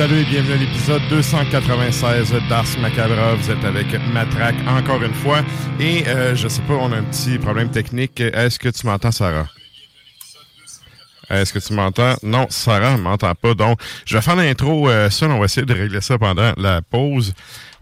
[0.00, 3.34] Salut et bienvenue à l'épisode 296 d'Ars Macabra.
[3.34, 5.42] Vous êtes avec Matraque encore une fois.
[5.78, 8.18] Et euh, je sais pas, on a un petit problème technique.
[8.18, 9.46] Est-ce que tu m'entends, Sarah?
[11.28, 12.14] Est-ce que tu m'entends?
[12.22, 13.52] Non, Sarah ne m'entend pas.
[13.52, 15.32] Donc, je vais faire l'intro euh, seul.
[15.32, 17.34] On va essayer de régler ça pendant la pause.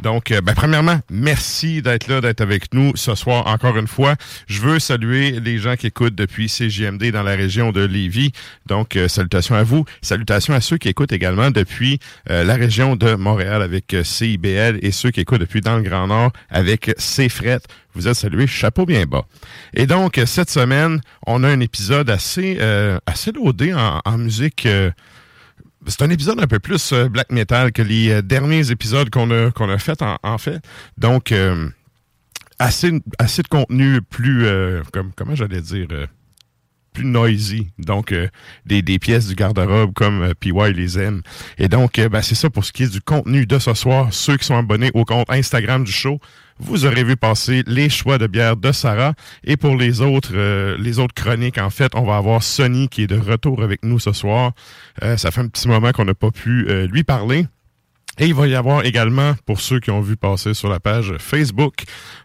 [0.02, 4.14] Donc, euh, ben, premièrement, merci d'être là, d'être avec nous ce soir encore une fois.
[4.46, 8.32] Je veux saluer les gens qui écoutent depuis CJMD dans la région de Lévis.
[8.66, 9.84] Donc, euh, salutations à vous.
[10.00, 11.98] Salutations à ceux qui écoutent également depuis
[12.30, 16.06] euh, la région de Montréal avec CIBL et ceux qui écoutent depuis dans le Grand
[16.06, 17.60] Nord avec CFRET.
[17.94, 19.24] Vous êtes salués, chapeau bien bas.
[19.74, 24.68] Et donc, cette semaine, on a un épisode assez, euh, assez loadé en musique.
[25.88, 29.30] C'est un épisode un peu plus euh, black metal que les euh, derniers épisodes qu'on
[29.30, 30.60] a, qu'on a fait en, fait.
[30.96, 31.68] Donc, euh,
[32.58, 34.46] assez, assez de contenu plus,
[34.92, 35.88] comme, comment j'allais dire,
[36.92, 37.68] plus noisy.
[37.78, 38.14] Donc,
[38.66, 41.22] des, des pièces du garde-robe comme PY les aime.
[41.56, 44.08] Et donc, ben, c'est ça pour ce qui est du contenu de ce soir.
[44.12, 46.20] Ceux qui sont abonnés au compte Instagram du show,
[46.58, 49.14] vous aurez vu passer les choix de bière de Sarah.
[49.44, 53.02] Et pour les autres, euh, les autres chroniques, en fait, on va avoir Sonny qui
[53.02, 54.52] est de retour avec nous ce soir.
[55.02, 57.46] Euh, ça fait un petit moment qu'on n'a pas pu euh, lui parler.
[58.20, 61.14] Et il va y avoir également, pour ceux qui ont vu passer sur la page
[61.18, 61.84] Facebook,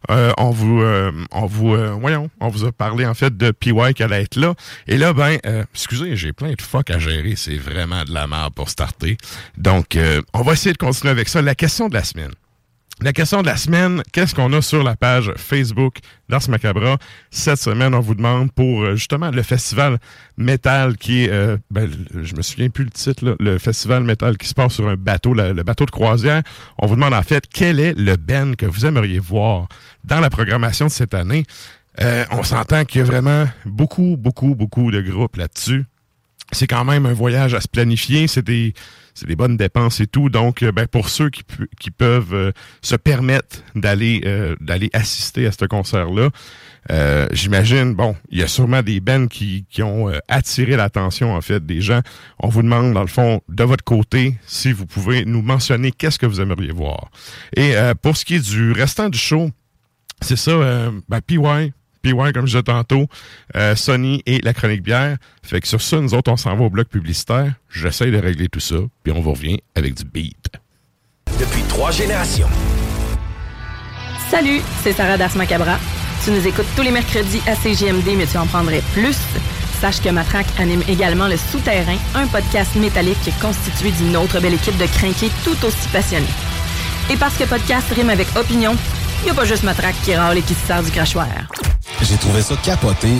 [0.10, 3.52] euh, on vous, euh, on vous, euh, voyons, on vous a parlé en fait de
[3.52, 4.56] PY qui allait être là.
[4.88, 5.38] Et là, ben,
[5.74, 7.36] excusez, j'ai plein de fuck à gérer.
[7.36, 9.18] C'est vraiment de la merde pour starter.
[9.58, 9.98] Donc,
[10.34, 11.42] on va essayer de continuer avec ça.
[11.42, 12.32] La question de la semaine.
[13.02, 15.98] La question de la semaine, qu'est-ce qu'on a sur la page Facebook
[16.30, 16.98] d'Ars Macabra?
[17.32, 19.98] Cette semaine, on vous demande pour euh, justement le festival
[20.38, 21.90] métal qui est, euh, ben,
[22.22, 25.34] je me souviens plus le titre, le festival métal qui se passe sur un bateau,
[25.34, 26.44] le, bateau de croisière.
[26.78, 29.68] On vous demande en fait quel est le Ben que vous aimeriez voir
[30.04, 31.46] dans la programmation de cette année?
[32.00, 35.86] Euh, on s'entend qu'il y a vraiment beaucoup, beaucoup, beaucoup de groupes là-dessus
[36.54, 38.74] c'est quand même un voyage à se planifier, c'est des
[39.14, 40.30] c'est des bonnes dépenses et tout.
[40.30, 41.44] Donc, euh, ben, pour ceux qui,
[41.80, 42.52] qui peuvent euh,
[42.82, 46.30] se permettre d'aller euh, d'aller assister à ce concert-là,
[46.92, 51.34] euh, j'imagine, bon, il y a sûrement des bands qui, qui ont euh, attiré l'attention
[51.34, 52.02] en fait des gens.
[52.40, 56.20] On vous demande dans le fond de votre côté si vous pouvez nous mentionner qu'est-ce
[56.20, 57.10] que vous aimeriez voir.
[57.56, 59.50] Et euh, pour ce qui est du restant du show,
[60.22, 61.74] c'est ça, ben, PY,
[62.04, 63.08] PY, comme je disais tantôt,
[63.56, 65.18] euh, Sony et la chronique bière.
[65.42, 67.54] Fait que sur ça, nous autres, on s'en va au bloc publicitaire.
[67.70, 70.52] J'essaie de régler tout ça, puis on vous revient avec du beat.
[71.40, 72.50] Depuis trois générations.
[74.30, 75.80] Salut, c'est Sarah Das Macabra.
[76.24, 79.18] Tu nous écoutes tous les mercredis à CGMD, mais tu en prendrais plus.
[79.80, 84.78] Sache que Matraque anime également Le Souterrain, un podcast métallique constitué d'une autre belle équipe
[84.78, 86.26] de crinqués tout aussi passionnés.
[87.12, 88.76] Et parce que podcast rime avec opinion,
[89.22, 91.28] il n'y a pas juste Matraque qui râle et qui se sert du crachoir.
[92.02, 93.20] J'ai trouvé ça capoté.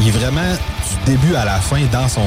[0.00, 2.20] Il, est vraiment du début à la fin dans son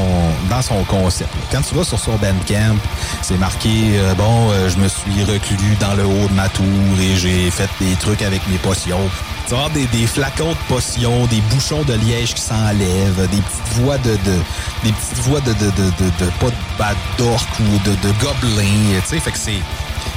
[0.50, 1.30] dans son concept.
[1.52, 2.78] Quand tu vas sur son Bandcamp,
[3.22, 6.64] c'est marqué euh, bon, euh, je me suis reclus dans le haut de ma tour
[7.02, 9.10] et j'ai fait des trucs avec mes potions.
[9.48, 13.74] Tu vas des, des flacons de potions, des bouchons de liège qui s'enlèvent, des petites
[13.82, 14.40] voix de, de
[14.84, 19.00] des petites voix de de, de, de, pas de bad d'orc ou de, de gobelins.
[19.02, 19.60] Tu sais, fait que c'est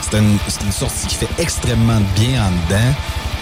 [0.02, 2.94] c'est une, une sortie qui fait extrêmement bien en dedans.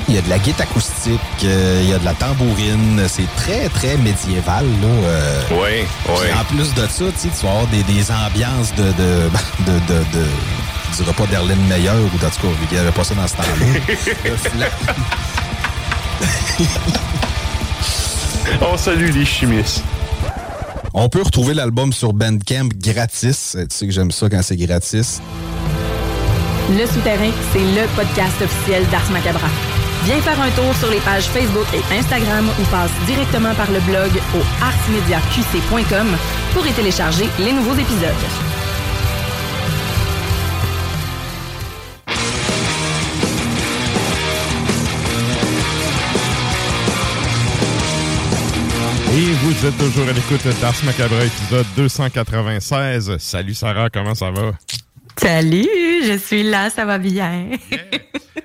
[0.09, 3.03] Il y a de la guitare acoustique, euh, il y a de la tambourine.
[3.09, 4.65] C'est très, très médiéval.
[4.65, 5.43] Là, euh.
[5.51, 6.27] Oui, oui.
[6.39, 9.31] En plus de ça, tu vas avoir des, des ambiances de, de,
[9.67, 10.25] de, de, de
[10.93, 12.29] je dirais pas d'Erlène Meyer ou en tout cas,
[12.71, 14.67] il n'y avait pas ça dans ce temps-là.
[18.63, 19.83] On salue les chimistes.
[20.95, 23.57] On peut retrouver l'album sur Bandcamp gratis.
[23.59, 25.21] Tu sais que j'aime ça quand c'est gratis.
[26.71, 29.49] Le Souterrain, c'est le podcast officiel d'Ars Macabra.
[30.05, 33.81] Viens faire un tour sur les pages Facebook et Instagram ou passe directement par le
[33.81, 36.17] blog au artsmediaqc.com
[36.55, 38.11] pour y télécharger les nouveaux épisodes.
[49.17, 53.17] Et vous êtes toujours à l'écoute d'Ars Macabre, épisode 296.
[53.17, 54.53] Salut Sarah, comment ça va?
[55.19, 55.67] Salut,
[56.05, 57.49] je suis là, ça va bien?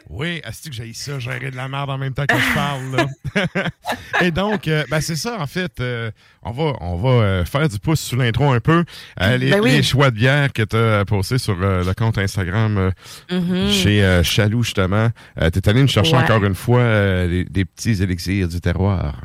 [0.10, 2.96] Oui, est-ce que j'ai ça, gérer de la merde en même temps que je parle,
[2.96, 3.70] là?
[4.22, 6.12] Et donc, euh, ben c'est ça, en fait, euh,
[6.44, 8.84] on va, on va euh, faire du pouce sous l'intro un peu.
[9.20, 9.72] Les, Ben oui.
[9.72, 12.92] les choix de bière que tu as postés sur le compte Instagram
[13.32, 13.70] Mhm.
[13.70, 15.10] chez Chaloux, justement.
[15.42, 16.24] Euh, T'es allé nous chercher Ouais.
[16.24, 16.84] encore une fois
[17.28, 19.16] des, petits élixirs du terroir.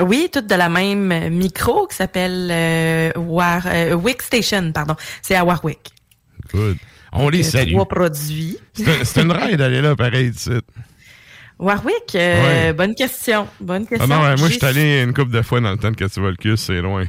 [0.00, 3.66] Oui, toutes de la même micro qui s'appelle War,
[4.02, 4.94] Wick Station, pardon.
[5.22, 5.90] C'est à Warwick.
[6.52, 6.76] Good.
[7.16, 7.72] On les Euh, salue.
[7.72, 8.58] Trois produits.
[8.74, 10.50] C'est un- c'est une ride d'aller là, pareil, ici.
[11.58, 12.72] Warwick, euh, Ouais.
[12.74, 13.48] bonne question.
[13.60, 14.08] Bonne Ah question.
[14.08, 16.36] non, ouais, moi, je suis allé une couple de fois dans le temps tu le
[16.36, 17.04] cul, c'est loin.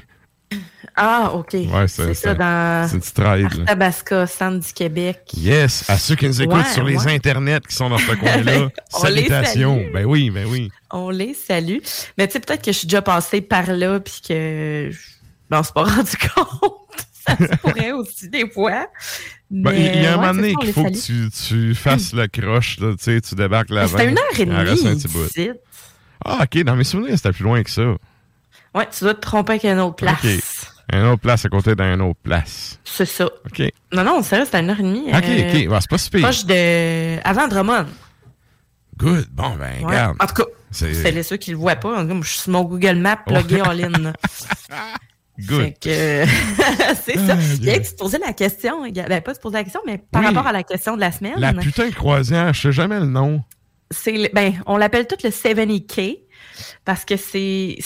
[0.96, 1.54] Ah, OK.
[1.54, 2.34] Ouais, c'est ça.
[2.34, 3.60] dans C'est une petite ride, là.
[3.64, 5.20] Arthabasca, centre du Québec.
[5.36, 9.86] Yes, à ceux qui nous écoutent sur les internets qui sont dans ce coin-là, salutations.
[9.94, 10.72] Ben oui, ben oui.
[10.90, 11.80] On les salue.
[12.18, 15.00] Mais tu sais, peut-être que je suis déjà passée par là puis que je
[15.52, 16.72] m'en suis pas rendu compte.
[17.28, 18.88] ça se pourrait aussi des fois.
[19.50, 22.28] Ben, il y a un ouais, moment donné qu'il faut que tu, tu fasses le
[22.28, 23.88] croche, là, tu sais, tu débarques là-bas.
[23.88, 25.52] C'était une heure et demie.
[26.26, 27.84] Ah, OK, dans mes souvenirs, c'était plus loin que ça.
[28.76, 30.18] Ouais, tu dois te tromper avec une autre place.
[30.24, 30.74] OK.
[30.94, 32.80] Une autre place à côté d'une autre place.
[32.84, 33.26] C'est ça.
[33.26, 33.62] OK.
[33.94, 35.08] Non, non, sérieux, c'était une heure et demie.
[35.10, 35.68] OK, euh, OK.
[35.68, 36.22] Bon, c'est pas si pire.
[36.22, 37.20] Proche de.
[37.24, 37.86] Avant Drummond.
[38.98, 39.28] Good.
[39.32, 39.86] Bon, ben, Ouais.
[39.86, 40.18] regarde.
[40.20, 42.00] En tout cas, C'est- les ceux qui le voient pas.
[42.00, 44.12] En tout cas, Je suis sur mon Google Maps, plugué en ligne.
[45.40, 45.74] Good.
[45.84, 47.36] C'est ça.
[47.38, 49.82] Ah, Il y a tu te posais la question, ben pas se poser la question,
[49.86, 50.28] mais par Oui.
[50.28, 53.06] rapport à la question de la semaine, La putain de croisière, je sais jamais le
[53.06, 53.44] nom.
[53.92, 56.20] c'est ben on l'appelle tout le 70K
[56.86, 57.78] parce que c'est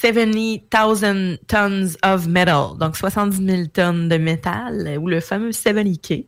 [0.00, 6.26] 70,000 tons of metal, donc 70 000 tonnes de métal, ou le fameux 70K.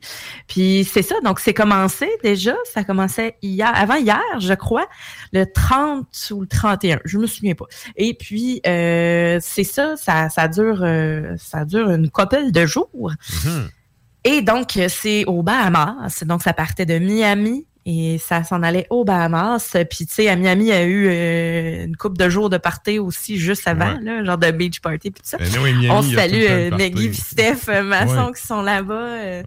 [0.49, 4.87] Puis c'est ça, donc c'est commencé déjà, ça commençait hier, avant hier, je crois,
[5.33, 7.67] le 30 ou le 31, je me souviens pas.
[7.97, 13.12] Et puis euh, c'est ça, ça, ça dure, euh, ça dure une couple de jours.
[13.45, 13.69] Mhm.
[14.25, 16.25] Et donc, c'est aux Bahamas.
[16.25, 19.77] Donc, ça partait de Miami et ça s'en allait aux Bahamas.
[19.91, 22.59] Puis, tu sais, à Miami, il y a eu euh, une couple de jours de
[22.59, 24.03] party aussi juste avant, Ouais.
[24.03, 25.39] là, genre de beach party puis tout ça.
[25.39, 26.71] Ben, anyway, Miami, On salue euh.
[26.71, 28.33] Maggie Steph euh, Masson Ouais.
[28.39, 28.95] qui sont là-bas.
[28.95, 29.47] euh, Ouais.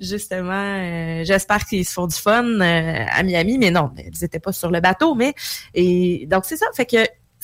[0.00, 4.38] Justement, euh, j'espère qu'ils se font du fun euh, à Miami, mais non, ils étaient
[4.38, 5.16] pas sur le bateau.
[5.16, 5.34] Mais
[5.74, 6.98] et donc c'est ça, fait que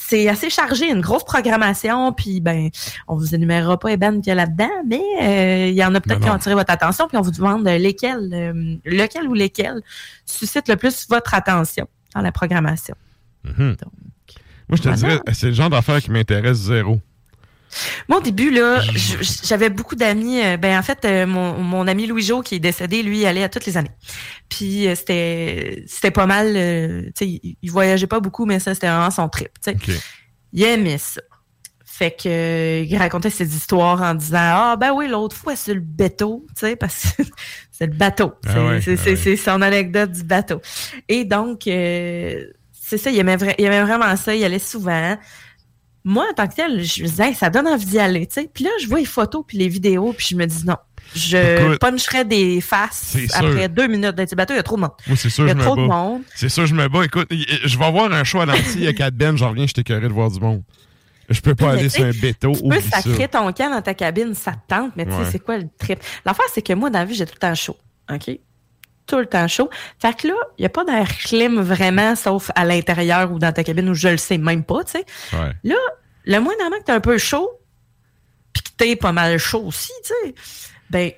[0.06, 2.68] c'est assez chargé, une grosse programmation, puis ben
[3.08, 6.00] on vous énumérera pas bandes qu'il y a là-dedans, mais euh, il y en a
[6.00, 9.80] peut-être qui ont attiré votre attention, puis on vous demande lesquels, euh, lequel ou lesquels
[10.26, 12.94] suscite le plus votre attention dans la programmation.
[13.44, 13.76] Mhm.
[13.76, 13.92] Donc,
[14.68, 14.96] Moi, je te Voilà.
[14.96, 17.00] dirais, c'est le genre d'affaire qui m'intéresse zéro.
[18.08, 18.80] Moi, au début, là,
[19.42, 20.40] j'avais beaucoup d'amis.
[20.42, 23.42] euh, Ben, en fait, euh, mon, mon ami Louis-Jo, qui est décédé, lui, il allait
[23.44, 23.90] à toutes les années.
[24.48, 26.52] Puis, euh, c'était c'était pas mal.
[26.56, 29.48] euh, tu sais, il, voyageait pas beaucoup, mais ça, c'était vraiment son trip.
[29.64, 30.00] tu sais.
[30.52, 31.20] Il aimait ça.
[31.84, 35.74] Fait que euh, il racontait ses histoires en disant Ah ben oui, l'autre fois c'est
[35.74, 37.22] le bateau, tu sais, parce que
[37.70, 38.32] c'est le bateau.
[38.46, 39.36] Ah C'est ouais, c'est- ah c'est- ouais.
[39.36, 40.60] son anecdote du bateau.
[41.08, 45.16] Et donc euh, c'est ça, il aimait, il aimait vraiment ça, il allait souvent.
[46.04, 48.34] Moi, en tant que tel, je me disais, Hey, ça donne envie d'y aller, tu
[48.34, 48.50] sais.
[48.52, 50.76] Puis là, je vois les photos puis les vidéos, puis je me dis non.
[51.14, 53.28] Je puncherais des faces sûr.
[53.34, 54.90] après deux minutes d'être bateau, il y a trop de monde.
[55.16, 55.94] C'est sûr, Il y je a me trop de bats.
[55.94, 56.22] monde.
[56.34, 57.04] C'est sûr, je me bats.
[57.04, 60.12] Écoute, je vais avoir un show à l'anti avec Ben, j'en reviens, je t'écœuré de
[60.12, 60.62] voir du monde.
[61.30, 62.52] Je peux pas Mais aller sur un béto.
[62.52, 65.24] Tu peux sacrer ton camp dans ta cabine, ça te tente, mais tu sais, Ouais.
[65.32, 65.98] c'est quoi le trip?
[66.26, 67.76] L'affaire, c'est que moi, dans la vie, j'ai tout le temps chaud.
[68.12, 68.38] OK?
[69.06, 69.68] Tout le temps chaud.
[69.98, 73.52] Fait que là, il n'y a pas d'air clim vraiment, sauf à l'intérieur ou dans
[73.52, 75.04] ta cabine où je le sais même pas, tu sais.
[75.32, 75.52] Ouais.
[75.62, 75.76] Là,
[76.24, 77.50] le moins normalement que t'es un peu chaud,
[78.52, 80.34] puis que t'es pas mal chaud aussi, tu sais,
[80.90, 81.12] ben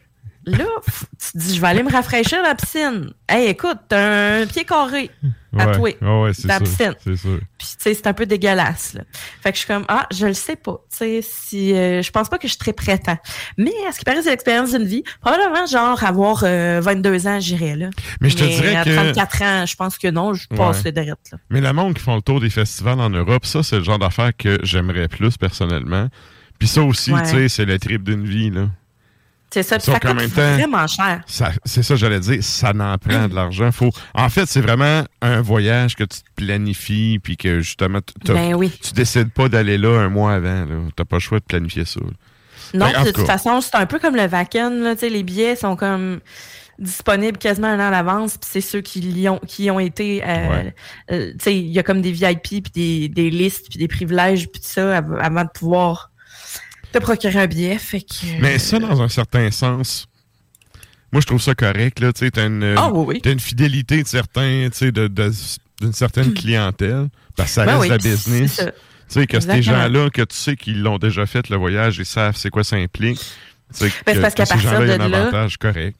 [0.47, 3.11] là, tu te dis, je vais aller me rafraîchir la piscine.
[3.29, 5.11] Hey, écoute, t'as un pied carré
[5.59, 5.79] à toi.
[5.79, 6.65] Ouais, ouais, la sûr.
[6.65, 6.95] piscine.
[7.03, 7.38] C'est sûr.
[7.59, 9.03] Puis, tu sais, c'est un peu dégueulasse, là.
[9.43, 10.79] Fait que je suis comme, ah, je le sais pas.
[10.91, 13.19] Tu sais, si, euh, je pense pas que je suis très prête à.
[13.57, 15.03] Mais, à ce qui paraît, c'est l'expérience d'une vie.
[15.23, 17.88] Probablement, genre, avoir euh, 22 ans, j'irais, là.
[18.21, 20.83] Mais je te dirais à que- 34 ans, je pense que non, je passe Ouais.
[20.87, 21.38] le direct, là.
[21.50, 23.99] Mais le monde qui font le tour des festivals en Europe, ça, c'est le genre
[23.99, 26.09] d'affaires que j'aimerais plus personnellement.
[26.59, 28.69] Puis ça aussi, tu sais, c'est le trip d'une vie, là.
[29.57, 31.23] C'est ça, puis ça coûte même temps- vraiment cher.
[31.65, 33.73] C'est ça, j'allais dire, ça n'en prend de l'argent.
[33.73, 33.91] Faut...
[34.13, 38.55] En fait, c'est vraiment un voyage que tu te planifies, puis que justement, tu- Ben
[38.55, 38.71] oui.
[38.83, 40.67] tu décides pas d'aller là un mois avant.
[40.67, 40.75] Là.
[40.95, 42.01] T'as pas le choix de planifier ça.
[42.01, 42.11] là.
[42.75, 45.23] Non, Ben, en de tout toute façon, c'est un peu comme le Vacan, tu les
[45.23, 46.21] billets sont comme
[46.79, 49.81] disponibles quasiment un an à l'avance, puis c'est ceux qui y ont, qui y ont
[49.81, 50.75] été, euh, Ouais.
[51.13, 53.89] euh, tu sais, il y a comme des VIP, puis des, des listes, puis des
[53.89, 56.11] privilèges, puis tout ça, av- avant de pouvoir
[56.93, 58.40] te procurer un billet, fait que...
[58.40, 60.07] Mais ça, dans un certain sens,
[61.12, 62.00] moi, je trouve ça correct.
[62.00, 63.21] Là, tu sais, t'as une, Ah oui, oui.
[63.23, 67.88] t'as une fidélité de certains, de, d'une certaine clientèle, parce que ça Ben reste oui,
[67.88, 68.57] la business.
[68.57, 72.07] Tu sais, que ces gens-là, que tu sais qu'ils l'ont déjà fait, le voyage, ils
[72.07, 73.19] savent c'est quoi ça implique.
[73.21, 73.25] Tu
[73.88, 75.97] sais, Ben, que- parce qu'à partir y a de un là- avantage correct.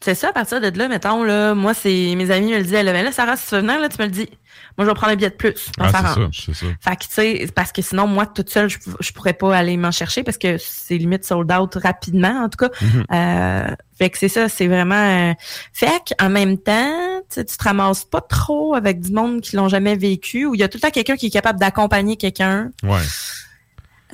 [0.00, 2.82] C'est ça, à partir de là, mettons, là, moi, c'est mes amis me le disaient,
[2.84, 4.28] là, ben là, Sarah, si tu veux venir, là, tu me le dis.
[4.76, 5.70] Moi, je vais prendre un billet de plus.
[5.78, 6.42] On Ah, c'est ça, s'arrange.
[6.46, 6.66] c'est ça.
[6.80, 9.76] Fait que, tu sais, parce que sinon, moi, toute seule, je, je pourrais pas aller
[9.76, 12.70] m'en chercher parce que c'est limite sold out rapidement, en tout cas.
[12.80, 13.04] Mhm.
[13.12, 15.30] Euh, fait que c'est ça, c'est vraiment...
[15.30, 15.32] euh,
[15.72, 19.96] fait qu'en même temps, tu te ramasses pas trop avec du monde qui l'ont jamais
[19.96, 22.70] vécu, où il y a tout le temps quelqu'un qui est capable d'accompagner quelqu'un.
[22.84, 23.00] Ouais.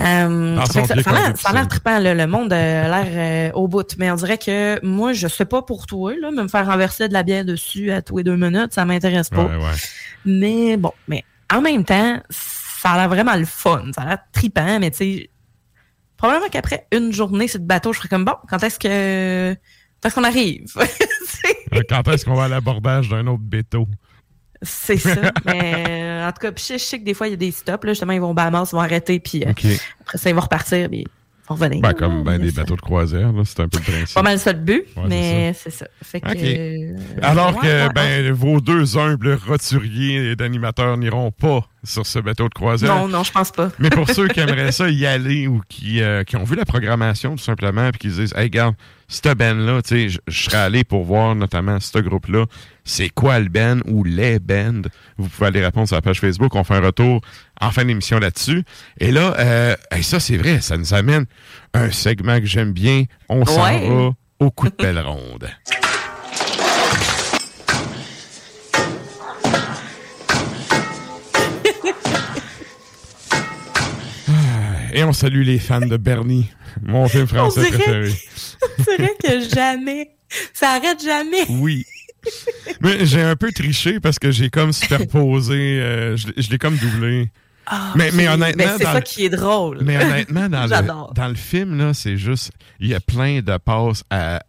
[0.01, 0.95] Euh, ça, ça
[1.51, 3.87] a l'air- trippant, là, le monde a l'air euh, au bout.
[3.99, 7.07] Mais on dirait que moi, je sais pas pour toi, là, mais me faire renverser
[7.09, 9.45] de la bière dessus à tous les deux minutes, ça m'intéresse pas.
[9.45, 9.73] Ouais, ouais.
[10.25, 13.85] Mais bon, mais en même temps, ça a l'air vraiment le fun.
[13.95, 15.31] Ça a l'air trippant, mais tu sais,
[16.17, 19.55] probablement qu'après une journée sur le bateau, je serais comme bon, quand est-ce que.
[20.03, 20.67] Quand est-ce qu'on arrive?
[21.75, 23.87] Euh, Quand est-ce qu'on va à l'abordage d'un autre béto?
[24.64, 25.33] C'est ça.
[25.44, 27.50] mais euh, en tout cas, puis je, sais que des fois, il y a des
[27.50, 27.85] stops.
[27.85, 30.40] Là, justement, ils vont au Bahamas, ils vont arrêter, puis euh, après ça, ils vont
[30.40, 31.83] repartir, puis ils vont revenir.
[31.83, 34.14] Ben, comme ben, Mais des bateaux de croisière, là, c'est un peu le principe.
[34.14, 35.87] Pas mal ça le but, Ouais, mais c'est ça.
[36.02, 36.38] Fait que, OK.
[36.42, 42.49] euh, Alors que ben, vos deux humbles roturiers et d'animateurs n'iront pas sur ce bateau
[42.49, 42.94] de croisière.
[42.94, 43.71] Non, non, je pense pas.
[43.78, 46.64] Mais pour ceux qui aimeraient ça y aller ou qui, euh, qui ont vu la
[46.64, 48.75] programmation tout simplement puis qui se disent Hey, regarde,
[49.06, 52.47] cette band-là, tu sais, je serais allé pour voir notamment ce groupe-là.
[52.85, 54.83] C'est quoi le band ou les bands?
[55.17, 56.55] Vous pouvez aller répondre sur la page Facebook.
[56.55, 57.21] On fait un retour
[57.61, 58.62] en fin d'émission là-dessus.
[59.00, 61.25] Et là, euh, ça, c'est vrai, ça nous amène
[61.73, 63.05] un segment que j'aime bien.
[63.29, 63.88] On s'en Ouais.
[63.88, 65.49] va au coup de pelle ronde.
[74.93, 76.50] Et on salue les fans de Bernie,
[76.83, 78.12] mon film français On dirait- préféré.
[78.85, 80.11] c'est vrai que jamais.
[80.53, 81.45] Ça arrête jamais.
[81.49, 81.85] Oui.
[82.81, 86.59] Mais j'ai un peu triché parce que j'ai comme superposé, euh, je, l'ai- je l'ai
[86.59, 87.31] comme doublé.
[87.66, 89.78] Ah, Mais- honnêtement, c'est dans ça le- qui est drôle.
[89.83, 92.50] Mais honnêtement, dans, le, dans le film, là, c'est juste,
[92.81, 94.43] il y a plein de passes à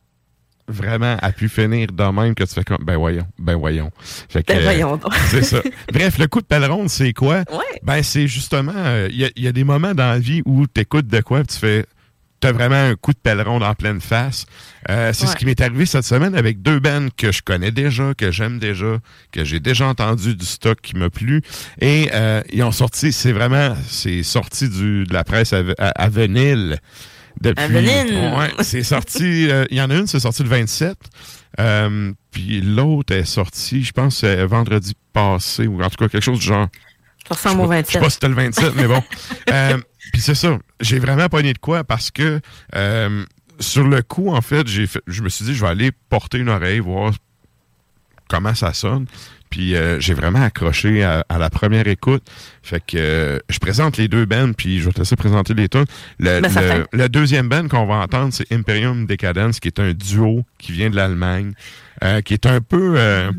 [0.67, 3.91] vraiment à pu finir de même que tu fais comme, ben voyons, ben voyons.
[4.01, 5.13] Fait que, Ben euh, voyons donc.
[5.29, 5.59] c'est ça.
[5.93, 7.43] Bref, le coup de pelle ronde, c'est quoi?
[7.51, 7.79] Ouais.
[7.83, 10.65] Ben, c'est justement, euh, il y, a, y a des moments dans la vie où
[10.67, 11.85] tu écoutes de quoi, puis tu fais,
[12.51, 14.45] vraiment un coup de pelle ronde en pleine face.
[14.89, 18.13] Euh, c'est ce qui m'est arrivé cette semaine avec deux bands que je connais déjà,
[18.13, 18.97] que j'aime déjà,
[19.31, 21.41] que j'ai déjà entendu du stock qui m'a plu.
[21.81, 25.89] Et euh, ils ont sorti, c'est vraiment, c'est sorti du, de la presse à, à,
[25.89, 26.79] à vinyle.
[27.41, 27.65] Depuis.
[27.65, 30.95] Ouais, c'est sorti, euh, il y en a une, c'est sorti le 27.
[31.59, 36.39] Euh, puis l'autre est sortie, je pense, vendredi passé, ou en tout cas quelque chose
[36.39, 36.67] du genre.
[37.27, 38.01] Ça ressemble au Je sais 27.
[38.01, 39.03] pas si c'était le 27, mais bon.
[40.11, 40.57] Puis c'est ça.
[40.79, 42.39] J'ai vraiment pogné de quoi parce que
[42.75, 43.25] euh,
[43.59, 46.37] sur le coup, en fait, j'ai fait, je me suis dit, je vais aller porter
[46.39, 47.13] une oreille, voir
[48.29, 49.05] comment ça sonne.
[49.49, 52.23] Puis euh, j'ai vraiment accroché à, la première écoute.
[52.61, 55.69] Fait que euh, je présente les deux bands, puis je vais te laisser présenter les
[55.69, 55.85] tunes.
[56.19, 60.43] Le, ben, le, deuxième band qu'on va entendre, c'est Imperium Decadence, qui est un duo
[60.57, 61.53] qui vient de l'Allemagne.
[62.03, 62.95] Euh, qui est un peu...
[62.97, 63.31] Euh,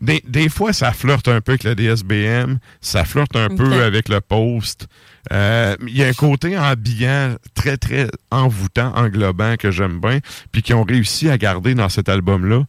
[0.00, 4.08] des, des, fois, ça flirte un peu avec le DSBM, ça flirte un peu avec
[4.08, 4.86] le Post.
[5.32, 10.18] Euh, il y a un côté ambiant très, très envoûtant, englobant que j'aime bien,
[10.52, 12.64] puis qui ont réussi à garder dans cet album-là,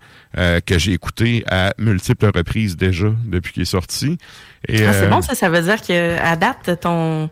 [0.65, 4.17] que j'ai écouté à multiples reprises déjà depuis qu'il est sorti.
[4.67, 7.29] Et, ah, c'est bon, ça, ça veut dire qu'à date, ton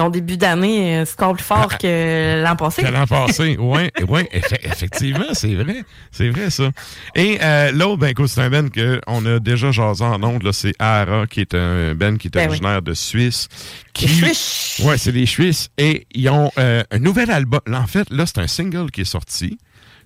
[0.00, 2.82] ton début d'année euh, score plus fort ah, que l'an passé.
[2.82, 4.28] Que l'an passé, oui, ouais,
[4.62, 5.84] effectivement, c'est vrai.
[6.10, 6.70] C'est vrai, ça.
[7.14, 10.72] Et euh, l'autre, ben écoute, c'est un Ben qu'on a déjà jasé en ondes, c'est
[10.78, 13.48] Ara, qui est un Ben qui est ben originaire de Suisse.
[13.92, 14.06] Qui...
[14.06, 14.80] Les Suisses!
[14.82, 15.68] Oui, c'est les Suisses.
[15.76, 17.60] Et ils ont euh, un nouvel album.
[17.70, 19.58] En fait, là, c'est un single qui est sorti.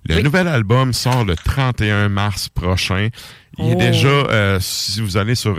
[0.07, 3.07] Le nouvel album sort le 31 mars prochain.
[3.57, 3.79] Il est oh.
[3.79, 5.57] déjà, si vous allez sur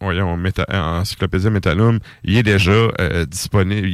[0.00, 3.88] voyons, méta, Encyclopédie Metalum, il est déjà euh, disponible.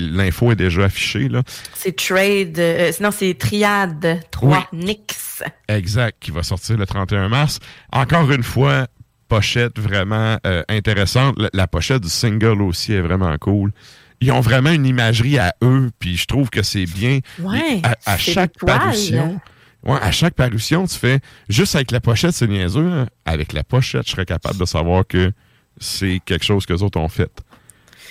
[0.00, 1.28] L'info est déjà affichée.
[1.28, 1.42] là.
[1.74, 5.42] C'est Trade, euh, sinon c'est Triade 3 Nix.
[5.68, 7.58] Exact, qui va sortir le 31 mars.
[7.92, 8.86] Encore une fois,
[9.28, 11.36] pochette vraiment euh, intéressante.
[11.52, 13.72] La, pochette du single aussi est vraiment cool.
[14.20, 17.18] Ils ont vraiment une imagerie à eux, puis je trouve que c'est bien.
[17.40, 19.40] Ouais, à, chaque parution.
[19.84, 22.86] Ouais, à chaque parution, tu fais juste avec la pochette, c'est niaiseux.
[22.86, 23.06] Hein.
[23.24, 25.32] Avec la pochette, je serais capable de savoir que
[25.78, 27.30] c'est quelque chose que les autres ont fait.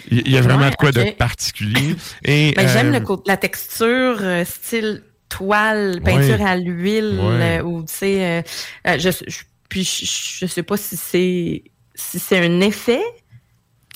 [0.09, 1.95] Il y, a vraiment de quoi de particulier.
[2.25, 7.93] Et ben, J'aime euh, la texture, euh, style toile, peinture à l'huile, euh, ou tu
[7.93, 8.43] sais,
[8.85, 9.09] je,
[9.69, 11.63] puis je, sais pas si c'est
[11.93, 13.01] si c'est un effet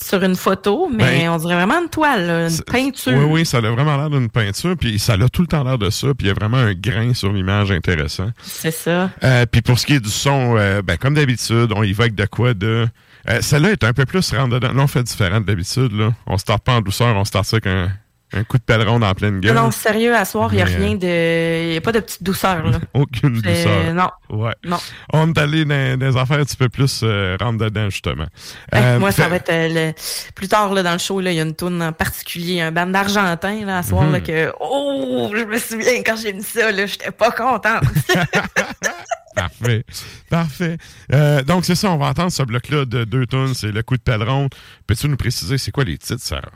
[0.01, 3.13] sur une photo, mais ben, on dirait vraiment une toile, une peinture.
[3.13, 5.77] Oui, oui, ça a vraiment l'air d'une peinture, puis ça a tout le temps l'air
[5.77, 8.29] de ça, puis il y a vraiment un grain sur l'image intéressant.
[8.41, 9.09] C'est ça.
[9.23, 12.03] Euh, puis pour ce qui est du son, euh, ben, comme d'habitude, on y va
[12.03, 12.87] avec de quoi de...
[13.27, 14.71] Euh, celle-là est un peu plus rentre dedans.
[14.71, 15.91] Là, on fait différent d'habitude.
[15.93, 16.13] Là.
[16.27, 17.89] On start pas en douceur, on start ça avec un,
[18.33, 19.55] un coup de pèleron dans pleine gueule.
[19.55, 21.63] Non, sérieux, à soir, il n'y a rien de.
[21.63, 22.79] Il n'y a pas de petite douceur, là.
[22.93, 23.93] Aucune douceur.
[23.93, 24.09] Non.
[24.29, 24.53] Ouais.
[24.63, 24.77] Non.
[25.13, 28.25] On est allé dans des affaires un petit peu plus euh, rentre dedans, justement.
[28.73, 29.91] Euh, moi, ça va être euh,
[30.33, 32.87] plus tard là, dans le show, il y a une tourne en particulier, un band
[32.87, 34.25] d'Argentin, là, à soir, là, mhm.
[34.25, 34.51] que.
[34.59, 37.83] Oh, je me souviens quand j'ai mis ça, là, j'étais pas contente.
[39.35, 39.83] Parfait.
[40.29, 40.77] Parfait.
[41.13, 43.97] Euh, donc, c'est ça, on va entendre ce bloc-là de deux tonnes, c'est le coup
[43.97, 44.49] de pèleron.
[44.87, 46.51] Peux-tu nous préciser c'est quoi les titres, Sarah?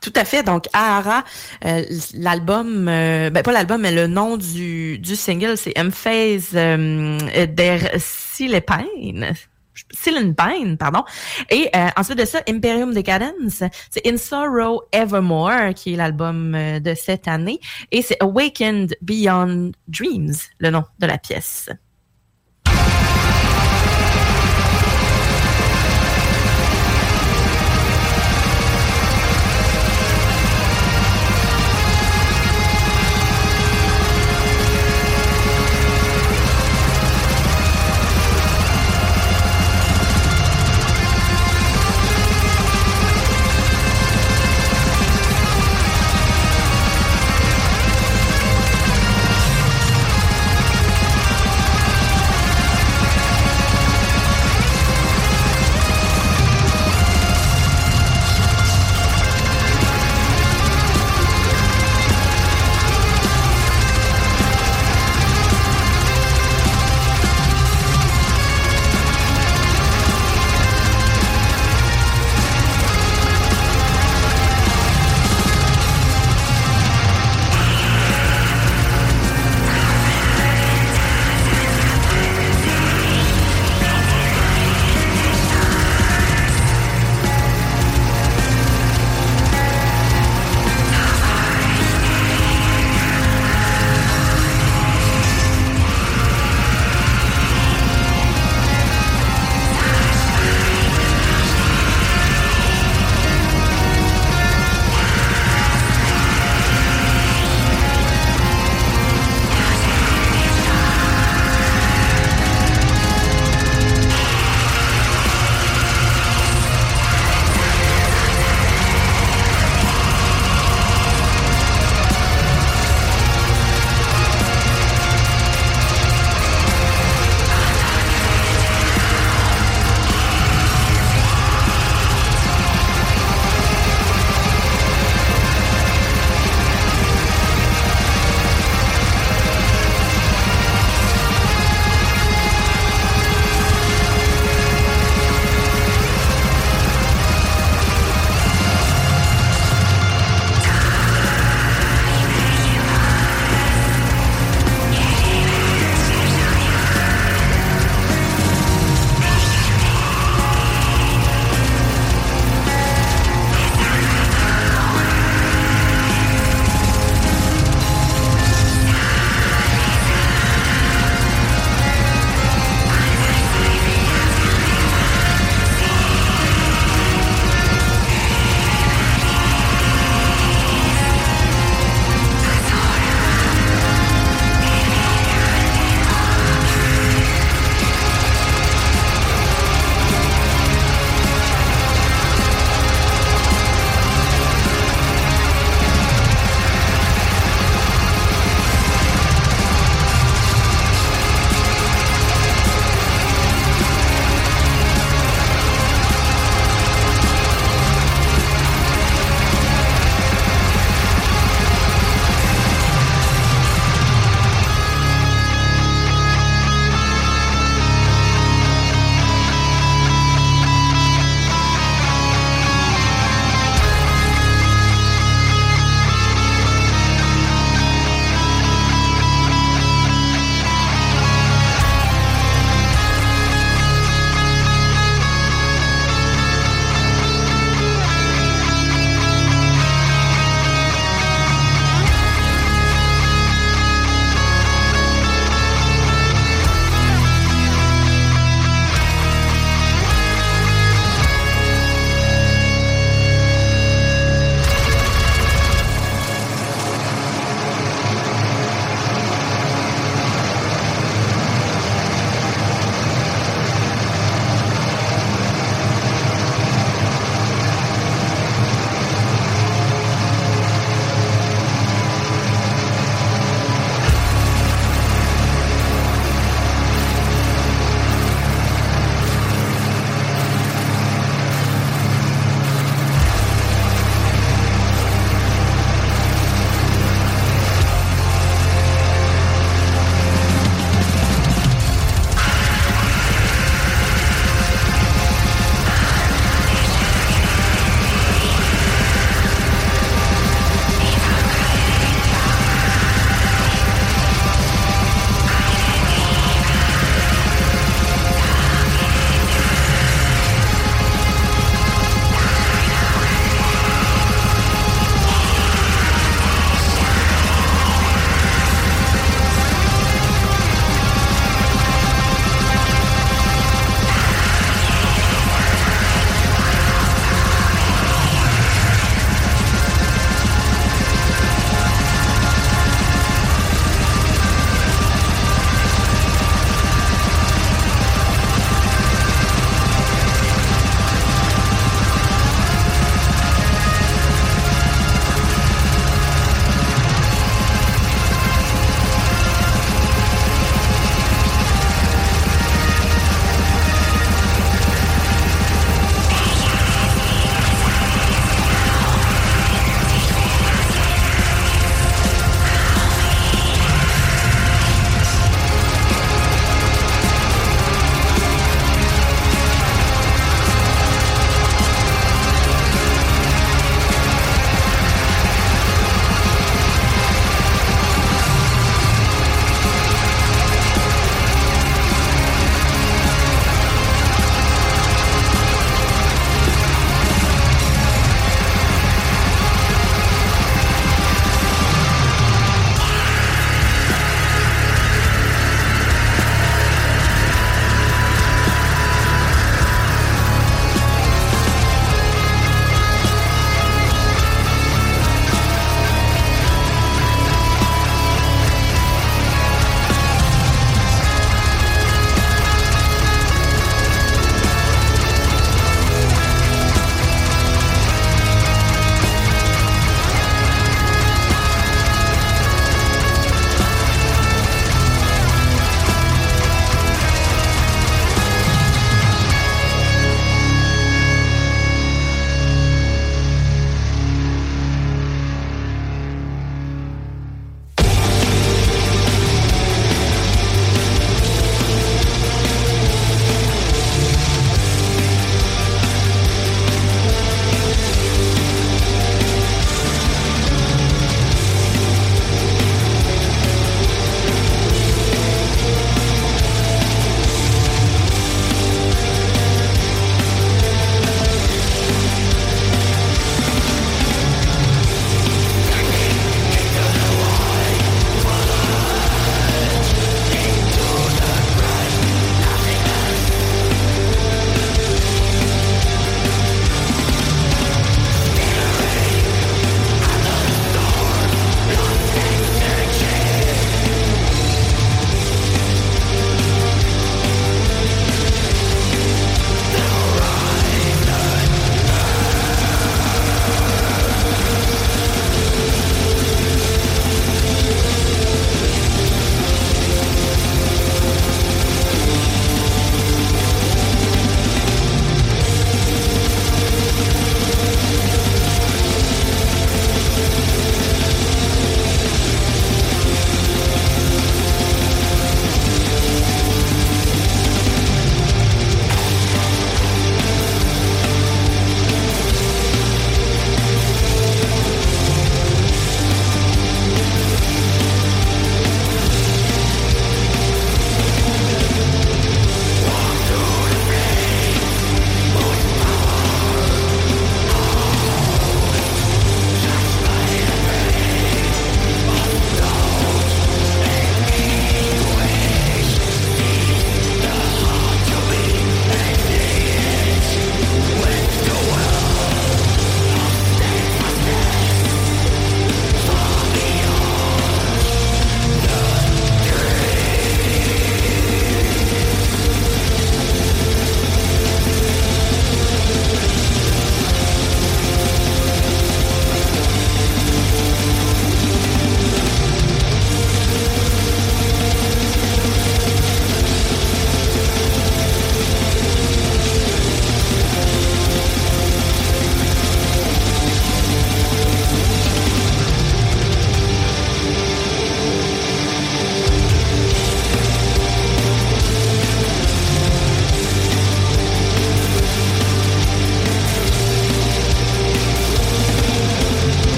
[0.00, 0.42] Tout à fait.
[0.42, 1.24] Donc, Ahara,
[1.64, 1.82] euh,
[2.14, 7.80] l'album, euh, ben pas l'album, mais le nom du, du single, c'est Emphase euh, der
[7.98, 9.32] Silepine.
[9.90, 11.04] Silenpine, pardon.
[11.50, 16.94] Et euh, ensuite de ça, Imperium Decadence, c'est In Sorrow Evermore, qui est l'album de
[16.94, 17.60] cette année.
[17.92, 21.70] Et c'est Awakened Beyond Dreams, le nom de la pièce.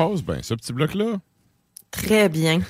[0.00, 1.18] Passe bien, ce petit bloc-là?
[1.90, 2.60] Très bien.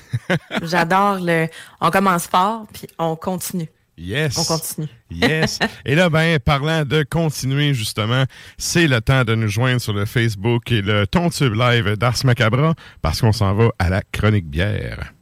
[0.63, 1.47] J'adore le.
[1.79, 3.69] On commence fort, puis on continue.
[3.97, 4.37] Yes.
[4.37, 4.87] On continue.
[5.11, 5.59] Yes.
[5.85, 8.23] Et là, ben, parlant de continuer, justement,
[8.57, 12.73] c'est le temps de nous joindre sur le Facebook et le Tontube Live d'Ars Macabra
[13.01, 15.13] parce qu'on s'en va à la chronique bière.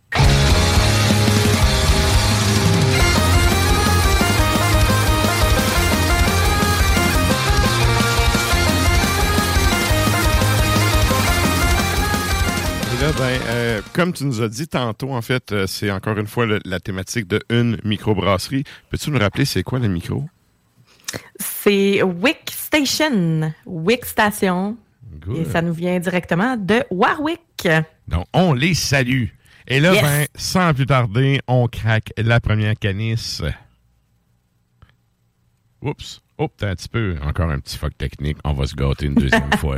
[13.01, 16.27] Là, ben, euh, comme tu nous as dit tantôt, en fait, euh, c'est encore une
[16.27, 18.63] fois le- la thématique de une microbrasserie.
[18.89, 20.25] Peux-tu nous rappeler c'est quoi le micro?
[21.39, 23.53] C'est Wick Station.
[23.65, 24.77] Wick Station.
[25.21, 25.37] Good.
[25.37, 27.67] Et ça nous vient directement de Warwick.
[28.07, 29.25] Donc, on les salue.
[29.67, 30.01] Et là, Yes.
[30.01, 33.41] ben, sans plus tarder, on craque la première canisse.
[35.81, 36.21] Oups.
[36.37, 37.15] Oups, t'as un petit peu.
[37.23, 38.37] Encore un petit fuck technique.
[38.43, 39.77] On va se gâter une deuxième fois.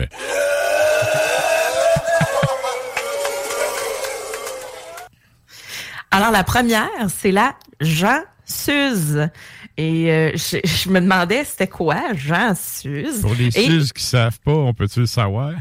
[6.12, 9.30] Alors, la première, c'est la Jean Suze.
[9.78, 13.22] Et euh, je, je me demandais, c'était quoi, Jean Suze?
[13.22, 15.54] Pour les Et- Suzes qui savent pas, on peut-tu le savoir?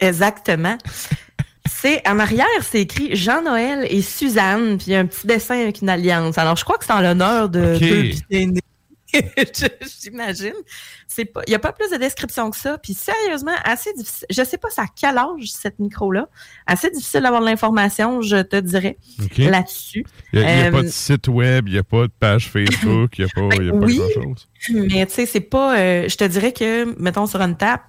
[0.00, 0.76] Exactement.
[1.68, 5.60] C'est en arrière, c'est écrit Jean-Noël et Suzanne, puis il y a un petit dessin
[5.60, 6.38] avec une alliance.
[6.38, 7.80] Alors, je crois que c'est en l'honneur de Ok.
[7.80, 8.60] deux
[10.02, 10.52] J'imagine.
[11.18, 12.78] Il n'y a pas plus de description que ça.
[12.78, 14.26] Puis sérieusement, assez difficile.
[14.30, 16.28] Je sais pas à quel âge cette micro-là.
[16.66, 18.98] Assez difficile d'avoir de l'information, je te dirais,
[19.38, 20.04] là-dessus.
[20.32, 23.18] Il n'y a, Euh, pas de site web, il n'y a pas de page Facebook,
[23.18, 23.96] il n'y a pas, y a pas oui.
[23.98, 24.48] grand-chose.
[24.70, 25.78] Mais tu sais, c'est pas.
[25.78, 27.82] euh, je te dirais que, mettons, sur une table,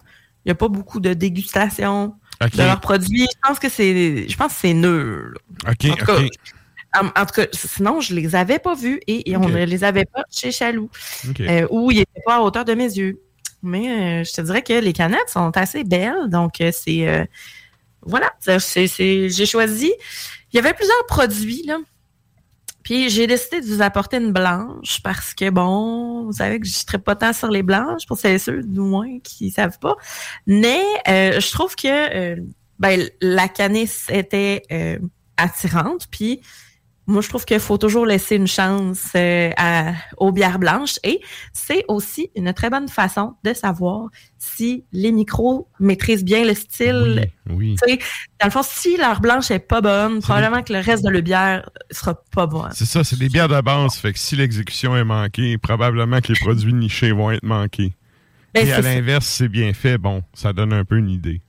[0.45, 3.27] il n'y a pas beaucoup de dégustation de leurs produits.
[3.31, 4.27] Je pense que c'est.
[4.29, 5.35] Je pense que c'est nul.
[5.67, 6.29] OK, En tout cas, OK.
[7.01, 9.83] En, en tout cas, sinon, je les avais pas vus et, et on ne les
[9.83, 10.89] avait pas chez Chaloux,
[11.29, 11.39] OK.
[11.41, 13.21] euh, où ils n'étaient pas à hauteur de mes yeux.
[13.63, 17.25] Mais euh, je te dirais que les canettes sont assez belles, donc euh, c'est euh,
[18.03, 19.91] voilà, j'ai choisi.
[20.53, 21.79] Il y avait plusieurs produits là,
[22.83, 26.83] puis j'ai décidé de vous apporter une blanche parce que bon, vous savez que je
[26.93, 29.95] ne pas tant sur les blanches pour celles et ceux du moins qui savent pas.
[30.45, 32.37] Mais je trouve que
[32.77, 34.99] ben, la canisse était
[35.35, 36.41] attirante, puis
[37.07, 41.21] moi, je trouve qu'il faut toujours laisser une chance euh, à- aux bières blanches et
[41.53, 47.31] c'est aussi une très bonne façon de savoir si les micros maîtrisent bien le style.
[47.49, 47.99] Oui, oui.
[48.41, 51.21] Dans le fond, si leur blanche est pas bonne, probablement que le reste de la
[51.21, 52.65] bière sera pas bon.
[52.73, 53.95] C'est ça, c'est des bières de base.
[53.95, 57.93] Fait que si l'exécution est manquée, probablement que les produits nichés vont être manqués.
[58.53, 61.41] Ben, Et à l'inverse, si c'est bien fait, bon, ça donne un peu une idée.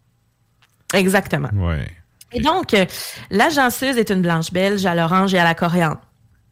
[0.95, 1.51] Exactement.
[1.53, 1.87] Ouais.
[2.33, 2.85] Et donc, euh,
[3.31, 6.01] la Janceuse est une blanche belge à l'orange et à la coriandre.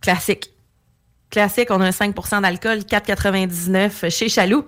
[0.00, 0.50] Classique.
[1.28, 4.64] Classique, on a un 5% d'alcool, 4,99 chez Chaloux.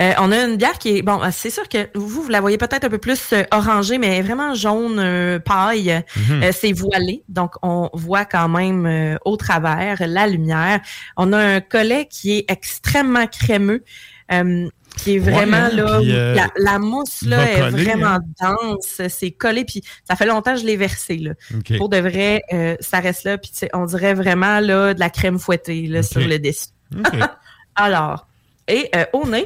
[0.00, 2.40] Euh, on a une bière qui est, bon, euh, c'est sûr que vous, vous la
[2.40, 6.02] voyez peut-être un peu plus orangée, mais vraiment jaune euh, paille.
[6.16, 6.42] Mhm.
[6.42, 10.80] Euh, c'est voilé, donc on voit quand même euh, au travers la lumière.
[11.18, 13.84] On a un collet qui est extrêmement crémeux.
[14.32, 14.68] euh,
[14.98, 18.56] qui est vraiment là, euh, la, la mousse là est coller, vraiment hein.
[18.60, 21.32] dense, c'est collé, puis ça fait longtemps que je l'ai versé là.
[21.78, 25.38] Pour de vrai, euh, ça reste là, puis on dirait vraiment là de la crème
[25.38, 26.66] fouettée là, sur le dessus.
[27.74, 28.26] Alors,
[28.66, 29.44] et euh, au nez,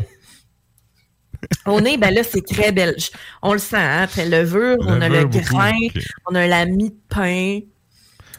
[1.66, 3.10] au nez, ben là, c'est très belge.
[3.42, 5.44] On le sent, hein, très levure, on a le beaucoup.
[5.44, 5.72] grain,
[6.30, 7.60] on a la mie de pain.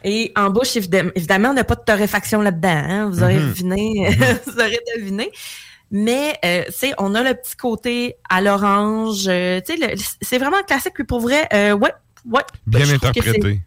[0.05, 2.69] Et en bouche, évidemment, on n'a pas de torréfaction là-dedans.
[2.69, 3.09] hein.
[3.09, 4.09] Vous aurez deviné,
[4.45, 5.31] vous aurez deviné.
[5.95, 9.27] Mais, euh, tu sais, on a le petit côté à l'orange.
[9.27, 10.95] euh, tu sais, c'est vraiment classique.
[10.95, 11.93] Puis pour vrai, euh, ouais,
[12.25, 12.41] ouais.
[12.65, 13.59] Bien je interprété.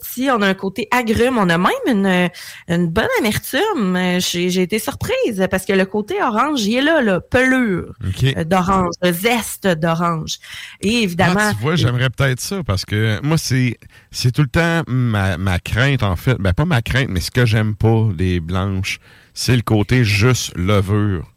[0.00, 2.30] petit, on a un côté agrume, on a même une,
[2.68, 3.96] une bonne amertume.
[3.96, 8.22] Euh, J'ai été surprise parce que le côté orange, il est là, là, pelure OK.
[8.36, 10.38] euh, d'orange, le zeste d'orange.
[10.80, 13.76] Et évidemment, Ah, tu vois, j'aimerais peut-être ça parce que moi, c'est
[14.12, 16.36] c'est tout le temps ma, ma crainte, en fait.
[16.38, 19.00] Ben, pas ma crainte, mais ce que j'aime pas des blanches,
[19.34, 21.28] c'est le côté juste levure.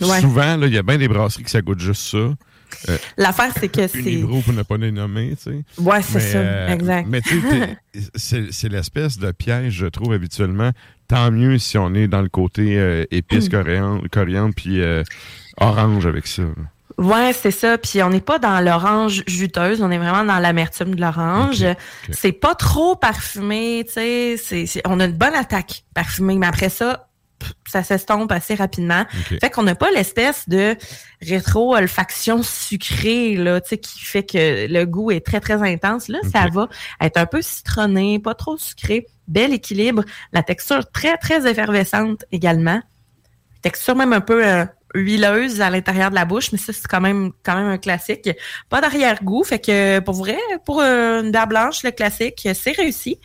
[0.00, 0.20] Ouais.
[0.20, 2.92] Souvent, là, il y a bien des brasseries que ça goûte juste ça.
[3.16, 3.98] l'affaire, c'est que c'est...
[3.98, 5.64] Unibro, pour ne pas les nommer, tu sais.
[5.82, 7.06] Ouais, c'est ça, euh, exact.
[7.08, 7.42] Mais tu
[8.14, 10.70] sais, c'est l'espèce de piège, je trouve, habituellement.
[11.08, 15.02] Tant mieux si on est dans le côté euh, épice, coriandre, coriandre puis euh,
[15.58, 16.42] orange avec ça.
[16.42, 16.48] là.
[16.98, 17.78] Ouais, c'est ça.
[17.78, 21.64] Puis on n'est pas dans l'orange juteuse, on est vraiment dans l'amertume de l'orange.
[22.10, 24.82] C'est pas trop parfumé, tu sais.
[24.84, 27.07] On a une bonne attaque parfumée, mais après ça,
[27.66, 29.02] ça s'estompe assez rapidement.
[29.02, 29.38] OK.
[29.40, 30.76] Fait qu'on n'a pas l'espèce de
[31.22, 36.08] rétro-olfaction sucrée, là, tu sais, qui fait que le goût est très, très intense.
[36.08, 36.68] Là, ça va
[37.00, 40.04] être un peu citronné, pas trop sucré, bel équilibre.
[40.32, 42.80] La texture très, très effervescente également.
[43.62, 44.64] Texture même un peu, euh,
[44.94, 48.30] huileuse à l'intérieur de la bouche, mais ça, c'est quand même quand même un classique.
[48.68, 53.18] Pas d'arrière-goût, fait que pour vrai, pour une bière blanche, le classique, c'est réussi.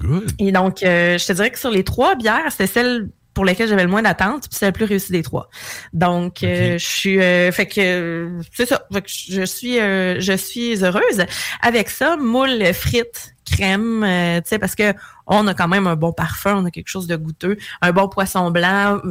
[0.00, 0.32] Good.
[0.38, 3.68] Et donc, euh, je te dirais que sur les trois bières, c'était celle pour lesquelles
[3.68, 5.50] j'avais le moins d'attente, puis c'est la plus réussie des trois.
[5.92, 8.86] Donc, euh, je suis, euh, fait que c'est ça.
[8.90, 11.26] Fait que je suis, je suis heureuse
[11.60, 12.16] avec ça.
[12.16, 14.00] Moule frites, crème,
[14.42, 14.94] tu sais, parce que
[15.26, 18.08] on a quand même un bon parfum, on a quelque chose de goûteux, un bon
[18.08, 19.02] poisson blanc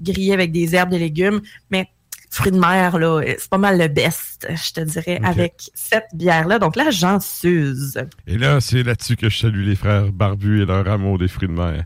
[0.00, 1.90] grillé avec des herbes, des légumes, mais
[2.30, 6.58] fruits de mer, là, c'est pas mal le best, je te dirais, avec cette bière-là.
[6.58, 8.02] Donc là, j'en s'use.
[8.26, 11.48] Et là, c'est là-dessus que je salue les frères barbus et leur amour des fruits
[11.48, 11.84] de mer.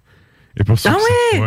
[0.56, 0.96] Et pour ceux ah
[1.34, 1.40] oui?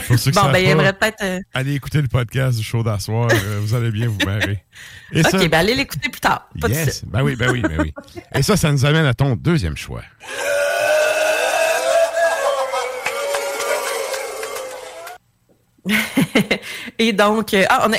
[0.00, 1.22] Pour ceux bon, ben, il aimerait peut-être...
[1.22, 4.64] Euh, allez écouter le podcast du show d'asseoir, euh, vous allez bien vous marrer.
[5.12, 5.38] Et OK, ça...
[5.38, 6.48] ben allez l'écouter plus tard.
[6.60, 7.94] Pas yes, ben oui, ben oui, ben oui.
[8.34, 10.02] Et ça, ça nous amène à ton deuxième choix.
[16.98, 17.98] Et donc, euh, ah, on, a,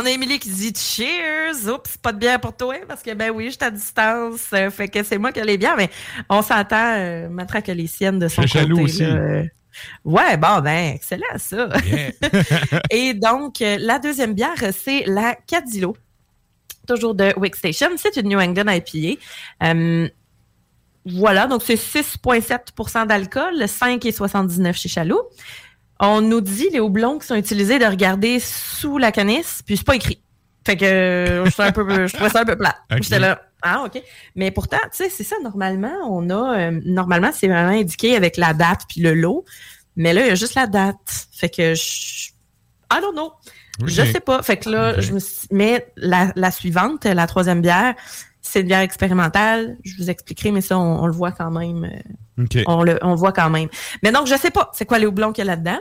[0.00, 1.68] on a Émilie qui dit Cheers!
[1.68, 4.48] Oups, pas de bière pour toi, parce que ben oui, je suis à distance.
[4.52, 5.90] Euh, fait que c'est moi qui ai les bières, mais
[6.28, 7.28] on s'entend, euh,
[7.64, 8.58] que les siennes de son côté.
[8.58, 9.04] Jaloux aussi.
[10.04, 11.68] Ouais, bon, ben, excellent, ça.
[12.90, 15.96] Et donc, la deuxième bière, c'est la Cadillo.
[16.86, 17.90] Toujours de Wick Station.
[17.96, 19.20] C'est une New England IPA.
[21.04, 25.22] voilà, donc c'est 6,7% d'alcool, 5,79 chez Chaloux.
[26.00, 29.86] On nous dit, les houblons qui sont utilisés, de regarder sous la canisse, puis c'est
[29.86, 30.20] pas écrit.
[30.66, 32.76] Fait que je, trouvais, un peu, je trouvais ça un peu plat.
[33.00, 34.02] J'étais là, ah, OK.
[34.34, 38.36] Mais pourtant, tu sais, c'est ça, normalement, on a, euh, normalement, c'est vraiment indiqué avec
[38.36, 39.44] la date puis le lot.
[39.96, 41.28] Mais là, il y a juste la date.
[41.32, 42.30] Fait que je,
[42.92, 43.32] I don't know.
[43.86, 44.42] Je sais pas.
[44.42, 47.94] Fait que là, je me suis, mais la, la suivante, la troisième bière,
[48.40, 49.78] c'est une bière expérimentale.
[49.84, 51.84] Je vous expliquerai, mais ça, on, le voit quand même.
[51.84, 53.68] Euh, on le on voit quand même.
[54.02, 55.80] Mais donc, je sais pas c'est quoi les houblons qu'il y a là-dedans?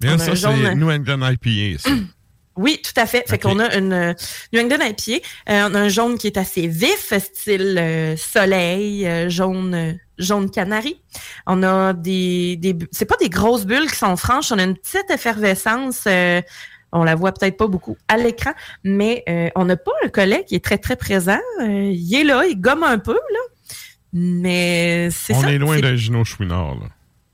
[0.00, 1.90] Bien, ça, c'est New England IPA, ça.
[2.60, 3.24] Oui, tout à fait.
[3.26, 4.12] Fait qu'on a une euh,
[4.52, 5.26] New England IPA.
[5.48, 11.00] Euh, on a un jaune qui est assez vif, style euh, soleil, jaune jaune canari.
[11.46, 14.76] On a des, des c'est pas des grosses bulles qui sont franches, on a une
[14.76, 16.06] petite effervescence.
[16.92, 18.52] on la voit peut-être pas beaucoup à l'écran,
[18.84, 19.24] mais
[19.56, 21.40] on n'a pas un collet qui est très très présent.
[21.62, 23.40] il est là, il gomme un peu là,
[24.12, 25.40] mais c'est ça.
[25.40, 26.88] On est loin d'un Gino Chouinard là.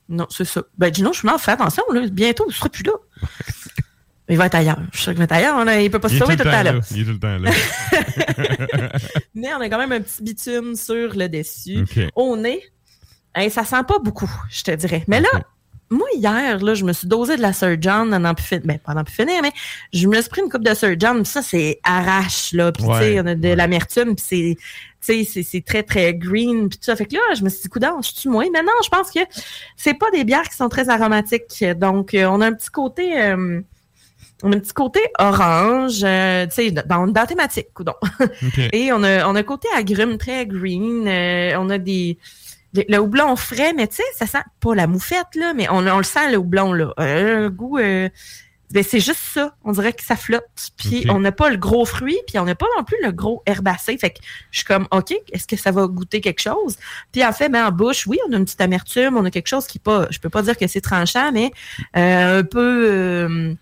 [0.08, 0.62] Non, c'est ça.
[0.78, 2.06] Ben, Gino, m'en fais attention, là.
[2.08, 2.92] Bientôt, il ne sera plus là.
[4.28, 4.80] il va être ailleurs.
[4.92, 5.56] Je suis sûr qu'il va être ailleurs.
[5.56, 6.74] On a, il peut pas se sauver tout le temps là.
[6.90, 7.50] Il est tout le temps là.
[9.34, 11.84] Mais on a quand même un petit bitume sur le dessus.
[12.14, 12.62] Au nez,
[13.34, 15.04] hein, ça sent pas beaucoup, je te dirais.
[15.06, 15.28] Mais là,
[15.90, 18.78] moi, hier, là, je me suis dosé de la Sir John, en plus finir, ben,
[18.78, 19.52] pas en plus finir, mais
[19.92, 22.72] je me suis pris une coupe de Sir John, ça, c'est arrache, là.
[22.72, 24.56] Puis, tu sais, on a de l'amertume, puis
[25.00, 26.96] c'est, c'est très, très green, puis tout ça.
[26.96, 28.46] Fait que là, je me suis dit, coudonc, je suis moins?
[28.52, 29.20] Mais non, je pense que
[29.76, 31.64] c'est pas des bières qui sont très aromatiques.
[31.76, 33.22] Donc, euh, on a un petit côté...
[33.22, 33.60] Euh,
[34.42, 37.94] un petit côté orange, euh, tu sais, dans, dans thématique, coudon.
[38.72, 41.08] Et on a, on a un côté agrume très green.
[41.58, 42.18] on a des
[42.74, 45.98] le, houblon frais, mais tu sais, ça sent pas la moufette, là, mais on, on
[45.98, 46.92] le sent, le houblon, là.
[46.98, 47.78] Un goût
[48.72, 49.54] ben, c'est juste ça.
[49.64, 50.44] On dirait que ça flotte.
[50.76, 53.42] Puis on n'a pas le gros fruit, puis on n'a pas non plus le gros
[53.46, 53.96] herbacé.
[53.96, 54.18] Fait que
[54.50, 56.76] je suis comme, OK, est-ce que ça va goûter quelque chose?
[57.12, 59.46] Puis en fait, ben, en bouche, oui, on a une petite amertume, on a quelque
[59.46, 61.52] chose qui pas, je peux pas dire que c'est tranchant, mais
[61.96, 63.54] euh, un peu euh,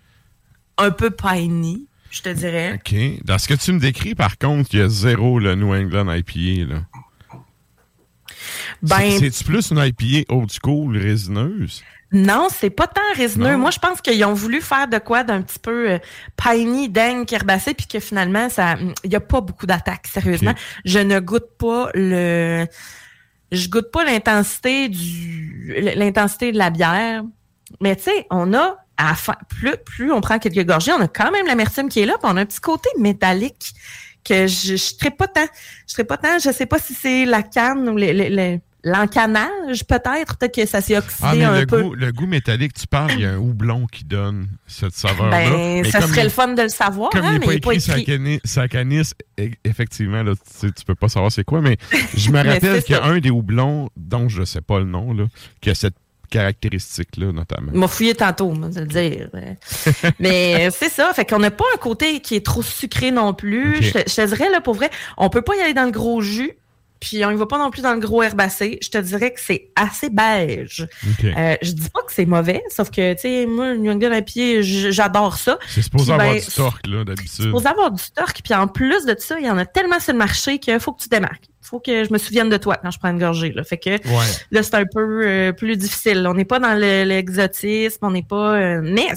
[0.77, 2.73] un peu piney, je te dirais.
[2.73, 3.23] OK.
[3.23, 6.11] Dans ce que tu me décris, par contre, il y a zéro le New England
[6.11, 6.81] IPA, là.
[8.81, 11.83] Ben, C'est-tu plus une IPA old school, résineuse?
[12.11, 13.57] Non, c'est pas tant résineux.
[13.57, 15.99] Moi, je pense qu'ils ont voulu faire de quoi d'un petit peu euh,
[16.37, 20.07] piney, dingue, herbacé, puis que finalement, ça, il y a pas beaucoup d'attaques.
[20.07, 20.53] Sérieusement,
[20.85, 22.67] je ne goûte pas le,
[23.51, 27.23] je goûte pas l'intensité du, l'intensité de la bière.
[27.81, 29.13] Mais tu sais, on a à
[29.49, 32.31] plus, plus on prend quelques gorgées, on a quand même l'amertume qui est là, puis
[32.31, 33.73] on a un petit côté métallique
[34.23, 35.47] que je, je serais pas tant,
[35.87, 39.83] je serais pas tant, je sais pas si c'est la canne ou les, les l'encanage,
[39.85, 40.37] peut-être.
[40.37, 41.81] Peut-être que ça s'est oxydé ah, un le peu.
[41.81, 45.41] Goût, le goût métallique, tu parles, il y a un houblon qui donne cette saveur-là.
[45.49, 47.09] Ben, ça serait le fun de le savoir.
[47.09, 50.95] Comme hein, il n'est pas écrit, sa canisse, sa e, effectivement, là, tu, tu peux
[50.95, 51.77] pas savoir c'est quoi, mais
[52.15, 54.85] je me rappelle qu'il y a un des houblons, dont je ne sais pas le
[54.85, 55.25] nom, là,
[55.61, 55.95] qui a cette
[56.35, 57.71] caractéristique-là, notamment.
[57.73, 59.29] Il m'a fouillé tantôt, je le dire.
[60.19, 63.77] Mais c'est ça, fait qu'on n'a pas un côté qui est trop sucré non plus.
[63.81, 66.21] Je, je, te dirais, là, pour vrai, on peut pas y aller dans le gros
[66.21, 66.57] jus.
[66.99, 68.79] Puis on y va pas non plus dans le gros herbacé.
[68.81, 70.87] Je te dirais que c'est assez beige.
[71.23, 74.63] Euh, je dis pas que c'est mauvais, sauf que, tu sais, moi, New England pied,
[74.63, 75.59] j'adore ça.
[75.67, 77.29] C'est supposé avoir ben, du torque, là, d'habitude.
[77.29, 78.41] C'est supposé avoir du torque.
[78.43, 80.93] Puis en plus de ça, il y en a tellement sur le marché qu'il faut
[80.93, 81.45] que tu démarques.
[81.61, 83.51] Il faut que je me souvienne de toi quand je prends une gorgée.
[83.51, 83.63] Là.
[83.63, 83.97] Fait que
[84.51, 86.25] là, c'est un peu euh, plus difficile.
[86.29, 88.53] On n'est pas dans l'exotisme, on n'est pas...
[88.53, 89.07] Euh, mais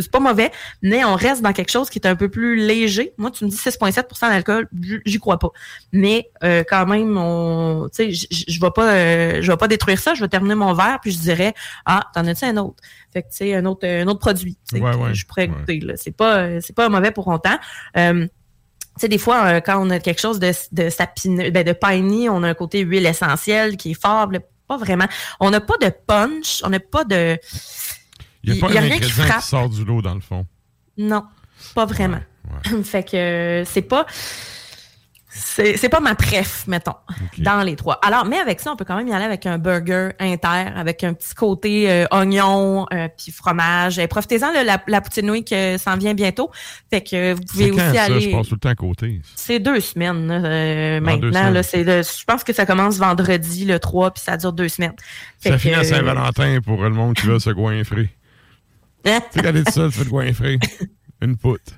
[0.00, 0.50] c'est pas mauvais,
[0.82, 3.12] mais on reste dans quelque chose qui est un peu plus léger.
[3.16, 4.68] Moi, tu me dis 6,7% d'alcool,
[5.04, 5.50] j'y crois pas.
[5.92, 9.98] Mais euh, quand même, on, tu sais, je vais pas, euh, je vais pas détruire
[9.98, 10.14] ça.
[10.14, 11.54] Je vais terminer mon verre, puis je dirais,
[11.86, 12.82] ah, t'en as-tu un autre
[13.12, 14.56] Fait que tu sais, un autre, un autre produit.
[14.72, 15.80] Ouais, ouais, je pourrais goûter.
[15.80, 17.58] Là, c'est pas, c'est pas mauvais pour longtemps.
[17.96, 21.72] Euh, tu sais, des fois, quand on a quelque chose de, de sapineux, ben de
[21.72, 24.30] piney, on a un côté huile essentielle qui est fort.
[24.68, 25.06] pas vraiment.
[25.40, 27.38] On n'a pas de punch, on n'a pas de
[28.44, 30.46] il n'y a pas un ingrédient qui, sort du lot, dans le fond.
[30.96, 31.24] Non,
[31.74, 32.20] pas vraiment.
[32.84, 34.06] fait que c'est pas.
[35.36, 36.94] C'est pas ma préf, mettons,
[37.38, 37.98] dans les trois.
[38.02, 41.02] Alors, mais avec ça, on peut quand même y aller avec un burger inter, avec
[41.02, 43.98] un petit côté euh, oignon, euh, puis fromage.
[43.98, 46.52] Et profitez-en, la, la poutine nouille qui s'en vient bientôt.
[46.88, 48.20] Fait que vous pouvez aussi aller...
[48.20, 49.20] je pense tout le temps à côté.
[49.34, 51.50] C'est deux semaines euh, maintenant.
[51.50, 54.94] Là, je pense que ça commence vendredi, le 3, puis ça dure deux semaines.
[55.40, 58.08] ça finit à Saint-Valentin pour le monde qui veut se goinfrer.
[59.04, 60.58] Tu quand ça, tu fais goinfrer.
[61.20, 61.72] Une poutre.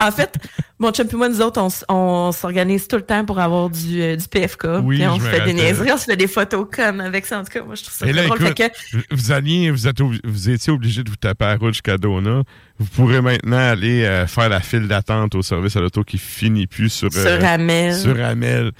[0.00, 0.36] en fait,
[0.78, 4.16] mon chum et moi, nous autres, on, s'organise tout le temps pour avoir du, euh,
[4.16, 4.66] du PFK.
[4.82, 7.40] Oui, puis on se fait des niaiseries, on se fait des photos comme avec ça.
[7.40, 8.42] En tout cas, moi, je trouve ça Et là, drôle.
[8.42, 9.14] Écoute, que...
[9.14, 12.42] vous, alliez, vous, êtes, vous étiez obligé de vous taper à la route jusqu'à Dona.
[12.78, 16.66] Vous pourrez maintenant aller euh, faire la file d'attente au service à l'auto qui finit
[16.66, 17.96] plus sur, sur euh, Amel.
[17.96, 18.72] Sur Amel.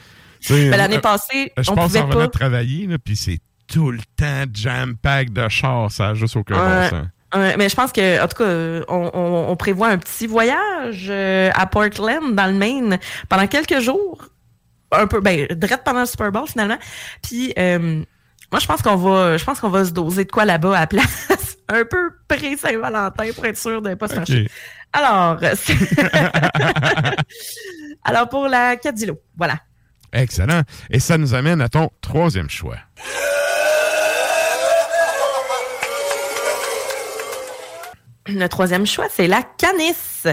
[0.48, 2.28] Ben, L'année passée, je on pense pouvait en pas...
[2.28, 7.68] travailler, puis c'est tout le temps jam-pack de chars, ça juste aucun bon sens mais
[7.68, 12.34] je pense que, en tout cas, on, on, prévoit un petit voyage euh, à Portland,
[12.34, 12.98] dans le Maine,
[13.28, 14.24] pendant quelques jours.
[14.90, 16.78] Un peu, ben, direct pendant le Super Bowl, finalement.
[17.22, 18.02] Puis, euh,
[18.50, 20.80] moi, je pense qu'on va, je pense qu'on va se doser de quoi là-bas à
[20.80, 21.28] la place.
[21.68, 24.48] un peu pré-Saint-Valentin pour être sûr de ne pas se fâcher.
[24.94, 25.38] Alors,
[28.04, 29.58] alors, pour la Cadillo, voilà.
[30.12, 30.62] Excellent.
[30.90, 32.78] Et ça nous amène à ton troisième choix.
[38.28, 40.26] Le troisième choix, c'est la canisse.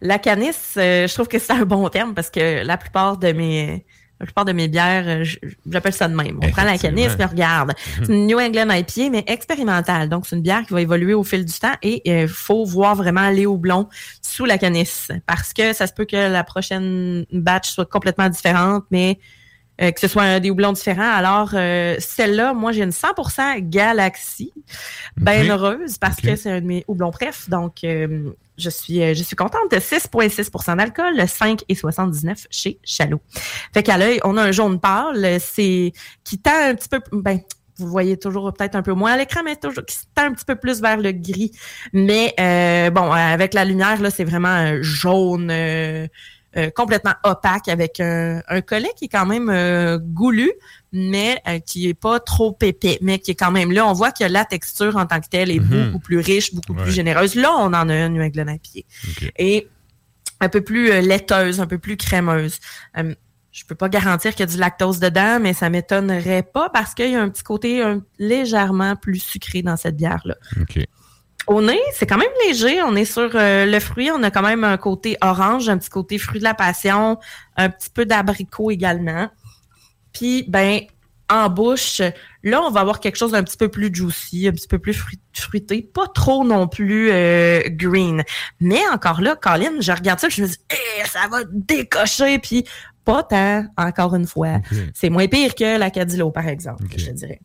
[0.00, 3.32] La canisse, euh, je trouve que c'est un bon terme parce que la plupart de
[3.32, 3.84] mes
[4.18, 5.24] la plupart de mes bières, euh,
[5.70, 6.38] j'appelle ça de même.
[6.42, 7.72] On prend la canisse et regarde.
[7.98, 8.04] Mhm.
[8.06, 10.08] C'est une New England IPA, mais expérimentale.
[10.08, 12.64] Donc, c'est une bière qui va évoluer au fil du temps et il euh, faut
[12.64, 13.88] voir vraiment aller au blond
[14.22, 18.84] sous la canisse parce que ça se peut que la prochaine batch soit complètement différente,
[18.90, 19.18] mais
[19.82, 21.12] euh, que ce soit des houblons différents.
[21.12, 24.52] Alors, euh, celle-là, moi, j'ai une 100% Galaxy,
[25.16, 27.48] bien heureuse, parce que c'est un de mes houblons bref.
[27.50, 33.20] Donc, euh, je suis je suis contente de 6,6% d'alcool, le 5,79 chez Chalot.
[33.74, 35.92] Fait qu'à l'œil, on a un jaune pâle, c'est
[36.24, 37.00] qui tend un petit peu...
[37.12, 37.40] Ben,
[37.78, 40.46] vous voyez toujours peut-être un peu moins à l'écran, mais toujours qui tend un petit
[40.46, 41.52] peu plus vers le gris.
[41.92, 42.34] Mais
[42.90, 46.06] bon, avec la lumière, là, c'est vraiment jaune euh,
[46.74, 50.50] complètement opaque avec un, collet qui est quand même euh, goulu,
[50.92, 53.86] mais euh, qui est pas trop épais, mais qui est quand même là.
[53.86, 55.86] On voit que la texture en tant que telle est mhm.
[55.86, 57.34] beaucoup plus riche, beaucoup plus généreuse.
[57.34, 58.86] Là, on en a une New England pied.
[59.38, 59.68] Et
[60.40, 62.58] un peu plus laiteuse, un peu plus crémeuse.
[62.94, 66.94] je peux pas garantir qu'il y a du lactose dedans, mais ça m'étonnerait pas parce
[66.94, 67.82] qu'il y a un petit côté
[68.18, 70.36] légèrement plus sucré dans cette bière-là.
[71.46, 72.82] Au nez, c'est quand même léger.
[72.82, 74.10] On est sur euh, le fruit.
[74.10, 77.18] On a quand même un côté orange, un petit côté fruit de la passion,
[77.56, 79.28] un petit peu d'abricot également.
[80.12, 80.80] Puis, ben,
[81.28, 82.00] en bouche,
[82.42, 84.96] là, on va avoir quelque chose d'un petit peu plus juicy, un petit peu plus
[85.32, 88.22] fruité, pas trop non plus euh, green.
[88.60, 92.64] Mais encore là, Colin, je regarde ça, je me dis, eh, ça va décocher, puis
[93.04, 94.58] pas tant, encore une fois.
[94.94, 97.40] C'est moins pire que la Cadillo, par exemple, je dirais.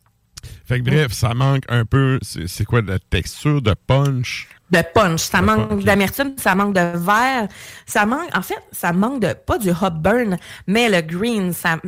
[0.66, 4.48] Fait que bref, ça manque un peu, c'est quoi, de texture, de punch?
[4.72, 5.22] De punch.
[5.22, 7.48] Ça manque d'amertume, ça manque de vert.
[7.86, 10.38] Ça manque, en fait, ça manque de, pas du hop burn,
[10.68, 11.80] mais le green, ça,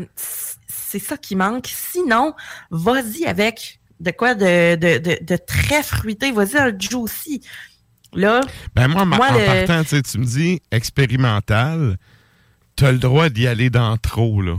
[0.67, 1.67] c'est ça qui manque.
[1.67, 2.33] Sinon,
[2.69, 6.31] vas-y avec de quoi de, de, de, très fruité.
[6.31, 7.41] Vas-y un juicy.
[8.13, 8.41] Là.
[8.75, 11.97] Ben moi, moi en partant, tu me dis expérimental,
[12.75, 14.57] tu as le droit d'y aller dans trop, là.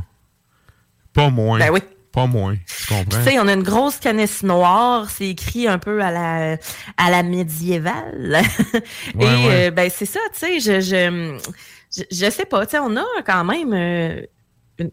[1.13, 1.61] Pas moins.
[1.61, 1.81] Ben oui.
[2.15, 3.19] Pas moins, tu comprends?
[3.25, 6.57] Tu sais, on a une grosse canisse noire, c'est écrit un peu à la,
[6.97, 8.41] à la médiévale.
[9.21, 12.97] Et euh, ben c'est ça, tu sais, je, je, je, sais pas, tu sais, on
[12.97, 14.21] a quand même euh,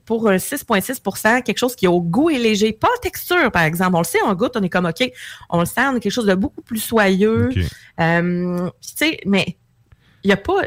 [0.06, 3.96] pour un 6,6% quelque chose qui au goût est léger, pas texture, par exemple.
[3.96, 5.12] On le sait, on goûte, on est comme OK,
[5.50, 7.50] on le sent, on a quelque chose de beaucoup plus soyeux.
[8.00, 9.58] Euh, tu sais, mais
[10.24, 10.62] il n'y a pas.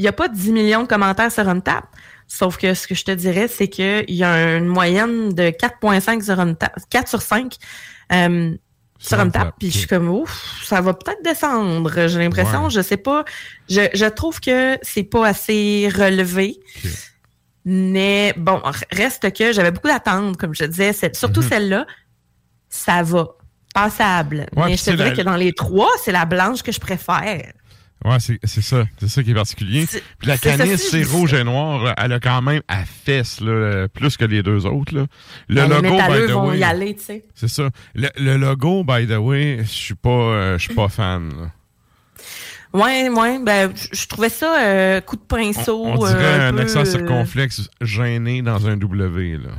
[0.00, 1.88] Il n'y a pas 10 millions de commentaires sur une table.
[2.28, 6.22] Sauf que ce que je te dirais, c'est qu'il y a une moyenne de 4.5
[6.22, 6.56] sur une
[6.90, 7.56] 4 sur 5
[8.12, 8.54] euh,
[8.98, 9.52] sur une table.
[9.58, 12.08] Puis je suis comme, ouf, ça va peut-être descendre.
[12.08, 13.24] J'ai l'impression, je sais pas.
[13.68, 16.60] Je, je trouve que c'est pas assez relevé.
[17.64, 18.60] Mais bon,
[18.90, 20.92] reste que j'avais beaucoup d'attentes, comme je disais.
[21.14, 21.48] Surtout mhm.
[21.48, 21.86] celle-là,
[22.68, 23.28] ça va
[23.74, 24.46] passable.
[24.56, 26.72] Ouais, mais je te c'est dirais la- que dans les trois, c'est la blanche que
[26.72, 27.52] je préfère.
[28.04, 28.84] Ouais, c'est ça.
[29.00, 29.86] C'est ça qui est particulier.
[30.18, 31.82] Puis la canisse, c'est rouge et noir.
[31.82, 34.94] là, Elle a quand même à fesse, là, plus que les deux autres.
[34.94, 35.06] Là.
[35.48, 36.58] Le Ben, les logo, by métalleux the vont way.
[36.58, 37.24] y aller, tu sais.
[37.34, 37.70] C'est ça.
[37.96, 41.28] Le, le logo, by the way, je suis pas, euh, suis pas fan.
[41.30, 41.50] là.
[42.72, 45.84] Ouais, ouais, ben, je- trouvais ça euh, coup de pinceau.
[45.86, 49.38] On, on euh, dirait un accent circonflexe gêné dans un W.
[49.38, 49.50] Là.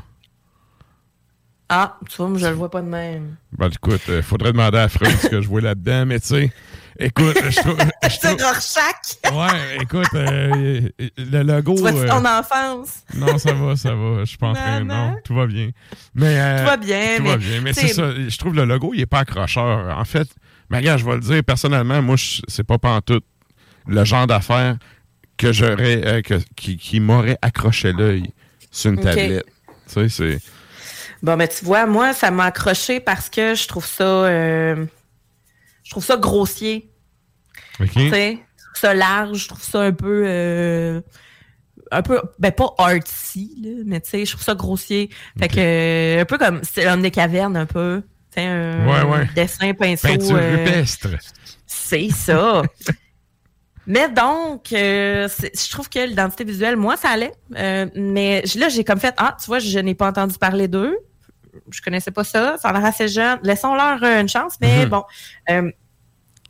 [1.70, 3.36] Ah, tu vois, moi, je le vois pas de même.
[3.58, 6.52] Ben, écoute, faudrait demander à Freud ce que je vois là-dedans, mais tu sais,
[7.00, 7.78] écoute, je trouve.
[8.04, 8.20] je
[9.34, 10.82] ouais, écoute, euh,
[11.18, 11.76] le logo.
[11.76, 13.04] Tu euh, ton enfance?
[13.16, 14.26] non, ça va, ça va.
[14.26, 14.86] Je pas en Non.
[14.86, 15.70] Non, tout va bien.
[16.16, 17.30] Mais, euh, Tout va bien, Tout mais.
[17.30, 17.62] va bien.
[17.62, 18.12] Mais c'est ça.
[18.16, 19.98] Je trouve le logo, il est pas accrocheur.
[19.98, 20.28] En fait,
[20.72, 22.16] regarde, je vais le dire personnellement, moi,
[22.48, 23.26] c'est pas pantoute
[23.88, 24.78] le genre d'affaire
[25.38, 28.32] que j'aurais, euh, que- qui, qui m'aurait accroché l'œil
[28.72, 29.46] sur une tablette.
[29.88, 30.40] Tu sais, c'est.
[31.24, 34.04] Bon, mais tu vois, moi, ça m'a accroché parce que je trouve ça.
[34.04, 34.86] euh,
[35.84, 36.89] je trouve ça grossier.
[37.82, 37.90] OK?
[37.92, 40.24] Tu sais, je trouve ça large, je trouve ça un peu.
[40.26, 41.02] euh,
[41.92, 42.22] un peu.
[42.38, 45.10] Ben, pas artsy, là, mais tu sais, je trouve ça grossier.
[45.40, 45.56] Fait que.
[45.60, 46.62] euh, un peu comme.
[46.64, 48.04] C'est l'homme des cavernes, un peu.
[48.36, 49.30] Tu sais, un Ouais, ouais.
[49.36, 50.08] dessin pinceau.
[50.08, 51.08] Peinture euh, rupestre.
[51.66, 52.62] C'est ça.
[53.88, 57.32] mais donc, euh, je trouve que l'identité visuelle, moi, ça allait.
[57.58, 60.96] Euh, mais là, j'ai comme fait, ah, tu vois, je n'ai pas entendu parler d'eux.
[61.72, 62.58] Je connaissais pas ça.
[62.62, 63.40] Ça a l'air assez jeune.
[63.42, 64.58] Laissons-leur une chance.
[64.62, 64.90] Mais Mhm.
[64.90, 65.04] bon,
[65.50, 65.72] euh,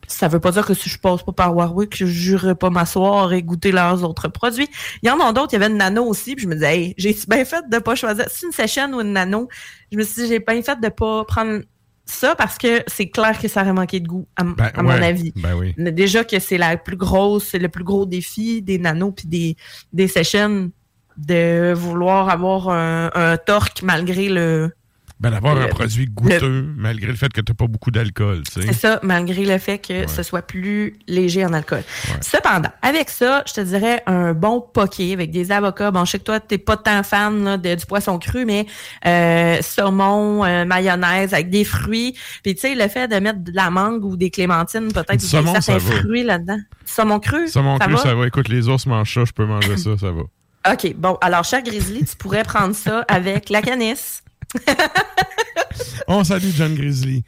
[0.09, 3.31] ça veut pas dire que si je passe pas par Warwick, je jurerai pas m'asseoir
[3.31, 4.67] et goûter leurs autres produits.
[5.03, 5.53] Il y en a d'autres.
[5.53, 6.35] Il y avait une nano aussi.
[6.35, 8.25] Puis je me disais, hey, j'ai bien fait de pas choisir.
[8.29, 9.47] Si une session ou une nano,
[9.91, 11.61] je me suis dit, j'ai bien fait de pas prendre
[12.05, 14.89] ça parce que c'est clair que ça aurait manqué de goût, à, Ben, à mon
[14.89, 15.31] avis.
[15.35, 15.75] Ben oui.
[15.77, 19.55] Déjà que c'est la plus grosse, c'est le plus gros défi des nanos puis des,
[19.93, 20.71] des sessions
[21.17, 24.71] de vouloir avoir un, un torque malgré le.
[25.19, 28.61] Ben d'avoir un Le- produit goûteux, malgré le fait que tu pas beaucoup d'alcool, tu
[28.61, 28.67] sais.
[28.67, 30.07] C'est ça, malgré le fait que Ouais.
[30.07, 31.83] ce soit plus léger en alcool.
[32.07, 32.13] Ouais.
[32.21, 35.91] Cependant, avec ça, je te dirais un bon poké avec des avocats.
[35.91, 38.65] Bon, je sais que toi, t'es pas tant fan là, de- du poisson cru, mais
[39.05, 42.15] euh, saumon, euh, mayonnaise avec des fruits.
[42.43, 45.27] Puis tu sais, le fait de mettre de la mangue ou des clémentines, peut-être ou
[45.27, 46.59] saumon, des certains fruits là-dedans.
[46.85, 47.99] Saumon cru, Ça, mon ça cru, va?
[47.99, 48.25] ça va.
[48.27, 50.21] Écoute, les ours mangent ça, je peux manger ça, ça va.
[50.73, 54.23] OK, bon, alors, cher Grizzly, tu pourrais prendre ça avec la canisse.
[56.07, 57.23] On salue John Grizzly.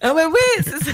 [0.00, 0.92] Ah ouais, oui, c'est ça.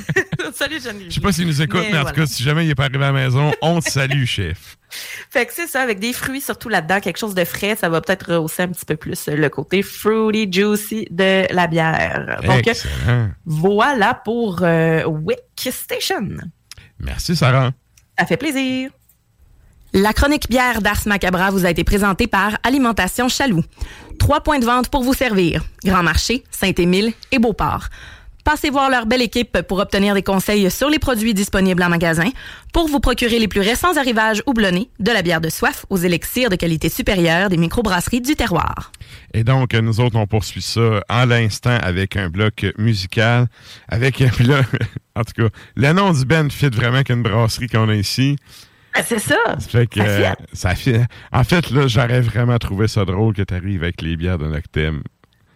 [0.55, 1.11] Salut, John Grizzly.
[1.11, 2.75] Je sais pas s'il nous écoute, mais, Mais en tout cas, si jamais il est
[2.75, 4.77] pas arrivé à la maison, on te salue, chef.
[5.31, 8.01] Fait que c'est ça, avec des fruits surtout là-dedans, quelque chose de frais, ça va
[8.01, 12.41] peut-être rehausser un petit peu plus le côté fruity, juicy de la bière.
[12.43, 13.31] Donc, Excellent.
[13.45, 15.39] voilà pour euh, Wick
[15.71, 16.29] Station.
[16.99, 17.71] Merci, Sarah.
[18.19, 18.91] Ça fait plaisir.
[19.95, 23.65] La chronique bière d'Ars Macabra vous a été présentée par Alimentation Chaloux.
[24.19, 25.65] Trois points de vente pour vous servir.
[25.83, 27.89] Grand Marché, Saint-Émile et Beauport.
[28.45, 32.29] Passez voir leur belle équipe pour obtenir des conseils sur les produits disponibles en magasin,
[32.73, 36.51] pour vous procurer les plus récents arrivages houblonnés, de la bière de soif aux élixirs
[36.51, 38.93] de qualité supérieure des microbrasseries du terroir.
[39.33, 43.49] Et donc, nous autres, on poursuit ça à l'instant avec un bloc musical.
[43.89, 44.63] Avec, là,
[45.15, 48.37] en tout cas, le du band fit vraiment qu'une brasserie qu'on a ici.
[48.95, 49.37] Ah, c'est ça.
[49.59, 50.73] Ça fait que, euh, ça.
[51.33, 54.47] En fait, là, j'aurais vraiment trouvé ça drôle que tu arrives avec les bières de
[54.47, 55.03] Noctem.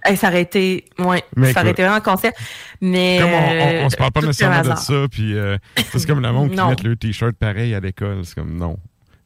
[0.05, 2.37] Hey, ça aurait été, ouais, Mais ça aurait été vraiment un concept.
[2.81, 4.79] Mais Comme on, on, on se parle pas euh, nécessairement de hasard.
[4.79, 5.57] ça, puis euh,
[5.93, 8.25] c'est comme le monde qui met le t-shirt pareil à l'école.
[8.25, 8.77] C'est comme non.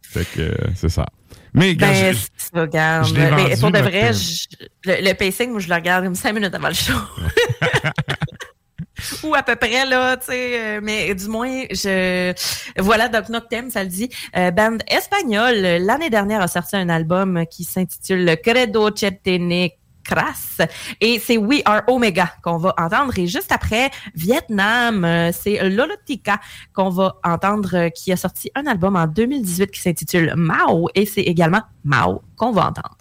[0.02, 1.07] Fait que euh, c'est ça.
[1.54, 3.09] Mais, gars, Ben, je- regarde.
[3.16, 4.12] mais pour de vrai, thème.
[4.12, 4.46] je-
[4.84, 6.92] le, le pacing, moi, je le regarde comme cinq minutes avant le show.
[9.24, 10.61] Ou à peu près, là, tu sais.
[10.61, 12.32] euh, mais du moins, je.
[12.78, 14.09] Voilà, donc Noctem, ça le dit.
[14.36, 19.70] Euh, band espagnol, l'année dernière, a sorti un album qui s'intitule Credo Cetene
[20.07, 20.61] Crass.
[21.01, 23.18] Et c'est We Are Omega qu'on va entendre.
[23.18, 26.40] Et juste après, Vietnam, euh, c'est Lolotica
[26.72, 30.88] qu'on va entendre, euh, qui a sorti un album en 2018 qui s'intitule Mao.
[30.94, 32.95] Et c'est également Mao qu'on va entendre.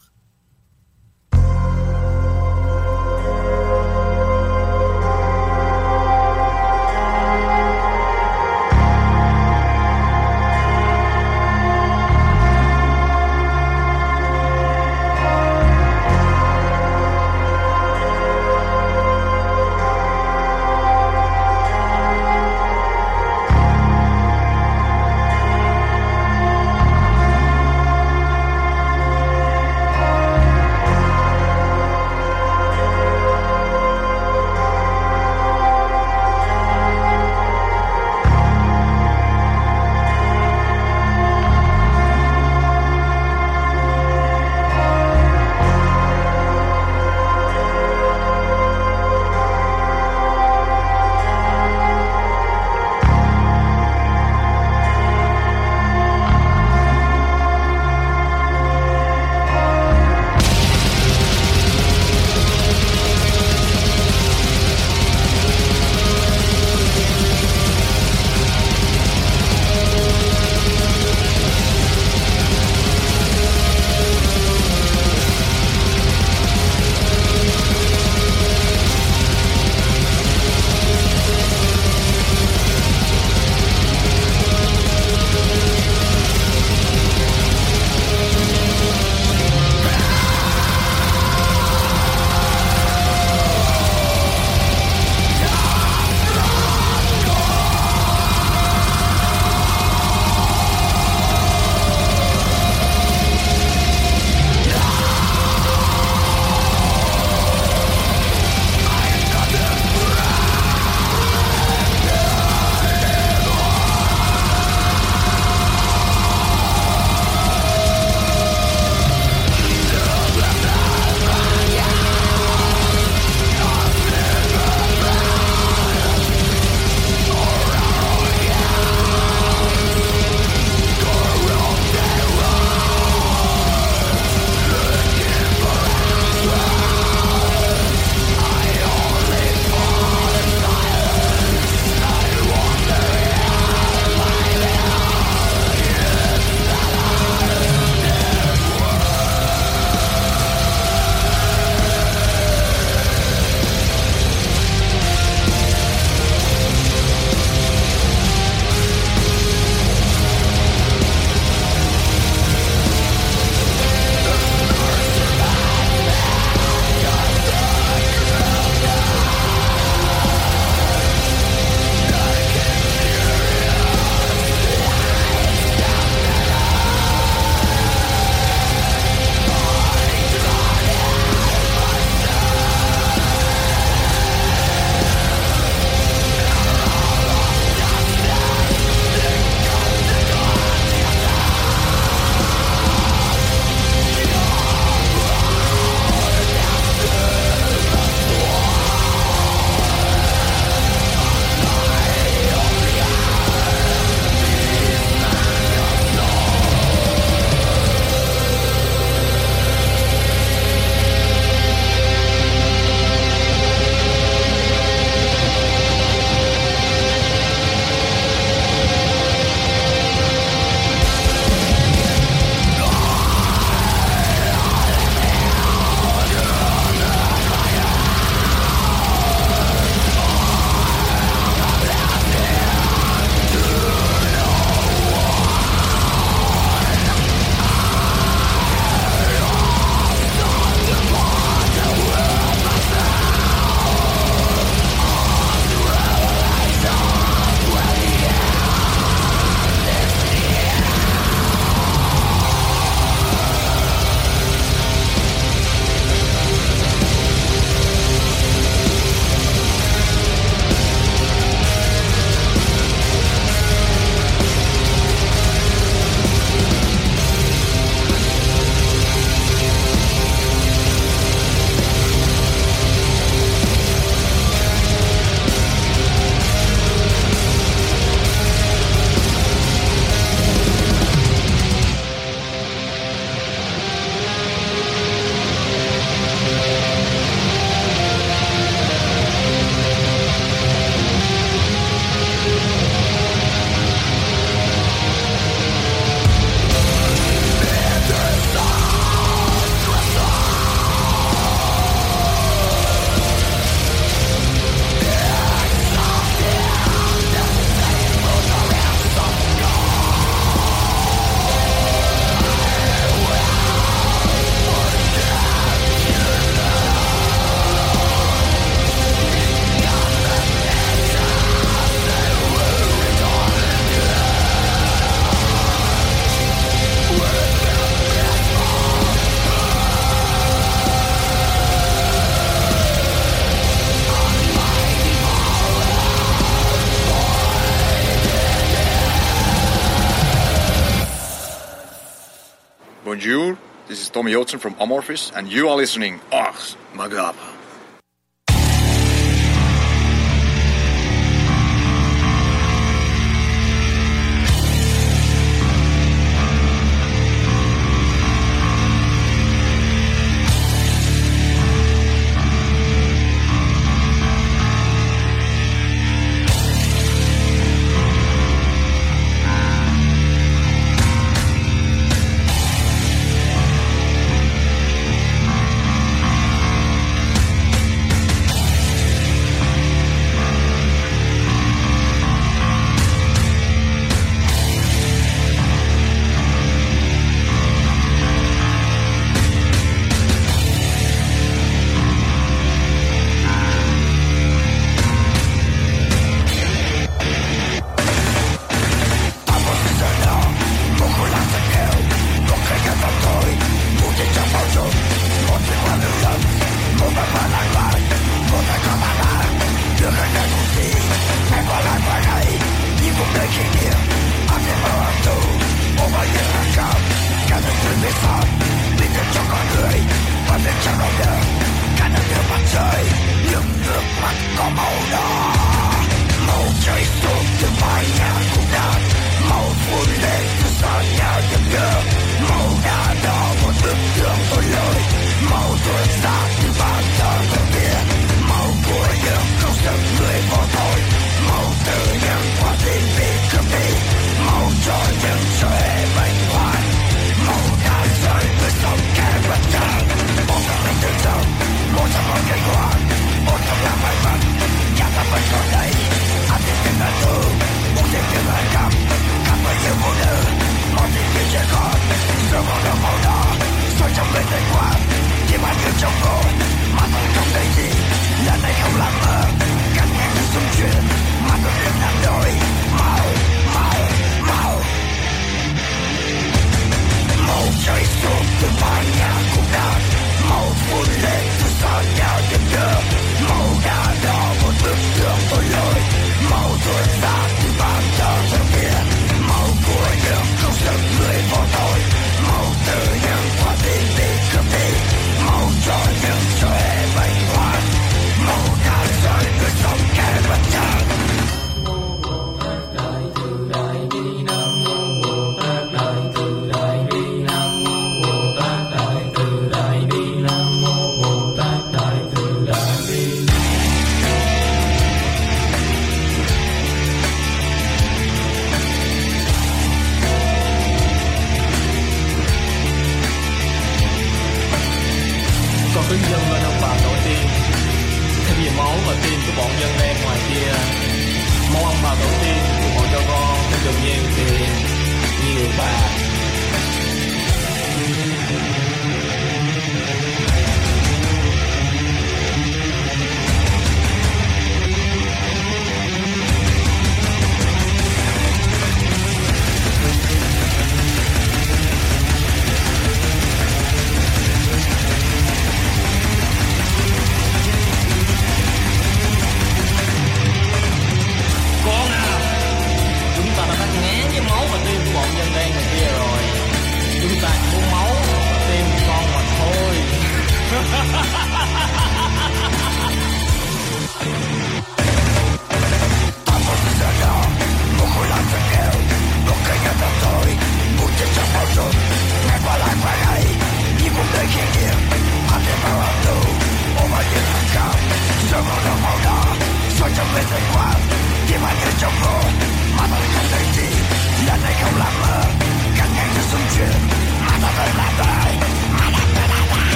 [344.26, 347.45] Tommy Jotzen from Amorphis, and you are listening Ars Magaba.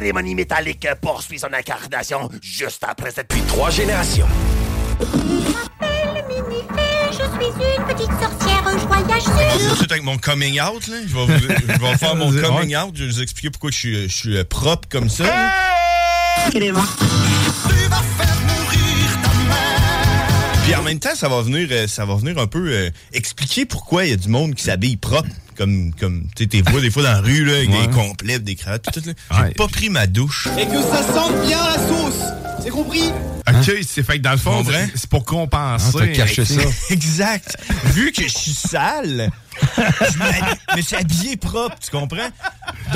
[0.00, 3.28] Cérémonie métallique poursuit son incarnation juste après cette...
[3.28, 4.26] Puis trois générations.
[5.00, 9.76] Je m'appelle Minifer, je suis une petite sorcière, je voyage sur...
[9.76, 10.96] Suite avec mon coming out, là.
[11.06, 12.90] Je vais, vous- je vais faire mon coming out.
[12.94, 15.24] Je vais vous expliquer pourquoi je suis, je suis euh, propre comme ça.
[15.24, 15.52] là.
[20.64, 23.64] Puis en même temps, ça va venir, euh, ça va venir un peu euh, expliquer
[23.64, 25.28] pourquoi il y a du monde qui s'habille propre.
[25.56, 27.86] Comme, comme tu sais, t'es vois des fois dans la rue, là, avec Ouais.
[27.86, 29.46] des complets, des cravates, tout, tout, là.
[29.48, 30.48] J'ai pas pris ma douche.
[30.58, 32.22] Et que ça sente bien la sauce.
[32.62, 33.04] C'est compris?
[33.48, 35.98] OK, c'est fait que dans le fond, c'est- pour compenser.
[36.00, 36.60] Ah, caché ça.
[36.90, 37.56] exact.
[37.94, 39.30] Vu que je suis sale,
[39.76, 42.28] je me suis habillé propre, tu comprends?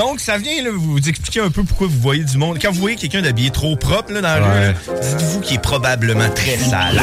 [0.00, 2.58] Donc, ça vient là, vous expliquer un peu pourquoi vous voyez du monde.
[2.58, 6.30] Quand vous voyez quelqu'un d'habillé trop propre là, dans la rue, dites-vous qu'il est probablement
[6.30, 6.98] très sale.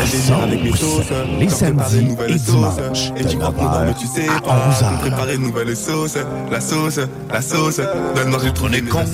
[1.40, 3.12] Les samedis et dimanches.
[3.16, 4.98] Et tu crois pas, mais tu sais pas.
[5.00, 6.18] Préparer une nouvelle sauce,
[6.50, 7.00] la sauce,
[7.32, 7.80] la sauce.
[8.16, 9.06] Donne manger trop les cons.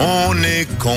[0.00, 0.96] On est con.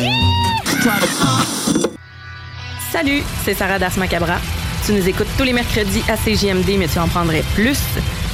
[2.94, 4.38] Salut, c'est Sarah Das Macabra.
[4.86, 7.80] Tu nous écoutes tous les mercredis à CJMD, mais tu en prendrais plus.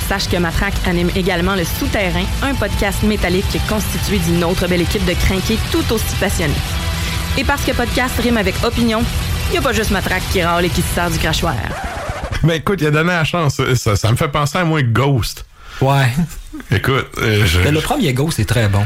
[0.07, 5.03] Sache que Matraque anime également Le Souterrain, un podcast métallique constitué d'une autre belle équipe
[5.05, 6.53] de crinqués tout aussi passionnés.
[7.37, 9.03] Et parce que podcast rime avec opinion,
[9.49, 11.55] il n'y a pas juste Matraque qui râle et qui se sert du crachoir.
[12.43, 13.61] Ben écoute, il a donné la chance.
[13.75, 15.45] Ça, ça me fait penser à moi Ghost.
[15.81, 16.07] Ouais.
[16.71, 18.85] Écoute, euh, je- Le premier Ghost est très bon.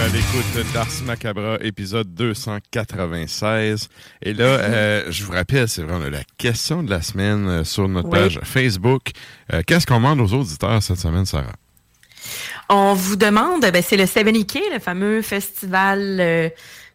[0.00, 3.88] À l'écoute d'Ars Macabra, épisode 296.
[4.22, 7.86] Et là, euh, je vous rappelle, c'est vraiment la question de la semaine euh, sur
[7.88, 8.18] notre Oui.
[8.18, 9.10] page Facebook.
[9.52, 11.52] Euh, Qu'est-ce qu'on demande aux auditeurs cette semaine, Sarah?
[12.68, 16.48] On vous demande, ben, c'est le 70K, le fameux festival euh,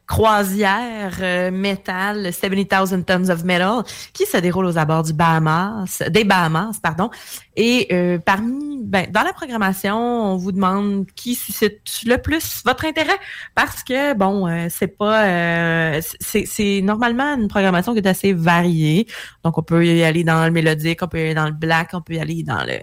[0.07, 3.83] croisière euh, métal, 70,000 Tons of Metal,
[4.13, 7.09] qui se déroule aux abords du Bahamas, des Bahamas, pardon.
[7.55, 12.85] Et euh, parmi, ben, dans la programmation, on vous demande qui suscite le plus votre
[12.85, 13.17] intérêt,
[13.55, 19.07] parce que bon, euh, c'est pas, euh, c'est normalement une programmation qui est assez variée.
[19.43, 21.91] Donc, on peut y aller dans le mélodique, on peut y aller dans le black,
[21.93, 22.79] on peut y aller dans le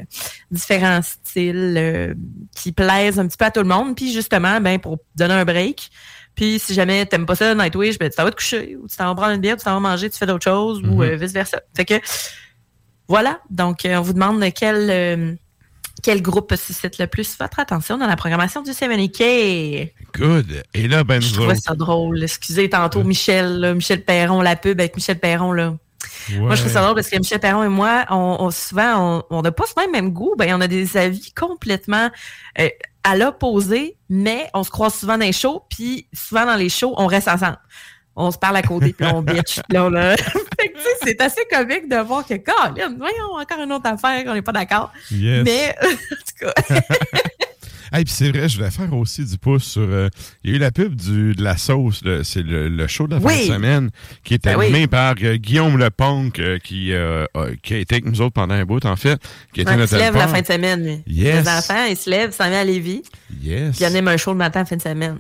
[0.51, 2.15] différents styles euh,
[2.55, 3.97] qui plaisent un petit peu à tout le monde.
[3.97, 5.91] Puis justement, ben pour donner un break.
[6.35, 8.97] Puis si jamais t'aimes pas ça, Nightwish, ben tu t'en vas te coucher, ou tu
[8.97, 11.03] t'en vas prendre une bière, tu t'en vas manger, tu fais d'autres choses, ou Mhm.
[11.03, 11.61] euh, vice-versa.
[11.77, 11.95] Fait que
[13.09, 13.41] voilà.
[13.51, 15.35] Donc, euh, on vous demande quel, euh,
[16.03, 19.93] quel groupe suscite le plus votre attention dans la programmation du 70K.
[20.15, 20.63] Good.
[20.75, 22.23] Et là, ben, Je trouvais ça drôle.
[22.23, 25.75] Excusez tantôt Michel, là, Michel Perron, la pub avec Michel Perron, là.
[26.39, 29.43] Moi, je trouve ça drôle parce que Michel Perron et moi, on, on- souvent, on
[29.43, 30.35] n'a pas souvent le même goût.
[30.39, 32.11] Ben, on a des avis complètement
[32.61, 32.69] euh,
[33.05, 36.95] à l'opposé, mais on se croise souvent dans les shows, puis souvent dans les shows,
[36.97, 37.59] on reste ensemble.
[38.15, 39.59] On se parle à côté, puis on bitch.
[39.71, 40.17] là, on a-
[41.03, 44.53] c'est assez comique de voir que, Colin, voyons, encore une autre affaire, on n'est pas
[44.53, 44.93] d'accord.
[45.11, 45.43] Yes.
[45.45, 46.53] Mais, en tout cas,
[47.93, 49.83] Hey, puis c'est vrai, je voulais faire aussi du pouce sur.
[49.83, 50.09] euh,
[50.43, 53.07] il y a eu la pub du, de la sauce, le- c'est le, le show
[53.07, 53.91] de la fin de semaine,
[54.25, 54.87] qui est Ben animé oui.
[54.87, 58.55] par euh, Guillaume Lepunk, euh, qui, euh, a- qui a été avec nous autres pendant
[58.55, 59.21] un bout, en fait.
[59.53, 60.85] Qui a été Ouais, il notre se lève la fin de semaine.
[60.85, 61.03] lui.
[61.07, 61.45] Yes.
[61.45, 63.03] Les enfants, ils se lèvent, s'en vont à Lévis,
[63.43, 63.77] Yes.
[63.77, 65.19] puis il anime un show le matin en fin de semaine.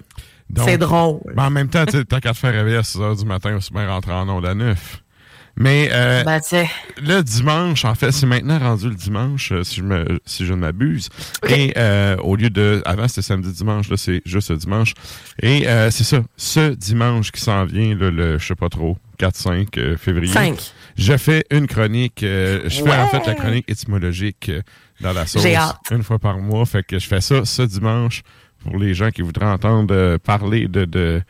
[0.48, 1.20] Donc, C'est drôle.
[1.34, 3.72] ben, en même temps, tant qu'à te faire réveiller à 6 h du matin, aussi
[3.72, 5.01] bien rentrer en onde à 9.
[5.56, 6.40] Mais euh, Ben,
[7.02, 10.54] le dimanche, en fait, c'est maintenant rendu le dimanche, euh, si je me si je
[10.54, 11.08] ne m'abuse.
[11.48, 14.94] Et euh, au lieu de avant c'était samedi dimanche, là c'est juste le dimanche.
[15.42, 18.96] Et euh, c'est ça, ce dimanche qui s'en vient, là, le je sais pas trop,
[19.18, 20.32] 4-5 euh, février.
[20.32, 20.58] Cinq.
[20.96, 22.22] Je fais une chronique.
[22.22, 24.50] euh, je fais en fait la chronique étymologique
[25.00, 25.76] dans la sauce J'ai hâte.
[25.90, 26.64] une fois par mois.
[26.64, 28.22] Fait que je fais ça ce dimanche
[28.64, 31.20] pour les gens qui voudraient entendre parler de, de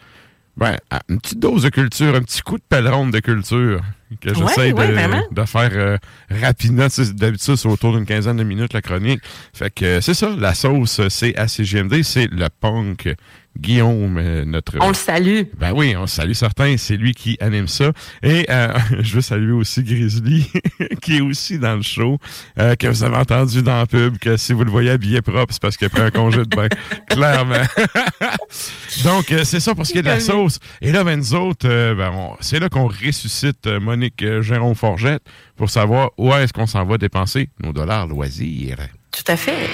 [0.57, 0.77] ben,
[1.09, 3.81] une petite dose de culture, un petit coup de pèleron de culture
[4.21, 4.89] que j'essaie ouais,
[5.31, 5.97] de, faire euh,
[6.31, 6.87] rapidement.
[7.15, 9.21] D'habitude, c'est autour d'une quinzaine de minutes la chronique.
[9.53, 13.15] Fait que euh, c'est ça, la sauce, euh, c'est à CGMD, c'est le punk.
[13.59, 14.77] Guillaume, euh, notre...
[14.81, 15.43] On le salue.
[15.59, 16.77] Ben oui, on salue certains.
[16.77, 17.93] C'est lui qui anime ça.
[18.23, 20.51] Et euh, je veux saluer aussi Grizzly,
[21.03, 22.19] qui est aussi dans le show,
[22.59, 25.53] euh, que vous avez entendu dans la pub, que si vous le voyez habillé propre,
[25.53, 26.69] c'est parce qu'il a pris un congé de bain.
[27.09, 27.65] Clairement.
[29.05, 30.59] Donc, euh, c'est ça pour ce qui est de la sauce.
[30.81, 35.23] Et là, ben, nous autres, ben, c'est là qu'on ressuscite Monique euh, Géron-Forgette
[35.57, 38.79] pour savoir où est-ce qu'on s'en va dépenser nos dollars loisirs.
[39.11, 39.69] Tout à fait.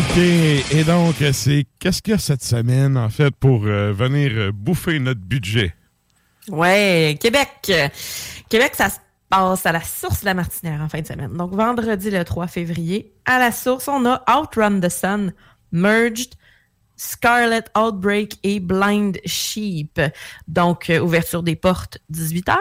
[0.00, 0.16] OK.
[0.16, 4.50] Et donc, c'est qu'est-ce qu'il y a cette semaine, en fait, pour euh, venir euh,
[4.50, 5.74] bouffer notre budget?
[6.48, 7.70] Ouais, Québec.
[8.48, 8.96] Québec, ça se
[9.28, 11.32] passe à la source de la Martinière en fin de semaine.
[11.34, 15.34] Donc, vendredi le 3 février, à la source, on a Outrun the Sun,
[15.70, 16.32] Merged,
[16.96, 20.00] Scarlet Outbreak et Blind Sheep.
[20.48, 22.56] Donc, euh, ouverture des portes 18h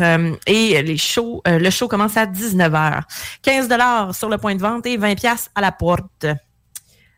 [0.00, 3.02] euh, et les shows, le show commence à 19h.
[3.42, 6.26] 15 dollars sur le point de vente et 20 pièces à la porte.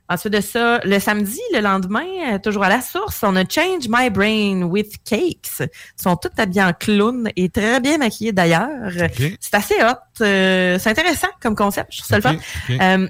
[0.09, 3.89] Ensuite de ça, le samedi, le lendemain, euh, toujours à la source, on a Change
[3.89, 5.61] My Brain with Cakes.
[5.61, 8.69] Ils sont tous habillés en clown et très bien maquillés d'ailleurs.
[9.41, 10.23] C'est assez hot.
[10.23, 11.93] euh, c'est intéressant comme concept.
[11.93, 12.37] Je trouve ça le fun.
[12.71, 13.09] Euh,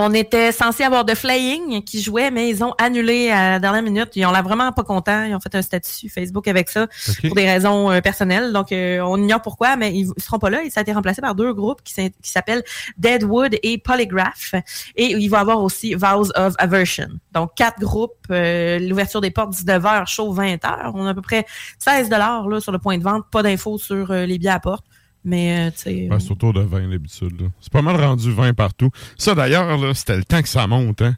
[0.00, 3.82] on était censé avoir de Flying qui jouait, mais ils ont annulé à la dernière
[3.82, 4.10] minute.
[4.14, 5.24] Ils ont l'air vraiment pas contents.
[5.24, 6.86] Ils ont fait un statut Facebook avec ça
[7.26, 8.52] pour des raisons euh, personnelles.
[8.52, 10.62] Donc, euh, on ignore pourquoi, mais ils, ils seront pas là.
[10.62, 12.62] Et ça a été remplacé par deux groupes qui s'appellent
[12.96, 14.54] Deadwood et Polygraph.
[14.94, 17.08] Et il va y avoir aussi Vows of Aversion.
[17.32, 18.12] Donc, quatre groupes.
[18.30, 20.92] euh, L'ouverture des portes 19h, show 20h.
[20.94, 21.44] On a à peu près
[21.80, 23.24] 16 là sur le point de vente.
[23.32, 24.84] Pas d'infos sur les billets à porte.
[25.28, 26.06] Mais, euh, tu sais...
[26.08, 27.40] Ben, c'est autour de 20 d'habitude.
[27.40, 27.48] là.
[27.60, 28.90] C'est pas mal rendu 20 partout.
[29.16, 31.02] Ça, d'ailleurs, c'était le temps que ça monte.
[31.02, 31.16] Hein?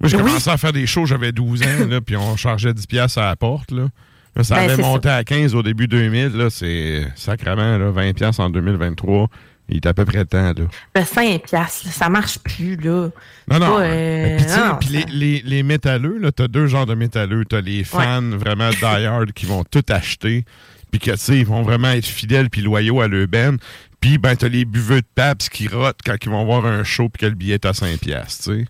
[0.00, 0.22] Moi, j'ai Oui.
[0.24, 3.26] commencé à faire des shows, j'avais 12 ans, là, puis on chargeait 10 pièces à
[3.26, 3.70] la porte.
[3.72, 3.88] Là.
[4.34, 6.28] Là, ça Ben, avait monté à 15 au début 2000.
[6.36, 9.28] Là, c'est sacrément là, 20 pièces en 2023.
[9.68, 10.52] Il est à peu près temps.
[10.56, 10.64] Là.
[10.94, 13.08] Ben, 5 piastres, là, ça marche plus, là.
[13.50, 13.76] Non, non.
[13.76, 14.38] Pas, euh,
[14.80, 17.44] Puis, les, les, les métalleux, là, t'as deux genres de métalleux.
[17.44, 20.44] T'as les fans vraiment die-hard qui vont tout acheter,
[20.90, 23.58] puis que, tu sais, ils vont vraiment être fidèles puis loyaux à leur ben.
[24.00, 27.08] Puis, ben, t'as les buveux de Pabst qui rotent quand ils vont voir un show
[27.08, 28.66] puis que le billet est à 5 piastres, tu sais.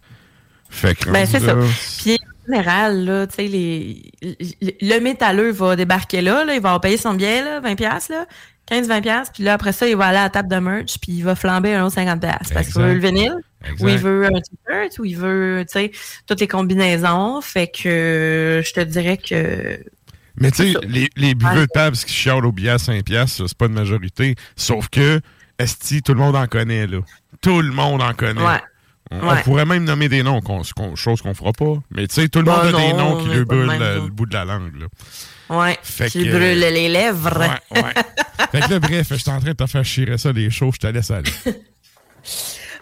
[0.70, 1.54] Fait que, Ben, c'est ça.
[1.98, 6.60] Puis, en général, là, tu sais, les, le, le métalleux va débarquer là, là, il
[6.60, 8.26] va payer son billet, là, 20 piastres, là,
[8.70, 11.12] 15-20 piastres, puis là, après ça, il va aller à la table de merch, puis
[11.12, 13.36] il va flamber un autre 50 piastres, parce qu'il veut le vinyle,
[13.80, 15.92] ou il veut un t-shirt, ou il veut, tu sais,
[16.26, 19.78] toutes les combinaisons, fait que euh, je te dirais que...
[20.38, 23.44] Mais tu sais, les, les buveux de Pabst qui chialent au billet à 5 piastres,
[23.48, 24.34] c'est pas une majorité.
[24.56, 25.20] Sauf que,
[25.58, 26.98] Esti, tout le monde en connaît, là.
[27.40, 28.42] Tout le monde en connaît.
[28.42, 28.60] Ouais.
[29.10, 31.74] On, pourrait même nommer des noms, qu'on, qu'on- chose qu'on fera pas.
[31.90, 34.00] Mais tu sais, tout le Bah monde a des non, noms qui lui brûlent le,
[34.10, 34.86] bout de la langue, là.
[35.48, 37.38] Ouais, Fait qui que- brûle les lèvres.
[37.38, 37.94] Ouais, ouais.
[38.50, 40.72] fait que là, bref, je suis en train de te faire chier ça des shows,
[40.72, 41.30] je te laisse aller.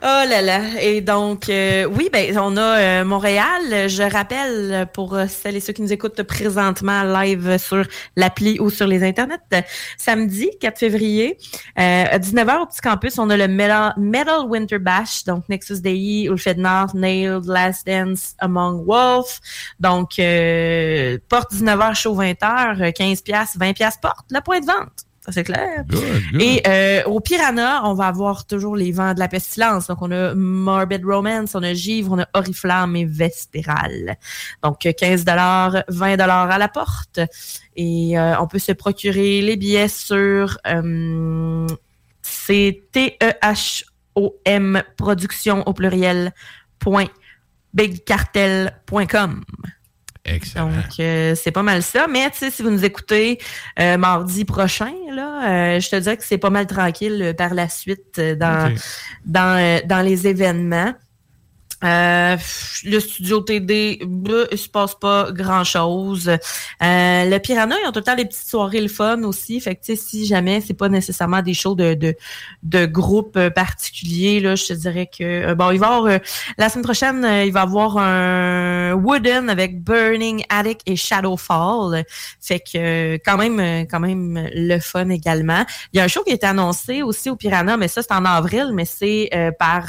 [0.06, 0.60] Oh là là.
[0.82, 3.89] Et donc, euh, oui, ben, on a euh, Montréal.
[3.89, 8.68] Je rappelle pour euh, celles et ceux qui nous écoutent présentement live sur l'appli ou
[8.68, 9.64] sur les internets,
[9.97, 11.39] samedi 4 février,
[11.78, 15.81] euh, à 19h au Petit Campus, on a le Metal, Metal Winter Bash, donc Nexus
[15.81, 19.40] Dei, Ulfed North, Nailed, Last Dance, Among Wolf.
[19.81, 25.06] Donc, euh, porte 19h, show 20h, 15 piastres, 20 piastres porte, le point de vente.
[25.24, 25.84] Ça, c'est clair.
[26.38, 29.86] Et euh, au Piranha, on va avoir toujours les vents de la pestilence.
[29.86, 34.18] Donc, on a Morbid Romance, on a Givre, on a Oriflamme et Vespéral.
[34.62, 37.20] Donc, euh, 15 20 à la porte.
[37.74, 40.59] Et euh, on peut se procurer les billets sur...
[40.66, 41.66] euh,
[42.20, 43.22] c'est T-E-H-O-M
[44.98, 46.34] production au pluriel
[47.72, 49.42] bigcartel.com.
[50.24, 50.70] Excellent.
[50.70, 52.06] Donc, euh, c'est pas mal ça.
[52.06, 53.38] Mais, tu sais, si vous nous écoutez
[53.78, 57.52] euh, mardi prochain, là, euh, je te dirais que c'est pas mal tranquille euh, par
[57.52, 58.74] la suite euh, dans,
[59.26, 60.94] dans, euh, dans les événements.
[61.85, 62.36] Euh,
[62.85, 66.28] le studio TD, bah, il se passe pas grand chose.
[66.28, 66.39] Euh,
[66.81, 69.61] le Piranha, ils ont tout le temps des petites soirées le fun aussi.
[69.61, 72.16] Fait que si jamais c'est pas nécessairement des shows de, de,
[72.62, 76.19] de groupe euh, particulier, là, je te dirais que euh, bon, il va avoir
[76.59, 82.05] la semaine prochaine, il va y avoir un Wooden avec Burning Attic et Shadowfall.
[82.40, 85.65] Fait que quand même, quand même le fun également.
[85.93, 88.24] Il y a un show qui été annoncé aussi au Piranha, mais ça c'est en
[88.24, 89.85] avril, mais c'est par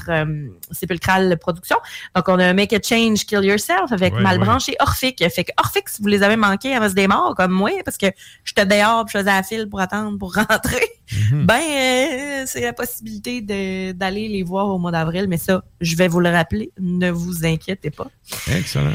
[0.71, 1.77] Sepulchral Productions.
[2.15, 5.23] Donc on a Make a Change, Kill Yourself avec Malbranche et Orphic.
[5.29, 8.07] Fait que Orphic, si vous les avez manqués avant ce démarre comme moi, parce que
[8.43, 10.87] j'étais dehors, je faisais la file pour attendre pour rentrer.
[11.31, 11.45] Mhm.
[11.45, 15.95] Ben, euh, c'est la possibilité de- d'aller les voir au mois d'avril, mais ça, je
[15.95, 16.71] vais vous le rappeler.
[16.79, 18.07] Ne vous inquiétez pas.
[18.51, 18.91] Excellent.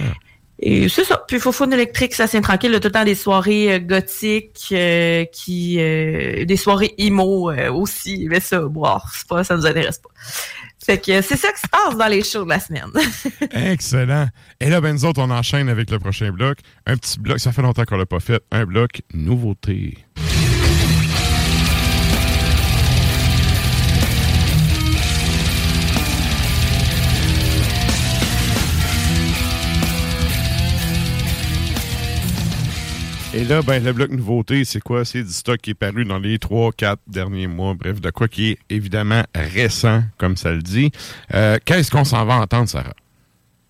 [0.63, 1.23] Et c'est ça.
[1.27, 2.71] Puis Fofone électrique, ça c'est tranquille.
[2.71, 8.27] Là, tout le temps des soirées euh, gothiques, euh, qui, euh, des soirées emo aussi.
[8.29, 10.11] Mais ça, bon, c'est pas, ça nous intéresse pas.
[10.85, 12.91] Fait que c'est ça qui se passe dans les shows de la semaine.
[13.53, 14.29] Excellent.
[14.61, 16.59] Et là, ben, nous autres, on enchaîne avec le prochain bloc.
[16.87, 18.43] Un petit bloc, ça fait longtemps qu'on l'a pas fait.
[18.51, 19.99] Un bloc nouveauté.
[33.33, 35.05] Et là, ben, le bloc nouveauté, c'est quoi?
[35.05, 37.75] C'est du stock qui est paru dans les 3-4 derniers mois.
[37.75, 40.91] Bref, de quoi qui est évidemment récent, comme ça le dit.
[41.33, 42.93] Euh, Qu'est-ce qu'on s'en va entendre, Sarah?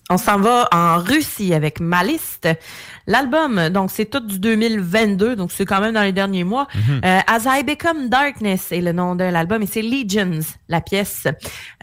[0.08, 2.48] On s'en va en Russie avec Maliste.
[3.06, 6.66] L'album, donc c'est tout du 2022, donc c'est quand même dans les derniers mois.
[6.74, 7.00] Mhm.
[7.04, 11.28] Euh, As I Become Darkness est le nom de l'album et c'est Legions, la pièce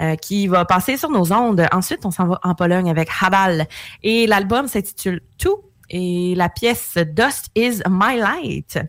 [0.02, 1.66] euh, qui va passer sur nos ondes.
[1.72, 3.68] Ensuite, on s'en va en Pologne avec Habal
[4.02, 8.80] et l'album s'intitule Tout et la pièce Dust is My Light.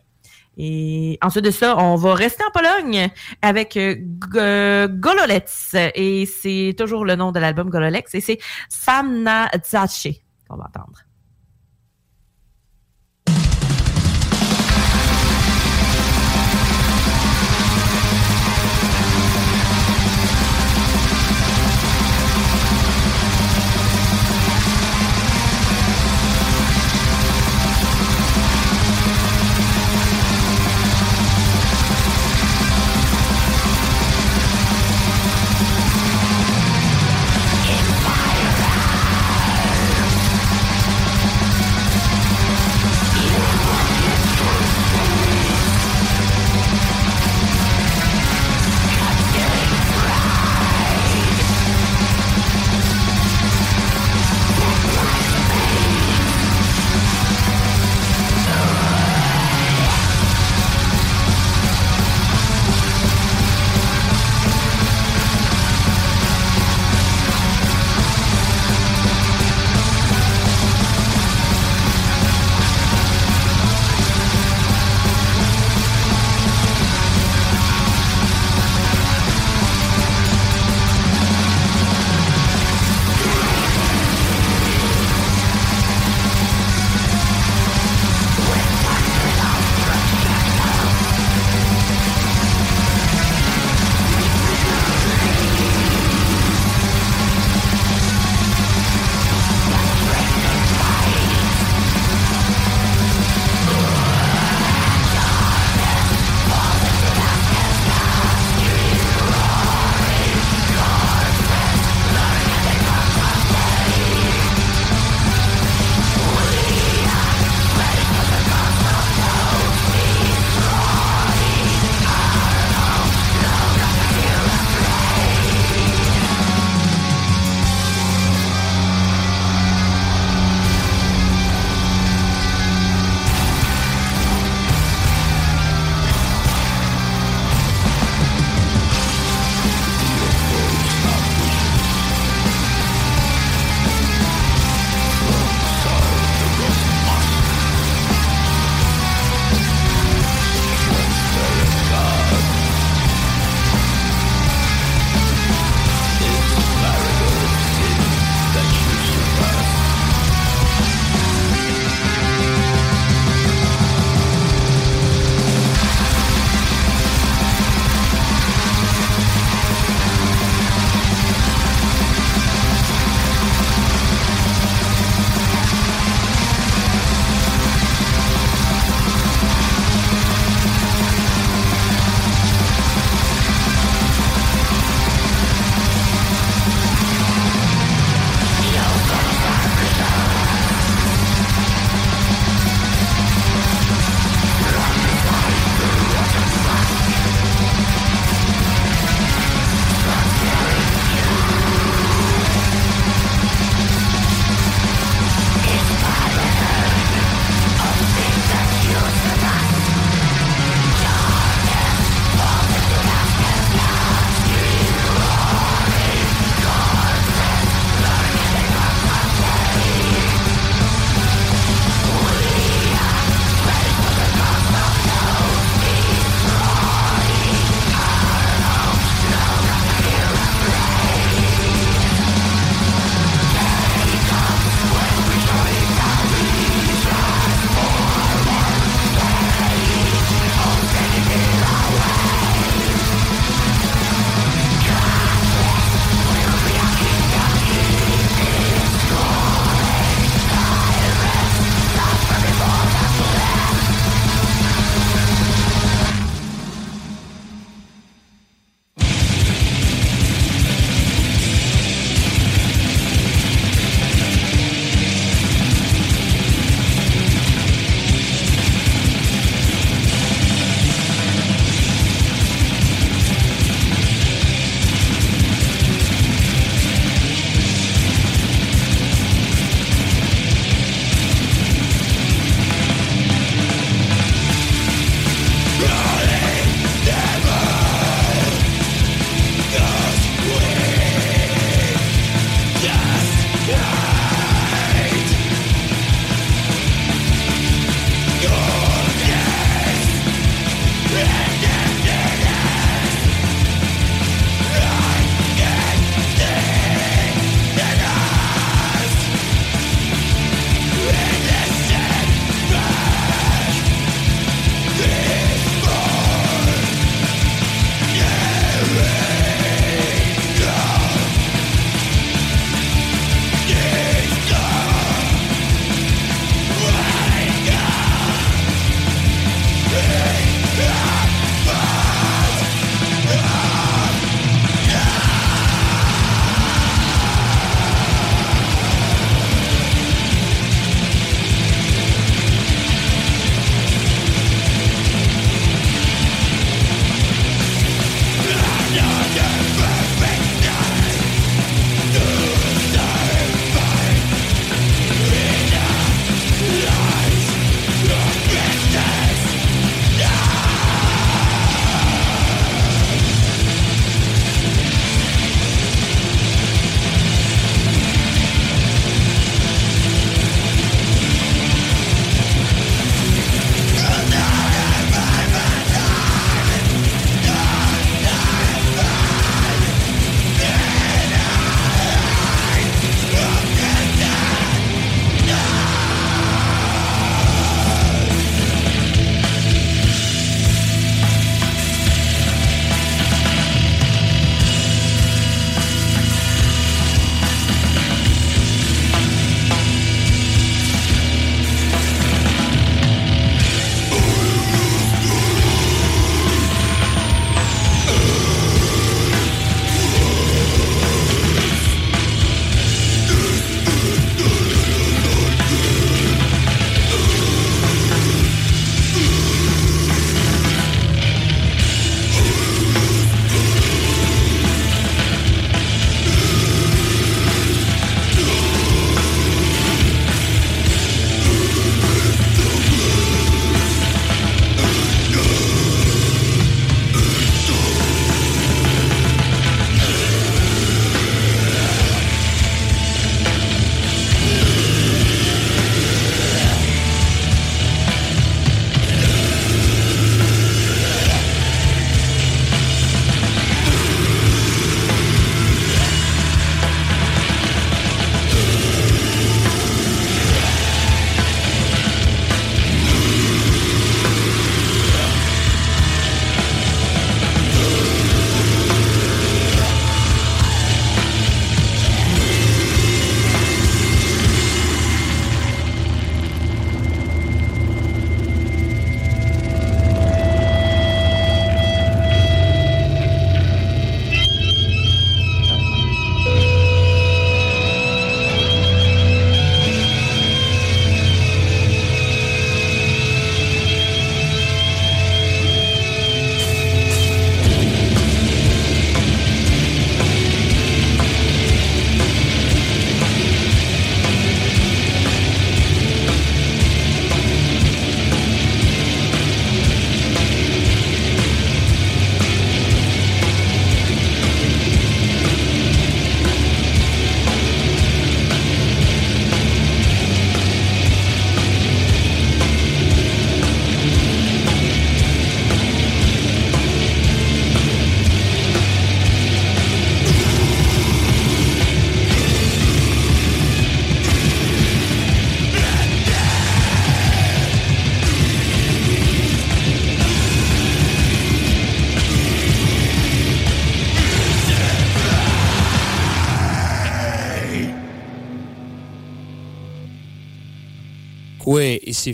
[0.61, 3.11] Et ensuite de ça, on va rester en Pologne
[3.43, 5.49] avec euh, G- Gololec.
[5.95, 8.07] Et c'est toujours le nom de l'album Gololec.
[8.13, 8.39] Et c'est
[8.69, 10.09] Samna Zache
[10.49, 10.99] qu'on va entendre.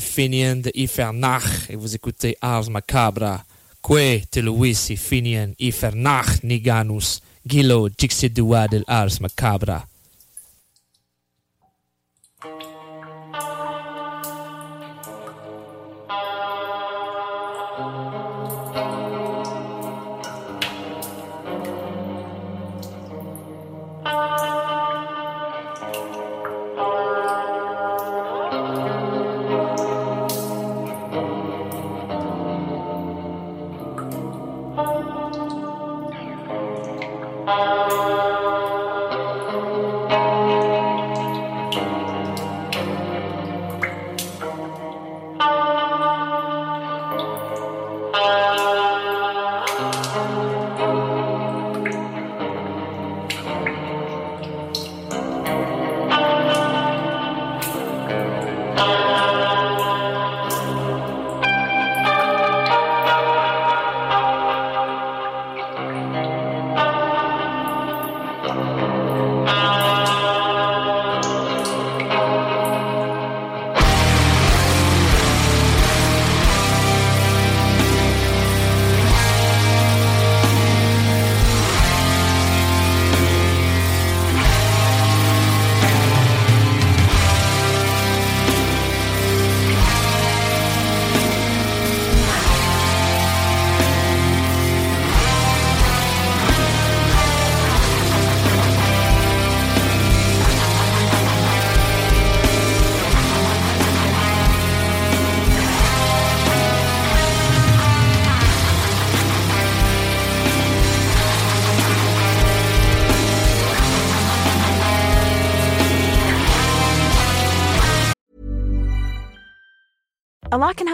[0.00, 3.44] Finian de Ifernach et vous écoutez Ars Macabra.
[3.82, 7.20] Quoi, te Louis et Finian Ifernach Niganus.
[7.46, 9.86] Gilo Jixidua del Ars Macabra.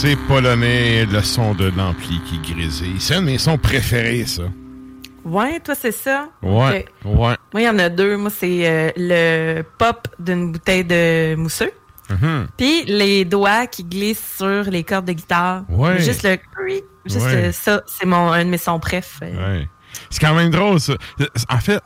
[0.00, 2.98] C'est polonais, le son de l'ampli qui grésille.
[3.00, 4.44] C'est un de mes sons préférés, ça.
[5.26, 6.30] Ouais, toi, c'est ça?
[6.42, 7.36] Ouais, ouais.
[7.52, 8.16] Moi, il y en a deux.
[8.16, 11.70] Moi, c'est euh, le pop d'une bouteille de mousseux.
[12.08, 12.48] Mhm.
[12.56, 15.64] Puis les doigts qui glissent sur les cordes de guitare.
[15.68, 16.00] Ouais.
[16.00, 16.38] Juste le
[17.04, 17.34] Juste Ouais.
[17.34, 19.20] euh, ça, c'est mon un de mes sons préf.
[19.22, 19.58] euh.
[19.58, 19.68] Ouais.
[20.08, 20.94] C'est quand même drôle, ça.
[21.50, 21.78] En fait,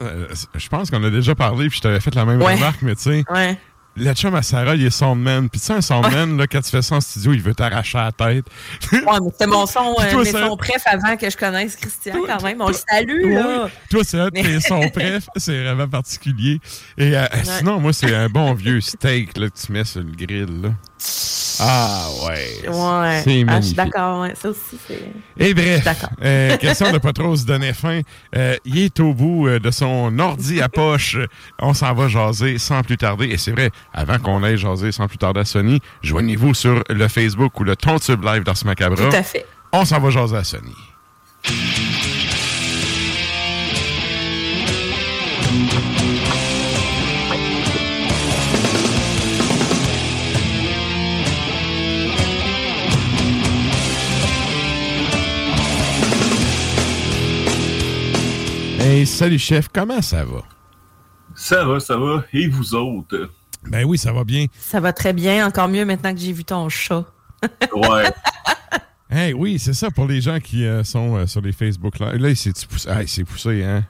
[0.55, 3.03] je pense qu'on a déjà parlé, puis je t'avais fait la même remarque, mais tu
[3.03, 3.59] sais, Ouais.
[3.97, 5.49] Le chum à Sarah, il est soundman.
[5.49, 7.99] Puis tu sais, un soundman, là, quand tu fais ça en studio, il veut t'arracher
[7.99, 8.45] la tête.
[8.93, 12.43] Ouais, mais c'était mon son, euh, mes sons préf avant que je connaisse Christian quand
[12.43, 12.61] même.
[12.61, 13.69] On le salue, là.
[13.91, 16.61] Toi, c'est un de tes sons préf, c'est vraiment particulier.
[16.99, 20.11] Et euh, sinon, moi, c'est un bon vieux steak là, que tu mets sur le
[20.11, 20.63] grill.
[20.63, 20.71] Là.
[21.61, 22.69] Ah, ouais.
[22.69, 22.73] Ouais.
[22.73, 23.77] C'est Ah, je suis magnifique.
[23.77, 24.35] d'accord, ouais.
[24.35, 25.05] Ça aussi, c'est.
[25.39, 26.11] Et bref, D'accord.
[26.23, 28.01] euh, question de pas trop se donner faim.
[28.37, 31.17] Euh, il est au bout euh, de son ordi à poche.
[31.61, 33.27] On s'en va jaser sans plus tarder.
[33.27, 37.09] Et c'est vrai, avant qu'on aille jaser sans plus tarder à Sony, joignez-vous sur le
[37.09, 39.09] Facebook ou le Tontube Live d'Ars Macabra.
[39.11, 39.47] Tout à fait.
[39.73, 40.75] On s'en va jaser à Sony.
[58.85, 60.43] Hey, salut chef, comment ça va?
[61.35, 62.25] Ça va, ça va.
[62.33, 63.31] Et vous autres?
[63.67, 64.47] Ben oui, ça va bien.
[64.59, 67.05] Ça va très bien, encore mieux maintenant que j'ai vu ton chat.
[67.75, 68.11] Ouais.
[69.11, 72.15] Hey, oui, c'est ça pour les gens qui euh, sont euh, sur les Facebook Live.
[72.17, 72.89] Là, il s'est poussé?
[72.91, 73.85] Ah, il s'est poussé, hein?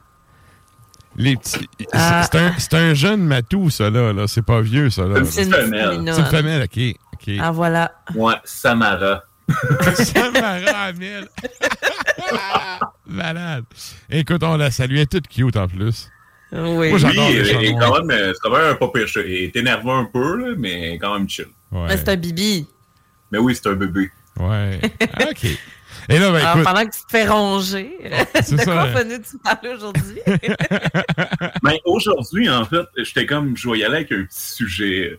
[1.16, 1.68] Les petits.
[1.78, 2.22] c'est- Ah.
[2.30, 4.12] C'est un, c'est un jeune matou, ça, là.
[4.12, 4.26] là.
[4.26, 5.24] C'est pas vieux, ça, là.
[5.24, 6.00] C'est une petite femelle.
[6.14, 6.96] C'est une femelle, OK.
[7.14, 7.34] OK.
[7.40, 7.92] Ah, voilà.
[8.14, 9.22] Ouais, Samara.
[9.94, 11.28] Samara Amel.
[13.06, 13.64] Malade.
[14.10, 14.94] Écoute, on la salue.
[14.94, 16.10] Elle est toute cute, en plus.
[16.52, 16.90] Oui.
[16.90, 17.90] Moi, j'adore Oui, les chats et noirs.
[17.90, 19.20] quand même, euh, c'est quand même un pas pire chat.
[19.22, 21.46] Il est énervé un peu, là, mais quand même chill.
[21.72, 22.66] Mais c'est un bibi.
[23.32, 24.10] Mais oui, c'est un bébé.
[24.38, 24.80] Ouais.
[25.30, 25.44] OK.
[26.08, 26.64] Et là, ben, Alors, écoute.
[26.64, 27.98] pendant que tu te fais ronger,
[28.42, 28.64] c'est de ça.
[28.64, 30.20] quoi venais-tu parler aujourd'hui?
[31.62, 35.18] Mais aujourd'hui, en fait, j'étais comme, je vais y aller avec un petit sujet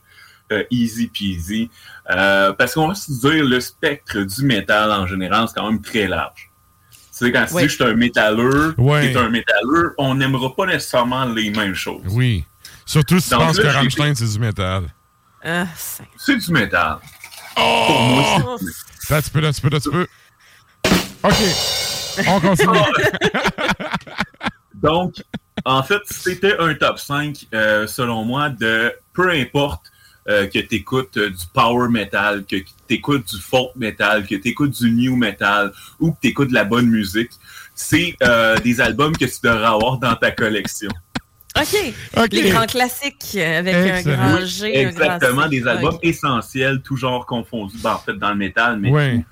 [0.51, 1.69] euh, easy peasy.
[2.11, 5.81] Euh, parce qu'on va se dire, le spectre du métal en général, c'est quand même
[5.81, 6.44] très large.
[7.17, 7.63] Tu sais, quand tu Oui.
[7.63, 9.01] dis je suis un métalleux, Ouais.
[9.07, 12.01] tu es un métalleux, on n'aimera pas nécessairement les mêmes choses.
[12.09, 12.43] Oui.
[12.85, 14.83] Surtout si tu penses que Rammstein, c'est du métal.
[15.43, 16.97] Ah, c'est- du métal.
[17.55, 20.07] Pour moi, c'est Là, tu peux, là, tu peux, là, tu peux.
[21.23, 21.35] OK.
[22.27, 22.79] On continue.
[24.75, 25.15] Donc,
[25.63, 29.85] en fait, c'était un top 5, euh, selon moi, de peu importe
[30.27, 34.47] euh, que tu écoutes du power metal, que tu écoutes du folk metal, que tu
[34.49, 37.31] écoutes du new metal ou que tu écoutes de la bonne musique.
[37.75, 40.89] C'est euh, des albums que tu devrais avoir dans ta collection.
[41.57, 41.93] OK.
[42.17, 42.27] OK.
[42.31, 44.65] Les grands classiques euh, avec un grand G.
[44.85, 47.77] un grand Exactement, des albums essentiels, tout genre confondus.
[47.81, 49.17] Ben, en fait, dans le métal, mais Ouais.
[49.17, 49.23] tout,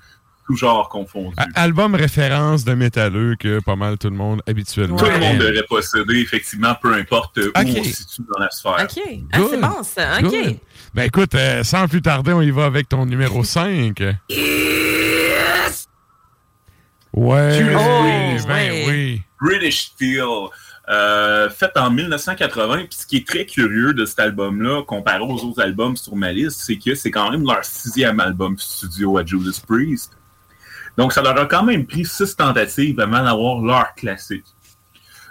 [0.46, 1.34] tout genre confondu.
[1.54, 4.96] Album référence de métalleux que pas mal tout le monde habituellement.
[4.96, 8.76] Tout le monde devrait posséder, effectivement, peu importe où on se situe dans la sphère.
[8.90, 9.02] OK.
[9.32, 10.18] Ah, c'est bon, ça.
[10.18, 10.30] OK.
[10.30, 10.56] Good.
[10.94, 14.00] Ben écoute, euh, sans plus tarder, on y va avec ton numéro 5.
[17.12, 17.58] Ouais.
[17.58, 19.22] Judas ben oui.
[19.40, 20.24] British Steel,
[20.88, 22.76] euh, fait en 1980.
[22.76, 26.32] Puis ce qui est très curieux de cet album-là, comparé aux autres albums sur ma
[26.32, 30.12] liste, c'est que c'est quand même leur sixième album studio à Judas Priest.
[30.96, 34.46] Donc ça leur a quand même pris six tentatives avant d'avoir leur classique.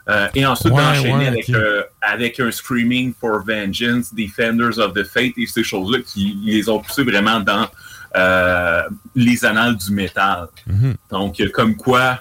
[0.09, 4.93] Euh, et ensuite Ouais, d'enchaîner ouais, avec, euh, avec un Screaming for Vengeance, Defenders of
[4.93, 7.69] the Fate et ces choses-là qui les ont poussés vraiment dans
[8.15, 8.83] euh,
[9.15, 10.47] les annales du métal.
[10.67, 10.95] Mhm.
[11.09, 12.19] Donc, comme quoi,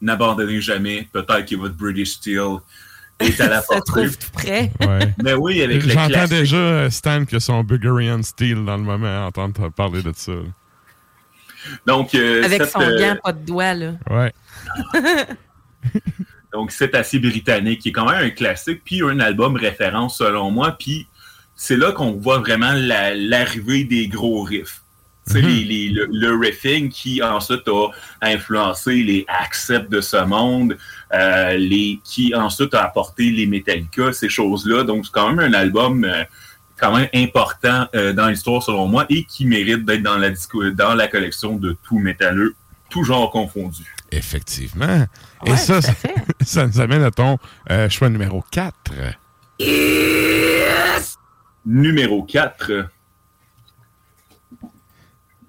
[0.00, 1.08] n'abandonnez jamais.
[1.12, 2.58] Peut-être que votre British Steel
[3.20, 3.82] est à la portée.
[3.86, 4.70] trouve tout près.
[4.80, 5.14] Ouais.
[5.22, 9.26] Mais oui, avec le J'entends déjà Stan que son Bulgarian Steel dans le moment à
[9.26, 10.32] entendre parler de ça.
[11.86, 13.92] Donc, euh, Avec cette, son euh, gant, pas de doigts, là.
[14.10, 14.32] Ouais.
[16.52, 20.50] Donc, c'est assez britannique, qui est quand même un classique, puis un album référence selon
[20.50, 20.76] moi.
[20.78, 21.06] Puis
[21.54, 24.82] c'est là qu'on voit vraiment la- l'arrivée des gros riffs.
[25.34, 25.40] Mhm.
[25.46, 27.90] les- les- le, le riffing qui ensuite a
[28.22, 30.78] influencé les Accept de ce monde,
[31.12, 34.84] euh, les, qui ensuite a apporté les Metallica, ces choses-là.
[34.84, 36.24] Donc, c'est quand même un album euh,
[36.78, 40.30] quand même important euh, dans l'histoire selon moi et qui mérite d'être dans la,
[40.72, 42.54] dans la collection de tout métalleux,
[42.88, 43.82] tout genre confondu.
[44.10, 45.06] Effectivement.
[45.46, 45.92] Et ça, ça,
[46.40, 47.38] ça nous amène à ton
[47.70, 48.74] euh, choix numéro 4.
[51.66, 52.88] Numéro 4.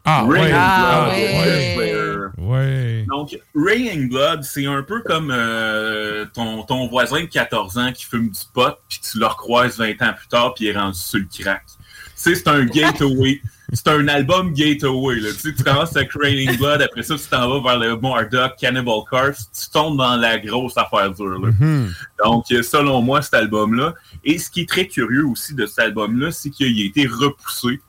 [0.06, 0.52] Ah, ouais.
[0.52, 1.74] and Ah, Blood, ouais.
[1.76, 2.16] Slayer.
[2.38, 3.06] Ouais.
[3.08, 7.92] Donc, Rain and Blood, c'est un peu comme euh, ton, ton voisin de 14 ans
[7.94, 10.78] qui fume du pot, puis tu le recroises 20 ans plus tard, puis il est
[10.78, 11.64] rendu sur le crack.
[11.68, 11.76] Tu
[12.16, 13.42] sais, c'est un gateway.
[13.74, 15.20] C'est un album gateway.
[15.20, 15.30] Là.
[15.32, 18.56] Tu, sais, tu commences avec Raining Blood, après ça, tu t'en vas vers le Marduk,
[18.60, 21.40] Cannibal Corpse, tu tombes dans la grosse affaire dure.
[21.40, 21.52] Là.
[21.60, 21.94] Mhm.
[22.24, 23.94] Donc, euh, selon moi, cet album-là.
[24.24, 27.82] Et ce qui est très curieux aussi de cet album-là, c'est qu'il a été repoussé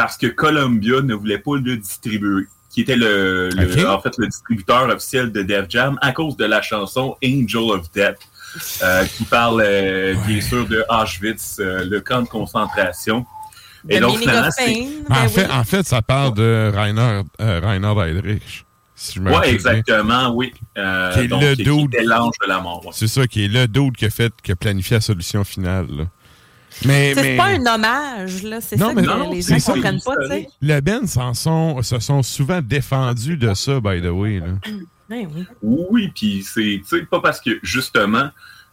[0.00, 3.50] parce que Columbia ne voulait pas le distribuer, qui était le,
[3.86, 7.90] en fait le distributeur officiel de Def Jam à cause de la chanson Angel of
[7.92, 8.16] Death,
[8.82, 13.26] euh, qui parle euh, bien sûr de Auschwitz, euh, le camp de concentration.
[13.88, 14.12] The En
[15.08, 15.52] ben fait, oui.
[15.52, 18.64] en fait, ça parle de Rainer, euh, Rainer Heydrich.
[18.94, 19.72] Si je me Ouais, rappelle bien.
[19.72, 20.52] exactement, oui.
[20.76, 22.84] Euh, Qui est donc, le qui dude- était l'ange de la mort.
[22.84, 22.92] ouais.
[22.94, 25.86] C'est ça, qui est le dude qui a fait, qui a planifié la solution finale.
[25.90, 26.04] là.
[26.84, 28.60] Mais, C'est mais pas un hommage, là.
[28.60, 30.48] C'est Non, ça mais que non, les gens ça, comprennent pas, tu sais.
[30.60, 34.40] le Ben s'en sont, se sont souvent défendus de ça, by the way.
[34.40, 34.46] Là.
[35.08, 35.44] Ben oui.
[35.62, 38.28] Oui, puis c'est, tu sais, pas parce que, justement,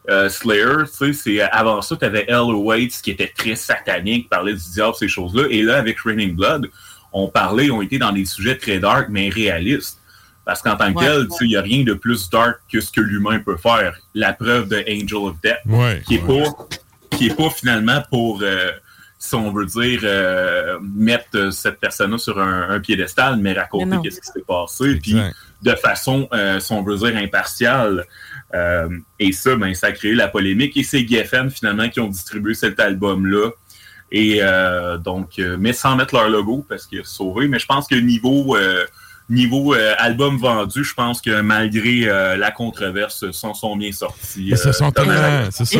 [0.09, 2.53] euh, Slayer, tu sais, c'est, avant ça, tu avais L.
[2.53, 5.47] Waits qui était très satanique, parlait du diable, ces choses-là.
[5.49, 6.69] Et là, avec Raining Blood,
[7.13, 9.99] on parlait, on était dans des sujets très dark, mais réalistes.
[10.45, 11.05] Parce qu'en tant que Ouais.
[11.05, 13.57] tel, tu sais, il n'y a rien de plus dark que ce que l'humain peut
[13.57, 13.97] faire.
[14.13, 16.67] La preuve de Angel of Death, Ouais, qui est pas
[17.11, 18.71] qui est pas finalement pour, euh,
[19.17, 23.97] si on veut dire, euh, mettre euh, cette personne-là sur un, un piédestal, mais raconter
[24.03, 25.17] qu'est-ce qui s'est passé, puis
[25.63, 28.05] de façon, euh, si on veut dire, impartiale.
[28.55, 28.87] Euh,
[29.19, 30.77] et ça, ben, ça a créé la polémique.
[30.77, 33.49] Et c'est Geffen, finalement, qui ont distribué cet album-là.
[34.11, 37.47] Et euh, donc, euh, mais sans mettre leur logo, parce que sauvé.
[37.47, 38.55] Mais je pense que niveau...
[38.55, 38.85] euh,
[39.29, 44.45] Niveau euh, album vendu, je pense que malgré euh, la controverse, s'en sont bien sortis.
[44.51, 45.79] Ils se sont tellement, c'est ça.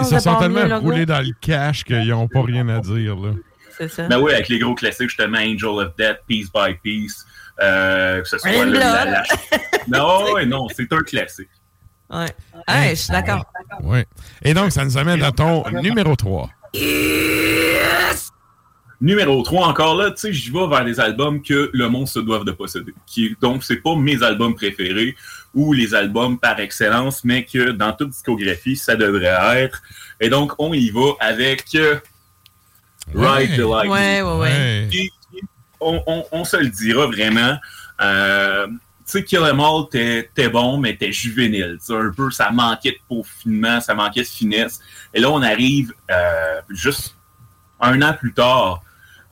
[0.00, 3.14] Ils se sont tellement roulés dans le cash qu'ils n'ont pas rien à dire.
[3.14, 3.30] Là.
[3.78, 4.08] C'est ça.
[4.08, 7.24] Ben oui, avec les gros classiques, justement, Angel of Death, Piece by Piece,
[7.62, 9.22] euh, que ce soit le- la-
[9.86, 11.46] Non, ouais, non, c'est un classique.
[12.10, 12.26] Ouais.
[12.68, 13.44] Ouais, je suis d'accord.
[13.82, 14.06] Ouais.
[14.42, 16.50] Et donc, ça nous amène à ton numéro 3.
[18.98, 22.18] Numéro 3, encore là, tu sais, j'y vais vers des albums que le monde se
[22.18, 22.94] doit de posséder.
[23.06, 25.14] Qui, donc, c'est pas mes albums préférés
[25.52, 29.26] ou les albums par excellence, mais que dans toute discographie, ça devrait
[29.64, 29.82] être.
[30.18, 31.98] Et donc, on y va avec euh,
[33.14, 33.90] Ride the Lightning.
[33.92, 34.88] Ouais, ouais, ouais.
[34.92, 35.42] Et- et
[35.78, 37.56] on, on- on se le dira vraiment.
[38.00, 38.66] Euh,
[39.12, 41.76] sais, Kill Em All, t'es t'es bon, mais t'es juvénile.
[41.80, 44.80] Tu sais, un peu, ça manquait de peaufinement, ça manquait de finesse.
[45.14, 47.14] Et là, on arrive euh, juste
[47.80, 48.82] un an plus tard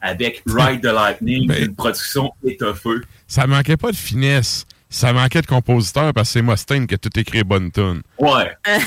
[0.00, 3.00] avec Ride the Lightning, Ben- une production étoffée.
[3.26, 4.66] Ça manquait pas de finesse.
[4.90, 8.02] Ça manquait de compositeur parce que c'est Mustaine qui a tout écrit bonne tune.
[8.18, 8.52] Ouais.
[8.64, 8.78] C'est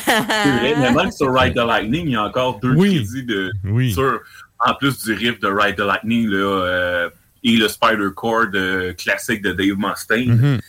[0.60, 3.92] vrai, mais même sur Ride the Lightning, il y a encore deux crédits de, Oui.
[3.94, 4.22] sur,
[4.66, 7.10] en plus du riff de Ride the Lightning là, euh,
[7.44, 10.30] et le Spider Chord euh, classique de Dave Mustaine.
[10.36, 10.60] Mhm.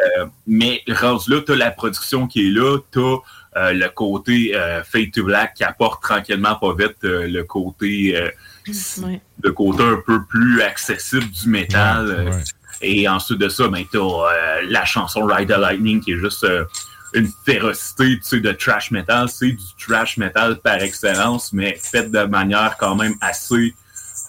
[0.00, 4.52] Euh, mais rendu là, tu as la production qui est là, tu as le côté
[4.56, 8.28] euh, Fade to Black qui apporte tranquillement pas vite euh, le côté euh,
[9.02, 9.20] Ouais.
[9.42, 12.06] le côté un peu plus accessible du métal.
[12.10, 12.32] euh,
[12.80, 16.44] Et ensuite de ça, ben, tu as la chanson Ride the Lightning qui est juste
[16.44, 16.64] euh,
[17.12, 19.28] une férocité tu sais, de trash metal.
[19.28, 23.74] C'est du trash metal par excellence, mais fait de manière quand même assez,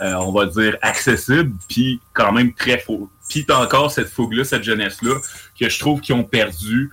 [0.01, 3.09] euh, on va dire, accessible, puis quand même très faux.
[3.29, 5.15] Puis t'as encore cette fougue-là, cette jeunesse-là,
[5.59, 6.91] que je trouve qu'ils ont perdu.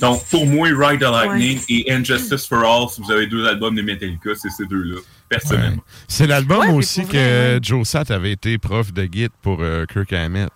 [0.00, 3.76] Donc, pour moi, Ride the Lightning et Injustice for All, si vous avez deux albums
[3.76, 4.98] de Metallica, c'est ces deux-là,
[5.28, 5.82] personnellement.
[6.08, 9.84] C'est l'album Ouais, aussi que vrai, Joe Satt avait été prof de git pour euh,
[9.86, 10.50] Kirk Hammett.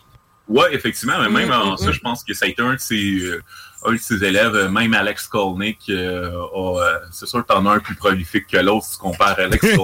[0.48, 3.20] Ouais, effectivement, mais même en ça, je pense que ça a été un de ses,
[3.20, 3.42] euh,
[3.84, 7.78] un de ses élèves, euh, même Alex euh, euh, c'est sûr que t'en as un
[7.80, 9.76] plus prolifique que l'autre si tu compares Alex c'est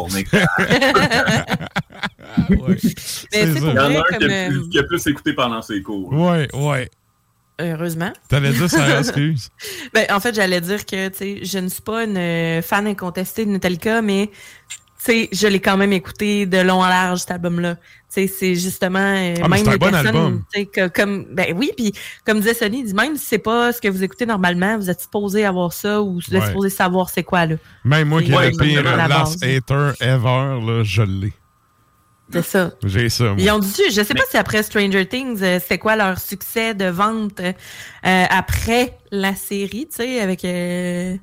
[3.44, 6.12] Il y en a un qui a, plus, qui a plus écouté pendant ses cours.
[6.12, 6.90] Ouais, ouais.
[7.60, 8.12] Heureusement.
[8.28, 9.48] T'allais dire ça, excuse.
[9.92, 13.50] Ben, en fait, j'allais dire que, je ne suis pas une euh, fan incontestée de
[13.50, 14.30] Metallica, mais,
[15.06, 17.76] je l'ai quand même écouté de long à large, cet album-là.
[18.08, 20.44] C'est justement, euh, Ah, même c'est un bon album.
[20.72, 21.92] que- comme, ben oui, puis
[22.24, 25.00] comme disait il dit même si c'est pas ce que vous écoutez normalement, vous êtes
[25.00, 26.46] supposé avoir ça ou vous êtes Ouais.
[26.46, 27.56] supposé savoir c'est quoi, là.
[27.84, 31.32] Même moi qui ai le pire last hater ever, là, je l'ai.
[32.42, 32.72] C'est ça.
[32.84, 33.24] J'ai ça.
[33.24, 33.34] moi.
[33.38, 36.74] Ils ont dit, je sais pas si après Stranger Things, euh, c'est quoi leur succès
[36.74, 41.16] de vente euh, après la série, tu sais, avec euh,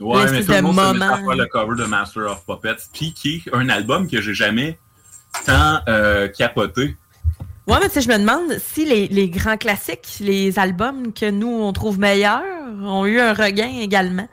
[0.00, 1.16] Ouais, mais tout le de monde se met à moment.
[1.28, 4.78] faire le cover de Master of Puppets, puis qui est un album que j'ai jamais
[5.44, 6.96] tant euh, capoté.
[7.66, 11.28] Ouais, mais tu sais, je me demande si les, les grands classiques, les albums que
[11.28, 12.42] nous, on trouve meilleurs,
[12.82, 14.28] ont eu un regain également.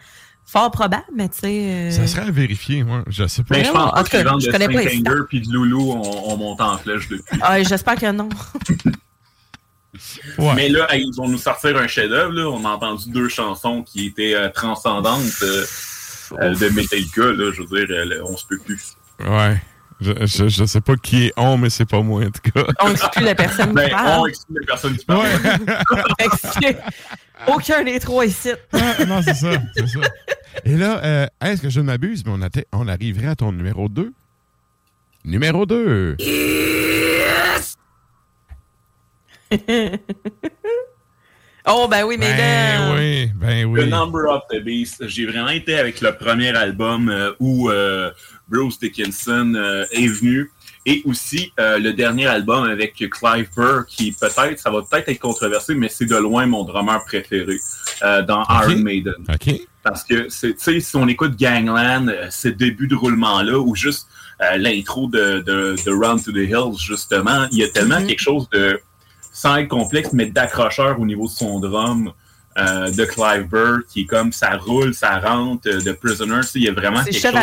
[0.47, 1.47] Fort probable, mais tu sais...
[1.47, 3.03] euh, Ça serait à vérifier, moi.
[3.07, 3.55] Je sais pas.
[3.55, 5.51] Mais Ben, je pense en pas ventes je de connais pas les Saint-Anger puis de
[5.51, 7.39] Loulou ont, ont monté en flèche depuis.
[7.41, 8.29] Ah, J'espère que non.
[10.55, 12.33] Mais là, ils vont nous sortir un chef-d'œuvre.
[12.33, 12.47] là.
[12.49, 15.65] On a entendu deux chansons qui étaient euh, transcendantes euh,
[16.41, 17.23] euh, de Metallica.
[17.23, 18.95] Là, je veux dire, on se peut plus.
[19.19, 19.61] Ouais.
[20.01, 22.65] Je, je, je sais pas qui est on, mais c'est pas moi, en tout cas.
[22.81, 24.19] On exclut la personne qui Ben, parle.
[24.19, 25.25] on exclut la personne qui parle.
[26.61, 26.77] C'est-
[27.47, 28.51] Aucun des trois ici.
[28.73, 29.99] Ah, non, c'est ça, c'est ça.
[30.65, 33.51] Et là, euh, est-ce que je ne m'abuse, mais on, atte- on arriverait à ton
[33.51, 34.13] numéro 2?
[35.25, 36.15] Numéro 2.
[41.67, 42.37] oh, ben oui, mais là.
[42.37, 43.81] Ben oui, ben oui.
[43.81, 45.07] The Number of the Beast.
[45.07, 48.11] J'ai vraiment été avec le premier album euh, où euh,
[48.47, 50.51] Bruce Dickinson euh, est venu.
[50.87, 55.19] Et aussi euh, le dernier album avec Clive Burr, qui peut-être, ça va peut-être être
[55.19, 57.57] controversé, mais c'est de loin mon drummer préféré
[58.03, 59.13] euh, dans Iron Maiden.
[59.27, 59.61] OK.
[59.81, 63.75] Parce que, c'est- tu sais, si on écoute Gangland, euh, ces débuts de roulement-là, ou
[63.75, 64.07] juste
[64.41, 68.19] euh, l'intro de, de, de Run to the Hills, justement, il y a tellement quelque
[68.21, 68.79] chose de,
[69.31, 72.11] sans être complexe, mais d'accrocheur au niveau de son drum
[72.57, 76.47] euh, de Clive Burr, qui est comme, ça roule, ça rentre, euh, de Prisoner, tu
[76.47, 77.39] sais, il y a vraiment C'est quelque chose...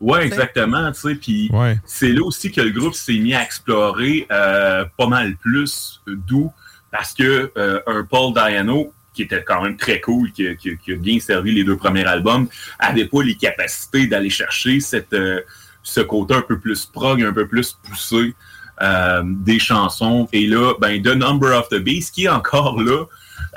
[0.00, 1.50] Ouais, exactement, tu sais, puis
[1.84, 6.50] c'est là aussi que le groupe s'est mis à explorer euh, pas mal plus, d'où
[6.90, 10.92] parce que euh, un Paul Diano, qui était quand même très cool, qui, qui- qui
[10.92, 12.48] a bien servi les deux premiers albums,
[12.78, 15.40] avait pas les capacités d'aller chercher cette, euh,
[15.82, 18.34] ce côté un peu plus prog, un peu plus poussé
[18.82, 20.28] euh, des chansons.
[20.32, 23.04] Et là, ben, The Number of the Beast, qui est encore là,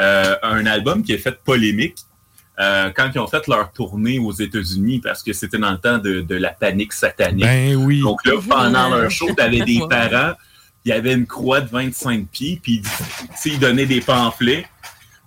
[0.02, 1.95] euh, un album qui a fait polémique
[2.64, 5.98] euh, quand ils ont fait leur tournée aux États-Unis, parce que c'était dans le temps
[5.98, 7.44] de, de la panique satanique.
[7.44, 8.02] Ben oui.
[8.02, 10.34] Donc là, pendant leur show, t'avais des parents,
[10.85, 12.81] il y avait une croix de 25 pieds, puis
[13.45, 14.65] ils donnaient des pamphlets,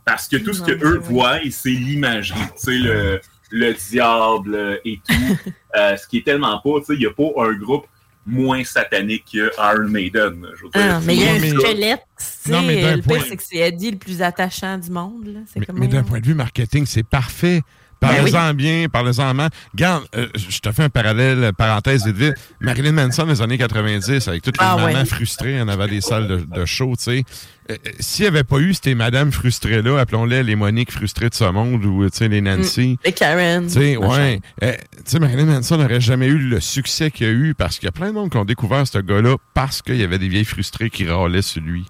[0.05, 5.01] parce que tout ce que eux voient, c'est l'imagerie, tu sais, le, le diable et
[5.07, 5.39] tout.
[5.79, 7.85] Euh, ce qui est tellement pas, tu sais, il n'y a pas un groupe
[8.27, 10.45] moins satanique que Iron Maiden.
[10.57, 12.01] Je veux dire, Ah, mais il y a un squelette.
[12.45, 15.27] tu Non, mais le pire, point- c'est que c'est Eddie le plus attachant du monde.
[15.27, 15.41] là.
[15.47, 17.63] C'est Mais, comme mais d'un point de vue marketing, c'est parfait.
[17.99, 19.49] Parlez-en bien, parlez-en mal.
[19.73, 22.35] Regarde, euh, je te fais un parallèle, euh, parenthèse vite vite.
[22.61, 25.05] Marilyn Manson dans les années 90, avec toutes les Ah, mamans ouais.
[25.07, 27.25] frustrées en avant des salles de, de show, tu sais.
[27.71, 31.35] Euh, euh, S'il n'y avait pas eu ces madames frustrées-là, appelons-les les Monique frustrées de
[31.35, 32.99] ce monde ou, tu sais, les Nancy.
[33.05, 33.67] Les Karen.
[33.67, 34.09] Tu sais, machin.
[34.17, 34.41] ouais.
[34.63, 37.87] Euh, tu sais, Marilyn Manson n'aurait jamais eu le succès qu'il a eu parce qu'il
[37.87, 40.29] y a plein de monde qui ont découvert ce gars-là parce qu'il y avait des
[40.29, 41.85] vieilles frustrées qui râlaient sur lui.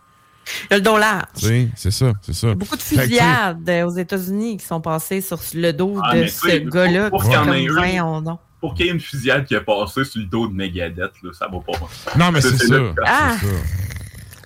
[0.70, 1.26] Il a le dos large.
[1.74, 2.54] C'est ça, c'est ça.
[2.54, 6.58] Beaucoup de fusillades euh, aux États-Unis qui sont passées sur le dos Ah, de ce
[6.70, 7.10] gars-là.
[7.10, 8.30] pour y est.
[8.60, 11.30] Pour qu'il y ait une fusillade qui a passé sur le dos de Megadeth, là,
[11.38, 12.16] ça va pas.
[12.18, 12.74] Non, mais c'est ça.
[13.04, 13.36] Ah!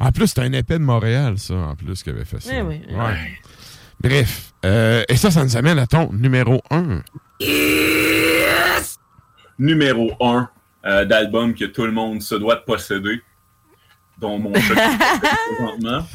[0.01, 2.51] En plus, c'était un épée de Montréal, ça, en plus, qui avait fait ça.
[2.55, 2.95] Eh oui, oui.
[2.95, 3.39] Ouais.
[4.03, 4.53] Bref.
[4.65, 7.03] euh, et ça, ça nous amène à ton numéro 1.
[9.59, 13.21] Numéro 1 d'album que tout le monde se doit de posséder,
[14.19, 14.75] dont mon chat
[15.57, 16.07] présentement.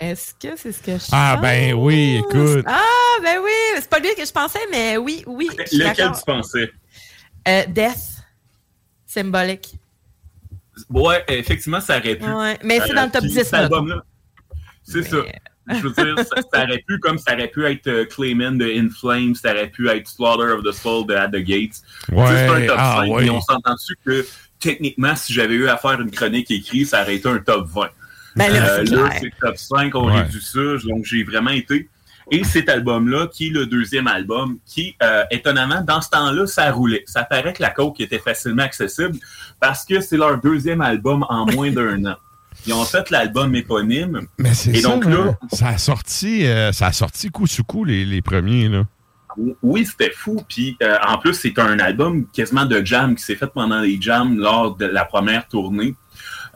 [0.00, 1.42] Est-ce que c'est ce que je Ah, pense?
[1.42, 2.64] ben oui, écoute.
[2.66, 2.82] Ah,
[3.22, 5.50] ben oui, c'est pas lui que je pensais, mais oui, oui.
[5.72, 6.70] Lequel tu pensais?
[7.46, 8.22] Euh, Death.
[9.04, 9.78] Symbolique.
[10.90, 12.24] Ouais, effectivement, ça aurait pu.
[12.26, 13.58] Ouais, mais c'est dans le top puis 10, Cet là.
[13.60, 14.02] album-là,
[14.82, 15.18] c'est ça.
[15.70, 18.64] Je veux dire, ça, ça aurait pu, comme ça aurait pu être euh, Clayman de
[18.64, 21.82] In Flames, ça aurait pu être Slaughter of the Soul de At the Gates.
[22.08, 23.24] Tu sais, c'est un Ouais, top ah, 5, ouais.
[23.24, 24.26] mais on s'entend dessus que
[24.60, 27.88] techniquement, si j'avais eu à faire une chronique écrite, ça aurait été un top 20.
[28.36, 30.22] Ben là, Euh, c'est là, c'est top 5, on Ouais.
[30.22, 31.88] réduit ça, donc j'ai vraiment été.
[32.30, 36.70] Et cet album-là, qui est le deuxième album, qui, euh, étonnamment, dans ce temps-là, ça
[36.70, 37.02] roulait.
[37.06, 39.16] Ça paraît que la coke était facilement accessible
[39.60, 42.16] parce que c'est leur deuxième album en moins d'un an.
[42.66, 44.26] Ils ont fait l'album éponyme.
[44.36, 47.64] Mais c'est ça, donc là, là, ça a sorti, euh, ça a sorti coup sur
[47.64, 48.84] coup, les, les premiers, là.
[49.62, 50.42] Oui, c'était fou.
[50.48, 54.00] Puis euh, en plus, c'est un album quasiment de jam qui s'est fait pendant les
[54.00, 55.94] jams lors de la première tournée.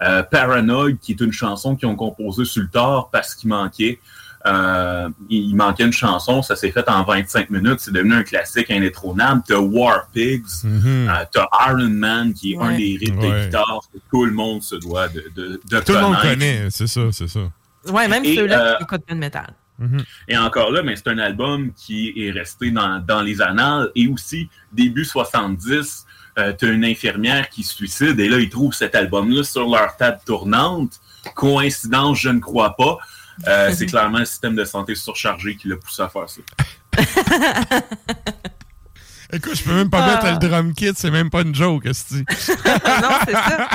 [0.02, 4.00] Euh, Paranoid, qui est une chanson qu'ils ont composée sur le tard parce qu'il manquait.
[4.46, 8.70] Euh, il manquait une chanson, ça s'est fait en 25 minutes, c'est devenu un classique
[8.70, 9.42] indétrônable.
[9.46, 11.08] T'as War Pigs, Mhm.
[11.08, 13.40] euh, t'as Iron Man, qui est un des riffs Ouais.
[13.40, 16.30] de guitare que tout le monde se doit de, de, de Tout le monde connaître.
[16.38, 17.40] connaît, c'est ça, c'est ça.
[17.88, 19.54] Ouais, même Et, ceux-là euh, qui écoutent pas de métal.
[20.28, 23.90] et encore là, mais c'est un album qui est resté dans, dans les annales.
[23.96, 26.04] Et aussi, début 70,
[26.38, 29.68] euh, tu as une infirmière qui se suicide et là, ils trouvent cet album-là sur
[29.68, 31.00] leur table tournante.
[31.34, 32.98] Coïncidence, je ne crois pas.
[33.46, 36.40] Euh, c'est clairement le système de santé surchargé qui l'a poussé à faire ça.
[39.34, 40.22] Écoute, je peux même pas Ah.
[40.22, 41.92] mettre le drum kit, c'est même pas une joke, non,
[43.24, 43.68] c'est ça.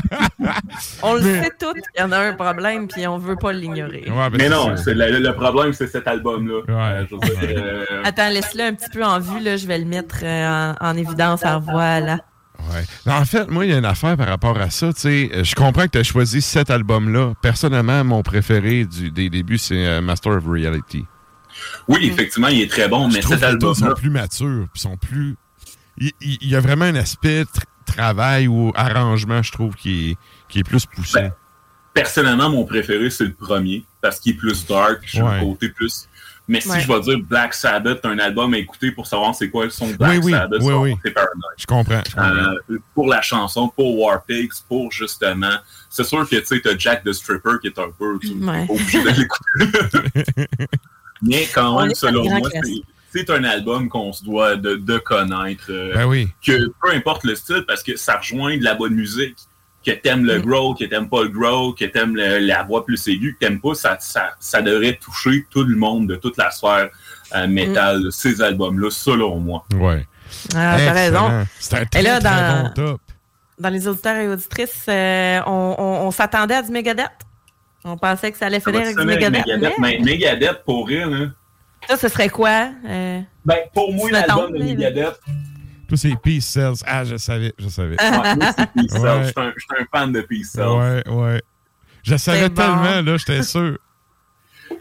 [1.01, 3.53] On le Mais- sait tous qu'il y en a un problème, puis on veut pas
[3.53, 4.03] l'ignorer.
[4.07, 6.61] ben, mais non, c'est le, le problème, c'est cet album-là.
[6.69, 7.15] Euh, je
[7.57, 9.57] euh, Attends, laisse-le un petit peu en vue, là.
[9.57, 11.43] Je vais le mettre euh, en, en évidence.
[11.43, 12.19] Alors, voilà.
[12.59, 13.11] Ouais.
[13.11, 14.87] En fait, moi, il y a une affaire par rapport à ça.
[14.87, 17.33] Euh, Je comprends que tu as choisi cet album-là.
[17.41, 21.05] Personnellement, mon préféré du, des débuts, c'est euh, Master of Reality.
[21.87, 24.81] oui, effectivement, il est très bon, Je mais cet tunes album-là, sont plus matures, puis
[24.81, 25.35] sont plus.
[25.99, 30.11] Il, il- il y a vraiment un aspect tr- travail ou arrangement, je trouve, qui
[30.11, 30.17] est,
[30.49, 31.19] qui est plus poussé.
[31.21, 31.31] Ben,
[31.93, 35.29] personnellement, mon préféré, c'est le premier, parce qu'il est plus dark, j'ai Ouais.
[35.35, 36.07] un côté plus...
[36.49, 36.79] Mais si Ouais.
[36.79, 39.89] je vais dire Black Sabbath, un album à écouter pour savoir c'est quoi le son
[39.89, 40.95] de Black Oui, oui, Sabbath, oui, c'est- oui.
[41.03, 41.49] c'est Paranoid.
[41.57, 42.01] Je comprends.
[42.07, 42.53] je comprends.
[42.71, 45.55] Euh, pour la chanson, pour War Pigs, pour justement.
[45.89, 48.17] C'est sûr que tu sais, t'as Jack the Stripper qui est un peu.
[48.19, 48.65] Tu Ouais.
[48.65, 50.47] t'es obligé de l'écouter.
[51.21, 52.49] Mais quand même, selon moi,
[53.13, 55.65] c'est- un album qu'on se doit de, de connaître.
[55.71, 56.27] euh, Ben oui.
[56.45, 59.35] Que peu importe le style, parce que ça rejoint de la bonne musique.
[59.87, 60.27] Que t'aimes Mm.
[60.27, 63.61] le growl, que t'aimes pas le growl, que t'aimes la voix plus aiguë, que t'aimes
[63.61, 66.89] pas, ça, ça, ça devrait toucher tout le monde de toute la sphère
[67.35, 68.11] euh, métal, Mm.
[68.11, 69.63] ces albums-là, selon moi.
[69.75, 70.05] Ouais.
[70.55, 71.45] Ah, t'as raison.
[71.57, 73.01] C'est un Et très, là, très dans- bon top.
[73.59, 77.07] Dans les auditeurs et auditrices, euh, on, on- on s'attendait à du Megadeth.
[77.85, 79.45] On pensait que ça allait finir avec du Megadeth.
[79.47, 81.33] Megadeth, mais mais Megadeth, pour elle, hein,
[81.87, 82.69] Ça, ce serait quoi?
[82.85, 85.17] Euh, Ben, pour moi, l'album de mais- Megadeth,
[85.87, 86.75] Tous ces Peace Cells.
[86.85, 87.95] Ah, je savais, je savais.
[88.01, 89.01] ouais, moi, c'est Peace Cells.
[89.01, 89.23] Ouais.
[89.23, 90.67] Je suis un- fan de Peace Cells.
[90.67, 91.41] Ouais, ouais.
[92.03, 92.55] Je savais bon.
[92.55, 93.77] tellement, là, j'étais sûr.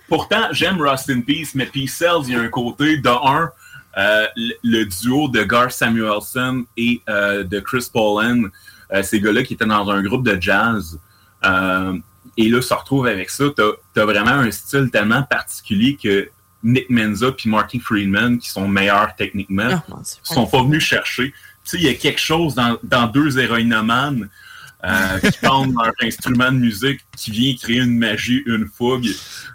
[0.09, 3.51] Pourtant, j'aime Rust in Peace, mais Peace Cells, il y a un côté, de un,
[3.99, 4.27] euh,
[4.63, 8.45] le, duo de Gar Samuelson et euh, de Chris Paulin,
[8.93, 10.99] euh, ces gars-là qui étaient dans un groupe de jazz.
[11.45, 11.97] euh,
[12.39, 13.45] et là, se retrouvent avec ça.
[13.57, 16.29] T'as as vraiment un style tellement particulier que
[16.67, 20.05] Nick Menza puis Marty Friedman, qui sont meilleurs techniquement, Oh, Dieu.
[20.23, 21.31] sont pas venus chercher.
[21.31, 21.35] Tu
[21.65, 24.29] sais, il y a quelque chose dans, dans deux héroïnomanes
[24.85, 29.09] euh, qui pendent leur instrument de musique qui vient créer une magie, une fougue.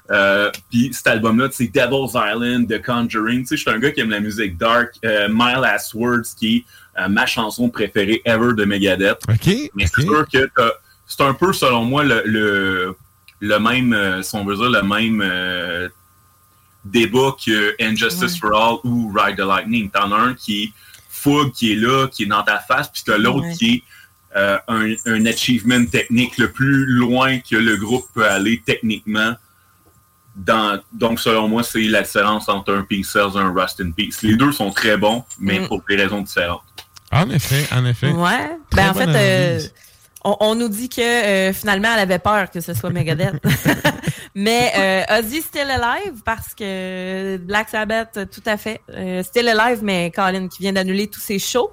[0.10, 3.42] Euh, Puis cet album-là, c'est Devil's Island, The Conjuring.
[3.42, 4.96] Tu sais, je suis un gars qui aime la musique dark.
[5.06, 6.66] Euh, My Last Words, qui est
[7.02, 9.20] euh, ma chanson préférée ever de Megadeth.
[9.76, 10.74] Mais c'est sûr que t'as-
[11.08, 12.96] c'est un peu, selon moi, le, le,
[13.42, 15.88] le même, euh, si on veut dire, le même euh,
[16.86, 19.90] débat que Injustice for All ou Ride the Lightning.
[19.92, 20.72] T'en as un qui est
[21.10, 23.54] fougue, qui est là, qui est dans ta face, puis t'as l'autre Ouais.
[23.56, 23.84] qui est
[24.38, 29.34] euh, un, un achievement technique le plus loin que le groupe peut aller techniquement.
[30.36, 33.92] Dans, donc, selon moi, c'est la différence entre un Peace Cells et un Rust in
[33.92, 34.20] Peace.
[34.24, 35.68] Les deux sont très bons, mais Mm.
[35.68, 36.62] pour des raisons différentes.
[37.12, 38.12] En effet, en effet.
[38.12, 38.58] Ouais.
[38.70, 39.60] Très Ben, en fait, euh.
[40.24, 43.36] On, nous dit que euh, finalement, elle avait peur que ce soit Megadeth.
[44.36, 48.82] Mais euh, Ozzy Still Alive parce que Black Sabbath, tout à fait.
[48.92, 51.72] Euh, Still Alive, mais Colin qui vient d'annuler tous ses shows.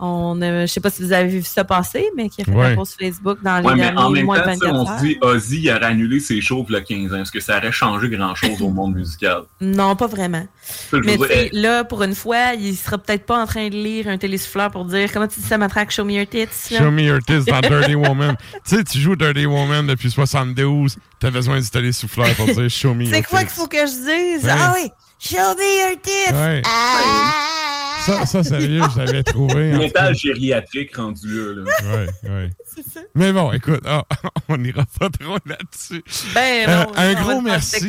[0.00, 2.50] On, euh, je sais pas si vous avez vu ça passer, mais qui a fait
[2.50, 2.66] Ouais.
[2.72, 4.66] un post Facebook dans les Ouais, mais en derniers même mois de temps, tu sais,
[4.66, 4.98] 24 on heures.
[4.98, 7.20] se dit, Ozzy il aurait annulé ses shows il y a 15 ans.
[7.22, 9.42] Est-ce que ça aurait changé grand-chose au monde musical?
[9.60, 10.44] Non, pas vraiment.
[10.64, 13.68] Ça, Mais dire, tu sais, là, pour une fois, il sera peut-être pas en train
[13.68, 16.48] de lire un télésouffleur pour dire comment tu dis ça, Matraque, show me your tits.
[16.72, 16.78] là?
[16.80, 18.36] Show me your tits dans Dirty Woman.
[18.66, 20.96] tu sais, tu joues Dirty Woman depuis 72.
[21.20, 23.46] T'as besoin du télésouffleur pour dire Show me your C'est quoi tits.
[23.46, 24.44] qu'il faut que je dise?
[24.44, 24.50] Ouais.
[24.52, 24.90] Ah oui!
[25.20, 26.34] Show me your tits!
[26.34, 26.62] Ouais.
[26.66, 27.63] Ah!
[28.04, 29.72] Ça, ça, sérieux, je l'avais trouvé.
[29.72, 31.62] métal gériatrique rendu là.
[31.62, 31.96] là.
[31.96, 32.50] Ouais, ouais.
[33.14, 34.04] Mais bon, écoute, ah,
[34.48, 36.02] on n'ira pas trop là-dessus.
[36.34, 37.86] Ben Euh, un gros merci.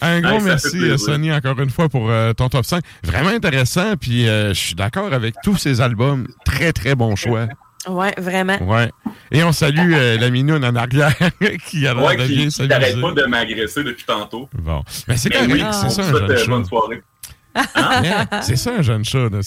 [0.00, 0.98] Un gros Ouais, merci, plaisir.
[1.00, 2.82] Sonny, encore une fois, pour euh, ton top 5.
[3.04, 6.26] Vraiment intéressant, puis euh, je suis d'accord avec tous ces albums.
[6.44, 7.48] Très, très bon choix.
[7.88, 8.58] Ouais, vraiment.
[8.62, 8.90] Ouais.
[9.30, 11.14] Et on salue euh, la minoune en arrière
[11.68, 14.48] qui a l'air Ouais, de qui, bien qui pas de m'agresser depuis tantôt.
[14.58, 14.82] Bon.
[15.06, 17.02] Mais c'est correct, oui, c'est ça souhaite, euh, bonne soirée.
[17.74, 18.26] Hein?
[18.42, 19.40] C'est ça un jeune chat, là.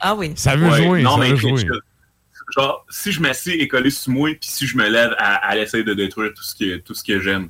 [0.00, 0.32] Ah oui.
[0.36, 1.68] Ça veut Ouais, jouer, non, ça mais veut écoute, jouer.
[1.68, 5.38] je- genre, si je m'assieds et collé sur moi, puis si je me lève, elle,
[5.52, 7.48] elle essaie de détruire tout ce que, tout ce que j'aime.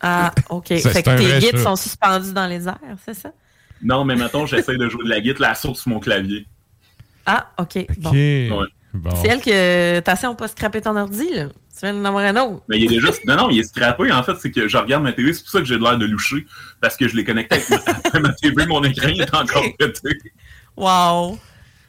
[0.00, 0.66] Ah, OK.
[0.68, 3.30] Ça, fait c'est que un tes guides sont suspendus dans les airs, c'est ça?
[3.82, 6.46] Non, mais mettons, j'essaie de jouer de la guitare, elle saute sur mon clavier.
[7.26, 7.86] Ah, OK.
[7.98, 8.10] Bon.
[8.10, 8.14] OK.
[8.14, 8.48] Ouais.
[8.94, 9.10] Bon.
[9.22, 11.46] C'est elle que attention, pas scraper ton ordi, là.
[11.82, 12.62] Tu viens d'en avoir un autre.
[12.68, 13.08] Mais il est déjà.
[13.26, 14.12] non, non, il est scrappé.
[14.12, 15.32] En fait, c'est que je regarde ma télé.
[15.32, 16.46] C'est pour ça que j'ai l'air de loucher.
[16.80, 18.66] Parce que je l'ai connecté avec ma, ma TV.
[18.66, 20.10] Mon écran il est encore pété.
[20.76, 21.40] Wow.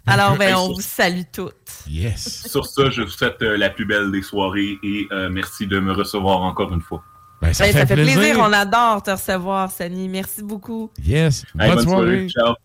[0.08, 1.54] Alors, ben, on vous salue toutes.
[1.88, 2.48] Yes.
[2.50, 5.80] Sur ça, je vous souhaite euh, la plus belle des soirées et euh, merci de
[5.80, 7.04] me recevoir encore une fois.
[7.40, 8.18] Ben, ça, Ben, fait ça fait plaisir.
[8.20, 8.40] plaisir.
[8.40, 10.10] On adore te recevoir, Sani.
[10.10, 10.90] Merci beaucoup.
[11.06, 11.46] Yes.
[11.60, 12.06] Hey, bonne, bonne soirée.
[12.06, 12.30] soirée.
[12.30, 12.56] Ciao.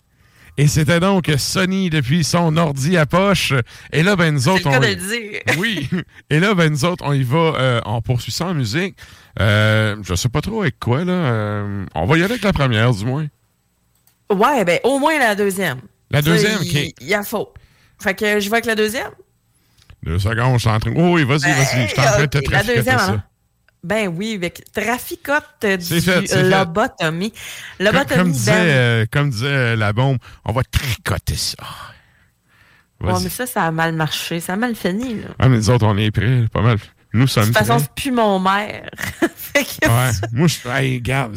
[0.61, 3.55] Et c'était donc Sonny depuis son ordi à poche.
[3.93, 4.81] Et là, ben, nous autres, le on...
[4.81, 5.41] de le dire.
[5.59, 5.89] Oui.
[6.31, 8.97] Et là, ben, nous autres, on y va, euh, on poursuit ça en musique.
[9.39, 11.13] Euh, je sais pas trop avec quoi, là.
[11.13, 13.29] Euh, on va y aller avec la première, du moins.
[14.31, 15.79] Ouais, ben, au moins la deuxième.
[16.11, 16.95] La deuxième, il- OK.
[17.01, 17.55] Il y a faux.
[18.03, 19.11] Fait que je vais avec la deuxième.
[20.03, 20.93] Deux secondes, je suis en train...
[20.97, 21.83] Oh, oui, vas-y, vas-y.
[21.87, 23.25] Je suis en train de te la deuxième, ça.
[23.85, 26.43] Ben oui, avec traficote du fait, fait.
[26.43, 27.31] lobotomie.
[27.31, 28.67] Comme, Lobotomie, comme disait, Ben.
[28.67, 31.57] euh, comme disait euh, la bombe, on va tricoter ça.
[33.01, 33.23] Vas-y.
[33.25, 34.41] mais ça, ça a mal marché.
[34.41, 35.29] Ça a mal fini, là.
[35.39, 36.45] Ah, mais nous autres, on est prêts.
[36.53, 36.79] Pas mal.
[37.15, 38.39] Nous De sommes toute façon, c'est plus mon
[39.55, 40.11] que Ouais.
[40.33, 41.37] Moi, je hey, regarde,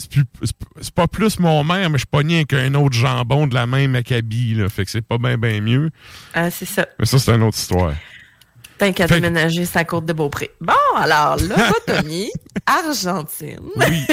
[0.81, 3.65] c'est pas plus mon mère, mais je suis pogné avec un autre jambon de la
[3.67, 4.67] même acabit, là.
[4.69, 5.89] Fait que c'est pas bien, bien mieux.
[6.33, 6.85] Ah, c'est ça.
[6.99, 7.93] Mais ça, c'est une autre histoire.
[8.81, 10.49] Tant qu'à Fait- déménager sa côte de Beaupré.
[10.59, 12.31] Bon, alors, lobotomie,
[12.65, 13.59] Argentine.
[13.75, 14.07] Oui.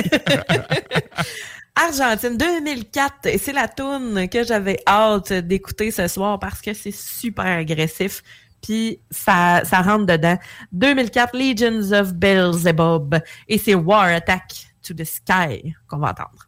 [1.75, 6.93] Argentine 2004, et c'est la toune que j'avais hâte d'écouter ce soir parce que c'est
[6.95, 8.23] super agressif.
[8.63, 10.37] Puis ça, ça rentre dedans.
[10.73, 13.19] 2004, Legions of Beelzebub.
[13.49, 16.47] Et c'est War Attack to the Sky qu'on va entendre.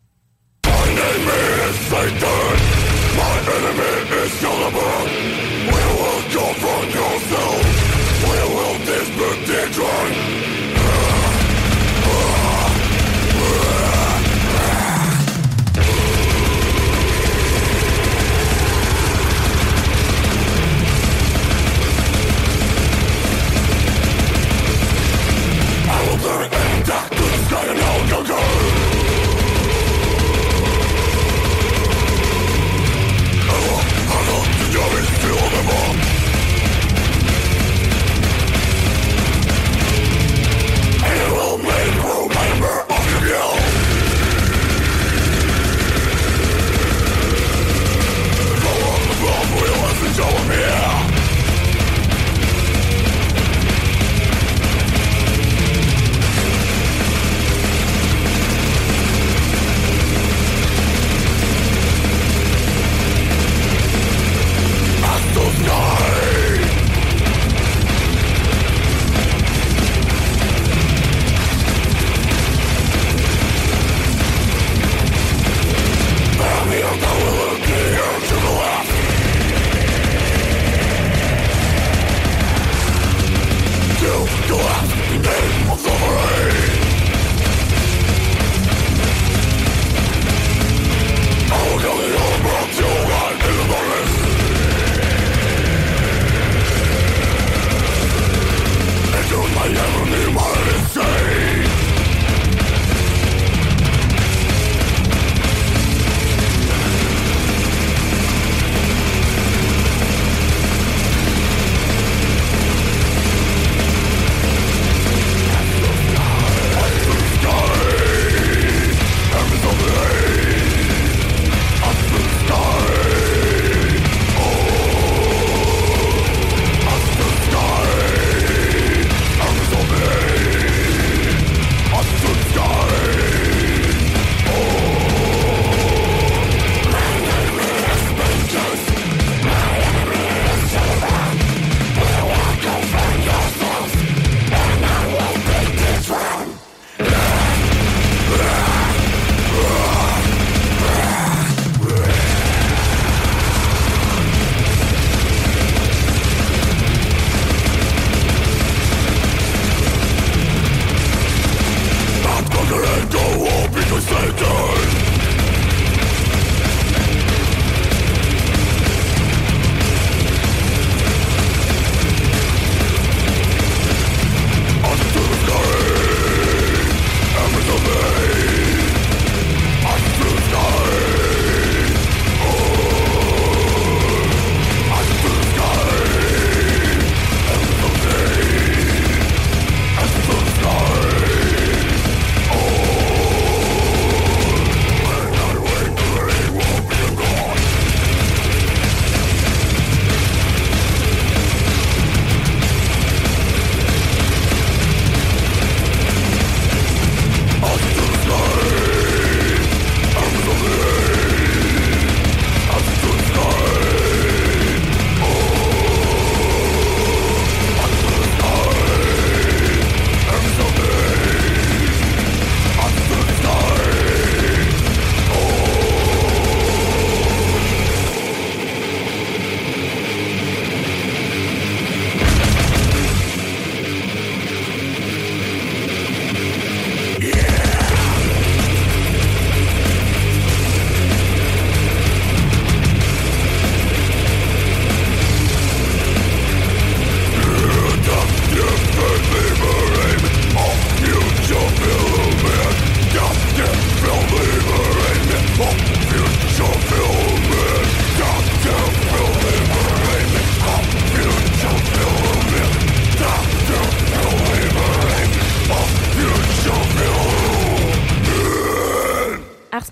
[84.52, 84.89] Ars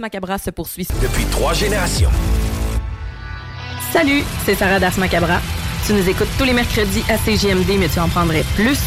[0.08, 0.88] Macabra se poursuit.
[1.02, 2.08] Depuis trois générations.
[3.92, 5.38] Salut, c'est Sarah Das Macabra.
[5.86, 8.78] Tu nous écoutes tous les mercredis à CGMD, mais tu en prendrais plus.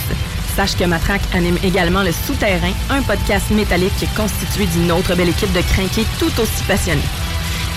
[0.55, 5.53] Sache que Matraque anime également Le Souterrain, un podcast métallique constitué d'une autre belle équipe
[5.53, 7.01] de crinqués tout aussi passionnés.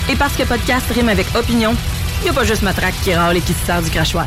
[0.09, 1.75] Et parce que podcast rime avec opinion,
[2.21, 4.25] il n'y a pas juste Matraque qui râle et qui se sert du crachoir.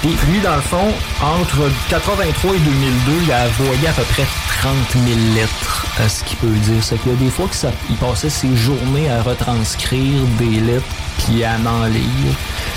[0.00, 0.92] Puis lui, dans le fond,
[1.22, 4.26] entre 83 et 2002, il a envoyé à peu près
[4.60, 5.04] 30 000
[5.34, 6.82] lettres à ce qu'il peut dire.
[6.82, 10.86] C'est qu'il y a des fois qu'il passait ses journées à retranscrire des lettres
[11.18, 12.34] puis à en lire.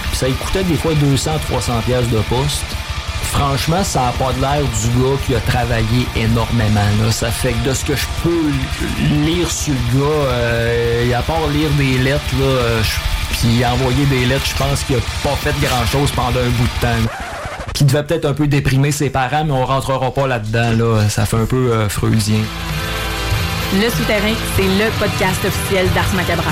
[0.10, 2.64] Puis ça coûtait des fois 200-300 pièces de poste.
[3.32, 6.82] Franchement, ça n'a pas l'air du gars qui a travaillé énormément.
[7.12, 8.52] Ça fait que de ce que je peux
[9.26, 12.90] lire sur le gars, euh, à part lire des lettres, là, euh, je-
[13.32, 16.82] puis envoyer des lettres, je pense qu'il a pas fait grand-chose pendant un bout de
[16.82, 17.12] temps.
[17.74, 20.72] Qui devait peut-être un peu déprimer ses parents, mais on rentrera pas là-dedans.
[20.78, 21.10] Là.
[21.10, 22.40] Ça fait un peu euh, freusien.
[23.74, 26.52] Le Souterrain, c'est le podcast officiel d'Ars Macabra.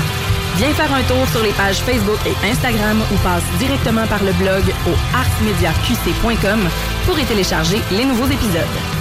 [0.56, 4.32] Viens faire un tour sur les pages Facebook et Instagram ou passe directement par le
[4.32, 6.68] blog au arsmediaqc.com
[7.06, 8.99] pour y télécharger les nouveaux épisodes.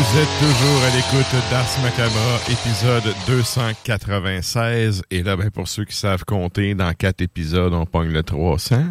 [0.00, 5.02] Vous êtes toujours à l'écoute d'Ars Macabra, épisode 296.
[5.10, 8.84] Et là, ben, pour ceux qui savent compter, dans quatre épisodes, on pogne le 300.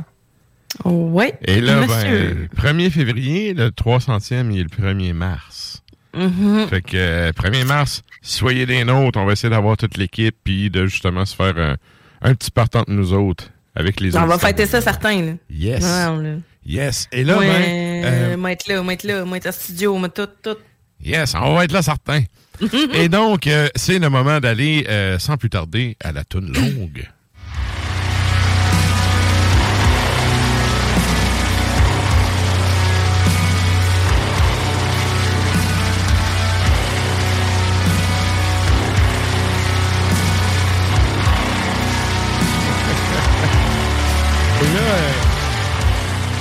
[0.86, 1.34] Ouais.
[1.46, 2.48] Et là, monsieur.
[2.56, 5.82] ben, 1er février, le 300e, il est le 1er mars.
[6.16, 6.68] Mhm.
[6.70, 9.20] Fait que euh, 1er mars, soyez des nôtres.
[9.20, 11.76] On va essayer d'avoir toute l'équipe puis de justement se faire un,
[12.22, 14.46] un petit partant de nous autres avec les On va autres.
[14.46, 15.22] fêter ça, certains.
[15.22, 15.32] Là.
[15.50, 15.82] Yes.
[15.84, 16.30] Non, là.
[16.66, 17.08] Yes.
[17.12, 19.96] Et là, Ouais, ben, euh, moi être là, moi être là, moi être au studio,
[19.98, 20.58] moi tout, tout.
[21.04, 22.24] Yes, on va être là certains.
[22.94, 27.08] Et donc, euh, c'est le moment d'aller, euh, sans plus tarder, à la toune longue.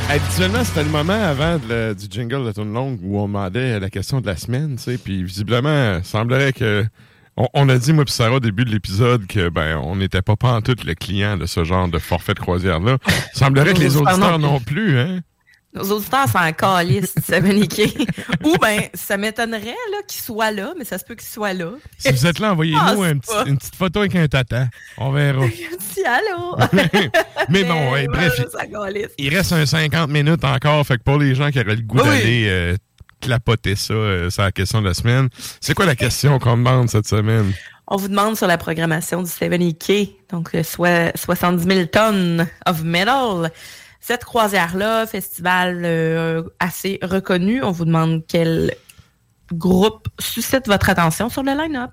[0.09, 3.91] Habituellement, c'était le moment avant de du jingle de Tune Longue où on demandait la
[3.91, 6.85] question de la semaine, tu sais, puis visiblement, il semblerait que...
[7.37, 10.23] On, on a dit, moi puis Sarah, au début de l'épisode, que ben on n'était
[10.23, 12.99] pas pantoute le client de ce genre de forfait de croisière-là.
[13.33, 15.21] Semblerait que les auditeurs non plus, hein?
[15.79, 17.93] Nos auditeurs sont en calice, niquer.
[18.45, 21.71] Ou ben, ça m'étonnerait là qu'ils soient là, mais ça se peut qu'ils soient là.
[21.99, 24.67] Si vous êtes là, envoyez-nous Ah, un petit- une petite photo avec un tata.
[24.97, 25.45] On verra.
[25.81, 26.57] Si, allô?
[27.49, 28.41] Mais bon, ouais, bref.
[29.19, 31.99] Il reste un 50 minutes encore, fait que pour les gens qui auraient le goût
[31.99, 32.05] Oui.
[32.07, 32.77] d'aller euh,
[33.21, 35.29] clapoter ça, euh, c'est la question de la semaine.
[35.61, 37.53] C'est quoi la question qu'on demande cette semaine?
[37.87, 42.83] On vous demande sur la programmation du 70K, donc euh, soit 70 000 tonnes of
[42.83, 43.51] metal.
[44.01, 48.75] Cette croisière-là, festival euh, assez reconnu, on vous demande quel
[49.53, 51.91] groupe suscite votre attention sur le line-up.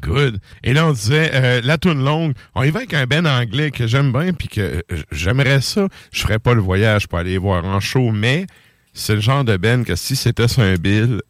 [0.00, 0.40] Good.
[0.64, 3.70] Et là, on disait, euh, la toune longue, on y va avec un ben anglais
[3.70, 5.88] que j'aime bien, puis que euh, j'aimerais ça.
[6.12, 8.46] Je ferais pas le voyage pour aller voir en show, mais
[8.92, 11.20] c'est le genre de ben que si c'était sur un bill,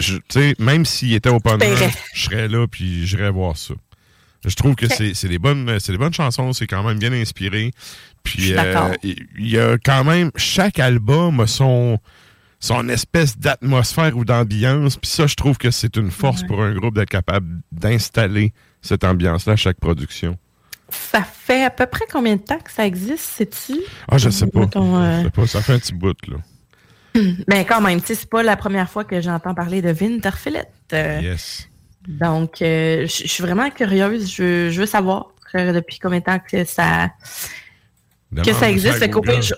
[0.00, 1.92] je- tu sais, même s'il était au panneau, paierais.
[2.14, 3.74] je serais là, puis j'irais voir ça.
[4.44, 7.72] Je trouve que c'est des bonnes c'est des bonnes chansons, c'est quand même bien inspiré.
[8.24, 11.98] Je Puis euh, il y a quand même chaque album a son
[12.60, 14.96] son espèce d'atmosphère ou d'ambiance.
[14.96, 18.52] Puis ça, je trouve que c'est une force pour un groupe d'être capable d'installer
[18.82, 20.36] cette ambiance-là à chaque production.
[20.90, 23.80] Ça fait à peu près combien de temps que ça existe, sais-tu?
[24.08, 24.60] Ah, je sais pas.
[24.60, 25.46] Mettons, euh, Je sais pas.
[25.46, 26.36] Ça fait un petit bout, là.
[27.48, 30.66] Mais quand même, tu sais, c'est pas la première fois que j'entends parler de Winterfellet.
[30.92, 31.68] Euh, Yes.
[32.08, 34.30] Donc, euh, je je suis vraiment curieuse.
[34.30, 37.10] Je, je veux savoir depuis combien de temps que ça,
[38.36, 38.94] que ça existe.
[38.98, 39.54] Fait qu'au pire, je-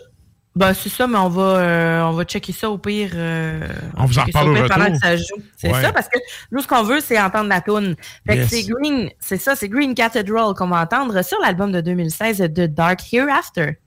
[0.54, 3.10] ben, c'est ça, mais on va, euh, on va checker ça au pire.
[3.14, 3.66] euh,
[3.96, 5.00] On vous en reparle au pendant retour.
[5.00, 5.24] que ça joue.
[5.56, 5.80] C'est Ouais.
[5.82, 6.18] ça, parce que
[6.50, 7.96] nous, ce qu'on veut, c'est entendre la tune.
[8.26, 8.50] Fait Yes.
[8.50, 12.38] que c'est Green, c'est ça, c'est Green Cathedral qu'on va entendre sur l'album de 2016
[12.38, 13.78] de Dark Hereafter.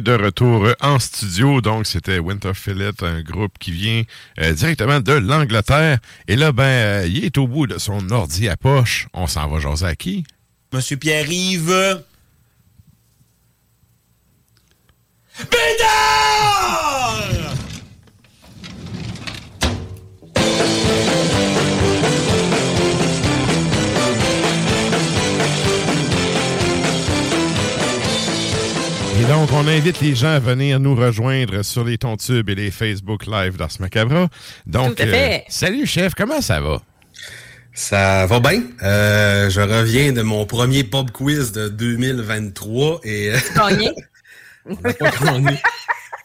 [0.00, 1.60] De retour en studio.
[1.60, 4.02] Donc, c'était Winterfillet, un groupe qui vient
[4.40, 5.98] euh, directement de l'Angleterre.
[6.28, 9.08] Et là, ben, euh, il est au bout de son ordi à poche.
[9.12, 10.24] On s'en va jaser à qui?
[10.72, 12.02] Monsieur Pierre-Yves.
[29.24, 32.70] Et donc, on invite les gens à venir nous rejoindre sur les Tontubes et les
[32.70, 34.28] Facebook Live d'Ars Macabra.
[34.66, 35.38] Donc, Tout à fait.
[35.38, 36.82] euh, salut chef, comment ça va?
[37.72, 38.62] Ça va bien.
[38.82, 43.92] Euh, je reviens de mon premier pub quiz de 2023 et euh, Gagné.
[44.66, 45.58] on n'a pas gagné.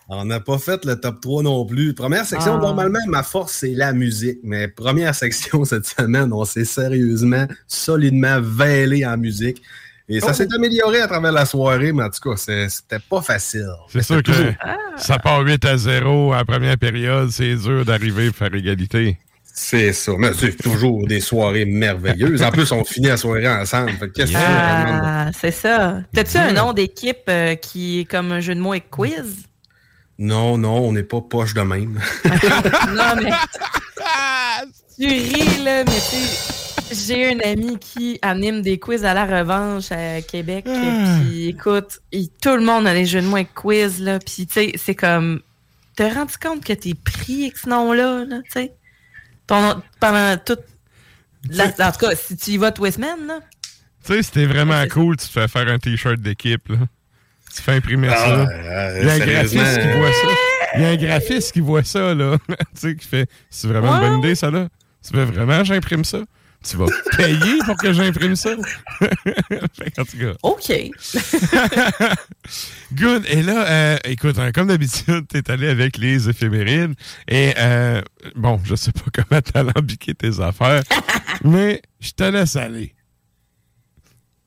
[0.10, 1.94] On n'a pas fait le top 3 non plus.
[1.94, 2.62] Première section, Ah.
[2.62, 4.40] normalement, ma force, c'est la musique.
[4.44, 9.62] Mais première section cette semaine, on s'est sérieusement, solidement vêlé en musique.
[10.12, 10.34] Et ça Oh.
[10.34, 13.68] s'est amélioré à travers la soirée, mais en tout cas, c'était pas facile.
[13.90, 14.54] C'est sûr que toujours-
[14.98, 17.30] ça part 8 à 0 à la première période.
[17.30, 19.18] C'est dur d'arriver et faire égalité.
[19.54, 20.14] C'est ça.
[20.18, 22.42] Mais c'est toujours des soirées merveilleuses.
[22.42, 23.92] En plus, on finit la soirée ensemble.
[24.16, 24.38] Qu'est-ce que?
[24.40, 26.00] Ah, c'est ça.
[26.14, 29.44] T'as-tu un nom d'équipe euh, qui est comme un jeu de mots et quiz?
[30.18, 32.00] Non, non, on n'est pas poche de même.
[32.26, 33.32] non, mais.
[34.98, 36.18] tu ris, là, mais tu
[36.92, 40.66] j'ai un ami qui anime des quiz à la revanche à Québec.
[40.66, 44.20] Puis écoute, il- tout le monde a des jeux de et quiz, là.
[44.20, 45.42] Puis tu sais, c'est comme.
[45.96, 48.74] T'as rendu compte que t'es pris avec ce nom-là, là, tu sais?
[49.48, 50.62] Ton nom- Pendant toute.
[51.50, 53.40] la- en tout cas, si tu y vas tous les semaines, là.
[54.06, 56.70] Tu sais, c'était vraiment cool, tu te fais faire un t-shirt d'équipe.
[56.70, 56.78] là.
[57.54, 58.32] Tu fais imprimer Ah, ça.
[58.32, 60.28] euh, Il y a un graphiste qui voit ça.
[60.76, 62.38] Il y a un graphiste qui voit ça, là.
[62.48, 64.68] tu sais, qui fait C'est vraiment une bonne idée, ça, là.
[65.06, 66.20] Tu veux vraiment j'imprime ça?
[66.68, 68.50] Tu vas payer pour que j'imprime ça?
[69.96, 70.34] Qu'en tout cas.
[70.44, 70.70] OK.
[72.94, 73.24] Good.
[73.30, 76.96] Et là, euh, écoute, hein, comme d'habitude, t'es allé avec les éphémérides.
[77.28, 78.02] Et euh,
[78.36, 79.64] bon, je sais pas comment t'as
[80.16, 80.84] tes affaires,
[81.44, 82.94] mais je te laisse aller.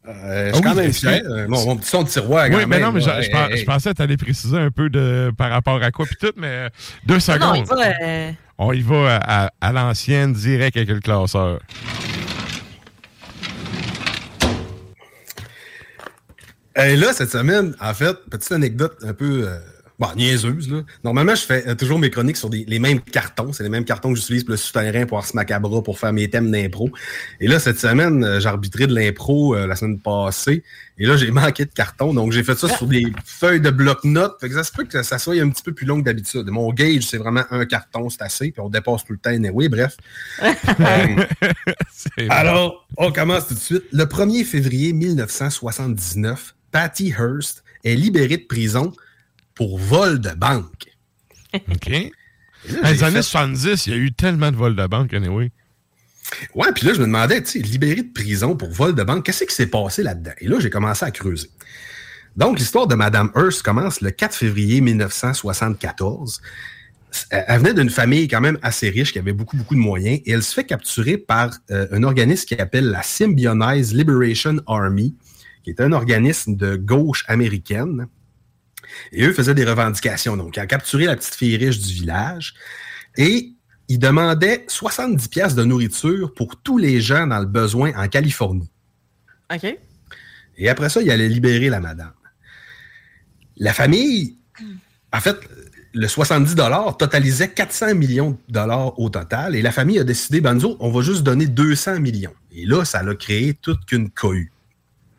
[0.07, 1.23] Euh, je suis quand oui, même est-ce fier.
[1.23, 3.09] que- Euh, Mon, mon petit son de tiroir, Oui, quand mais même, non, mais je,
[3.11, 6.49] Hey, pensais que t'allais préciser un peu de par rapport à quoi puis tout, mais
[6.49, 6.69] euh,
[7.07, 7.57] deux Non, secondes.
[7.59, 8.33] il va, euh,
[8.65, 9.17] On y va
[9.61, 11.59] à, l'ancienne, direct avec le classeur.
[16.77, 19.59] Et là, cette semaine, en fait, petite anecdote un peu euh,
[20.03, 20.71] bon, niaiseuse.
[20.71, 20.83] Là.
[21.05, 23.53] Normalement, je fais euh, toujours mes chroniques sur des- les mêmes cartons.
[23.53, 26.29] C'est les mêmes cartons que j'utilise pour le souterrain, pour Ars Macabra, pour faire mes
[26.29, 26.91] thèmes d'impro.
[27.41, 30.63] Et là, cette semaine, euh, j'ai arbitré de l'impro euh, la semaine passée.
[30.99, 32.13] Et là, j'ai manqué de carton.
[32.13, 34.37] Donc, j'ai fait ça sur des feuilles de bloc-notes.
[34.41, 36.47] Fait que ça se peut que ça soit un petit peu plus long que d'habitude.
[36.49, 38.51] Mon gauge, c'est vraiment un carton, c'est assez.
[38.51, 39.31] Puis on dépasse tout le temps.
[39.53, 39.97] Oui, bref.
[42.19, 43.85] Euh, alors, on commence tout de suite.
[43.93, 48.93] Le 1er février 1979, Patty Hearst est libérée de prison
[49.63, 50.87] pour vol de banque.
[51.55, 51.89] OK.
[51.89, 55.15] là, Dans les années fait- 70, il y a eu tellement de vols de banque,
[55.15, 55.53] anyway.
[56.55, 59.25] Ouais, puis là, je me demandais, tu sais, libéré de prison pour vol de banque,
[59.25, 60.33] qu'est-ce qui s'est passé là-dedans?
[60.41, 61.49] Et là, j'ai commencé à creuser.
[62.37, 66.41] Donc, l'histoire de Madame Hearst commence le 4 février 1974.
[67.31, 70.21] Elle elle venait d'une famille quand même assez riche qui avait beaucoup, beaucoup de moyens
[70.25, 75.15] et elle se fait capturer par euh, un organisme qui appelle la Symbionese Liberation Army,
[75.63, 78.07] qui est un organisme de gauche américaine.
[79.13, 80.37] Et eux faisaient des revendications.
[80.37, 82.55] Donc, ils ont capturé la petite fille riche du village
[83.17, 83.53] et
[83.89, 88.71] ils demandaient 70 pièces de nourriture pour tous les gens dans le besoin en Californie.
[89.53, 89.77] OK.
[90.57, 92.13] Et après ça, il allait libérer la madame.
[93.57, 94.37] La famille,
[95.13, 95.37] en fait,
[95.95, 96.55] le 70
[96.99, 99.55] totalisait 400 millions de dollars au total.
[99.55, 102.35] Et la famille a décidé, ben nous autres, on va juste donner 200 millions.
[102.51, 104.53] Et là, ça a créé toute qu'une cohue.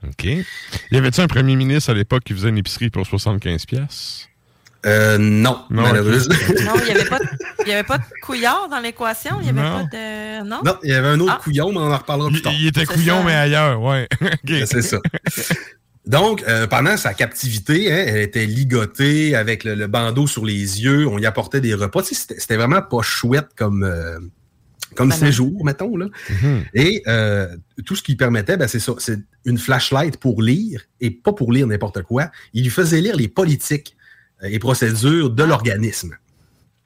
[0.08, 0.24] OK.
[0.26, 4.28] Y avait-tu un premier ministre à l'époque qui faisait une épicerie pour 75 pièces?
[4.86, 6.36] Euh, non, Non, malheureusement.
[6.66, 7.26] Non, il n'y avait, pas de-
[7.66, 9.38] il y avait pas de couillard dans l'équation.
[9.40, 9.86] Il n'y avait Non.
[9.90, 10.44] pas de.
[10.44, 10.60] Non?
[10.66, 11.42] Non, il y avait un autre Ah.
[11.42, 12.52] couillon, mais on en reparlera plus tard.
[12.54, 14.10] Il était couillon, mais ailleurs, ouais.
[14.66, 14.98] C'est ça.
[16.06, 20.82] Donc, euh, pendant sa captivité, hein, elle était ligotée avec le, le, bandeau sur les
[20.84, 21.08] yeux.
[21.08, 22.02] On y apportait des repas.
[22.02, 24.20] Tu sais, C'était c'était vraiment pas chouette comme, euh,
[24.96, 25.16] comme non.
[25.16, 25.96] séjour, mettons.
[25.98, 26.08] Là.
[26.74, 27.56] Et euh,
[27.86, 28.94] tout ce qui permettait, ben, c'est ça.
[28.98, 32.30] C'est une flashlight pour lire et pas pour lire n'importe quoi.
[32.54, 33.96] Il lui faisait lire les politiques
[34.44, 36.16] euh, et procédures de l'organisme.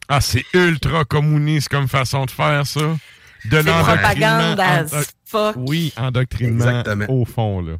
[0.10, 2.98] Ah, c'est ultra communiste comme façon de faire, ça.
[3.45, 5.56] De propagande as endo- fuck.
[5.58, 7.06] Oui, endoctrinement Exactement.
[7.10, 7.74] au fond, là.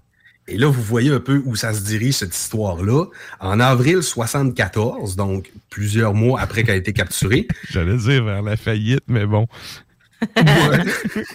[0.50, 3.06] Et là, vous voyez un peu où ça se dirige, cette histoire-là.
[3.42, 7.48] En avril 74, donc plusieurs mois après qu'elle a été capturée.
[7.70, 9.48] J'allais dire vers la faillite, mais bon.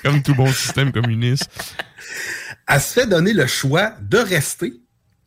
[0.02, 1.50] Comme tout bon système communiste.
[2.68, 4.74] Elle se fait donner le choix de rester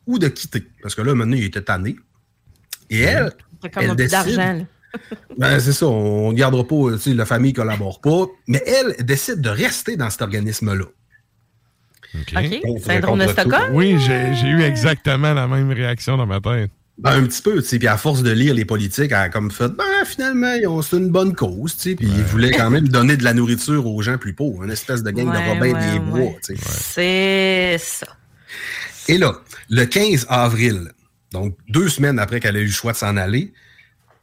[0.06, 0.66] ou de quitter.
[0.82, 1.96] Parce que là, maintenant, il était tanné.
[2.90, 4.66] Et elle, C'est comme elle un peu décide-.
[5.36, 8.26] Ben, c'est ça, on ne gardera pas, la famille ne collabore pas.
[8.46, 10.86] Mais elle décide de rester dans cet organisme-là.
[12.14, 12.80] OK.
[12.82, 13.26] Syndrome de.
[13.26, 13.74] Stockholm?
[13.74, 16.70] Oui, j'ai j'ai eu exactement la même réaction dans ma tête.
[16.98, 17.78] Ben, un petit peu, tu sais.
[17.78, 20.80] Puis à force de lire les politiques, elle a comme fait, ben, finalement, ils ont-
[20.80, 21.94] c'est une bonne cause, tu sais.
[21.94, 24.64] Puis ils voulaient quand même donner de la nourriture aux gens plus pauvres.
[24.64, 25.98] Une espèce de gang Ouais, de Robin ouais, des ouais.
[25.98, 27.76] Bois, tu sais.
[27.78, 28.06] C'est ça.
[29.08, 29.34] Et là,
[29.68, 30.90] le 15 avril,
[31.32, 33.52] donc deux semaines après qu'elle a eu le choix de s'en aller,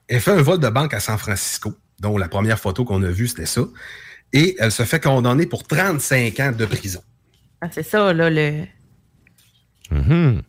[0.07, 3.09] elle fait un vol de banque à San Francisco, dont la première photo qu'on a
[3.09, 3.61] vue, c'était ça.
[4.33, 7.01] Et elle se fait condamner pour 35 ans de prison.
[7.61, 8.63] Ah, c'est ça, là, le.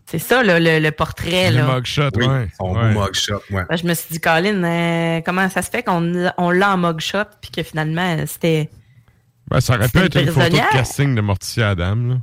[0.06, 1.74] C'est ça, là, le, le portrait, Le là.
[1.76, 2.48] mugshot, Oui, ouais.
[2.58, 2.94] son ouais.
[2.94, 3.64] beau mugshot, ouais.
[3.68, 6.78] Ben, je me suis dit, Colin, euh, comment ça se fait qu'on on l'a en
[6.78, 8.70] mugshot, puis que finalement, euh, c'était.
[9.50, 12.14] Ben, ça aurait pu être une photo de casting de Morticia Adam, là.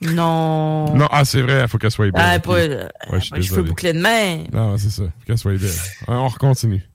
[0.00, 0.94] Non.
[0.94, 2.22] Non, ah, c'est vrai, il faut qu'elle soit belle.
[2.24, 3.62] Ah, pas, Ouais, je suis pas désolé.
[3.68, 4.44] bouclés de main.
[4.52, 5.02] Non, c'est ça.
[5.02, 5.70] Faut qu'elle soit belle.
[6.06, 6.87] On continue.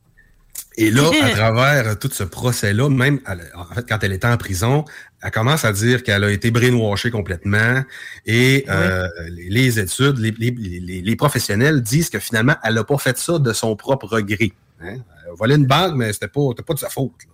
[0.78, 4.38] Et là, à travers tout ce procès-là, même elle- en fait, quand elle était en
[4.38, 4.86] prison,
[5.22, 7.84] elle commence à dire qu'elle a été brainwashée complètement.
[8.26, 12.84] Et euh, les, les études, les, les- les- les professionnels disent que finalement, elle n'a
[12.84, 14.54] pas fait ça de son propre gré.
[14.82, 14.96] Hein?
[15.26, 17.12] Elle a volé une banque, mais c'était pas, pas de sa faute.
[17.26, 17.32] là.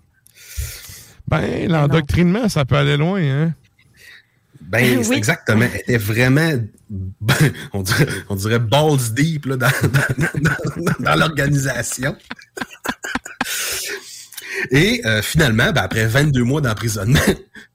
[1.27, 3.53] Ben, l'endoctrinement, ça peut aller loin, hein?
[4.61, 5.15] Ben, Oui.
[5.15, 5.65] exactement.
[5.73, 6.51] Elle était vraiment,
[7.73, 12.15] on dirait, on dirait balls deep là, dans, dans- dans- dans l'organisation.
[14.71, 17.19] Et euh, finalement, ben, après 22 mois d'emprisonnement,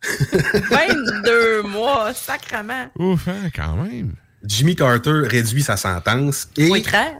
[0.70, 2.90] 22 mois, sacrement.
[2.98, 4.14] Ouf, hein, quand même.
[4.44, 6.48] Jimmy Carter réduit sa sentence.
[6.56, 7.12] Et Oui, très.
[7.12, 7.18] là.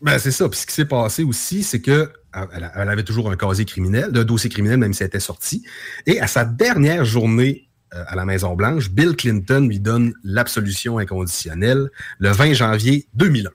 [0.00, 0.48] ben, c'est ça.
[0.48, 2.10] Puis ce qui s'est passé aussi, c'est que
[2.52, 5.64] elle, elle avait toujours un casier criminel, un dossier criminel, même si elle était sortie.
[6.06, 11.88] Et à sa dernière journée euh, à la Maison-Blanche, Bill Clinton lui donne l'absolution inconditionnelle
[12.18, 13.50] le 20 janvier 2001.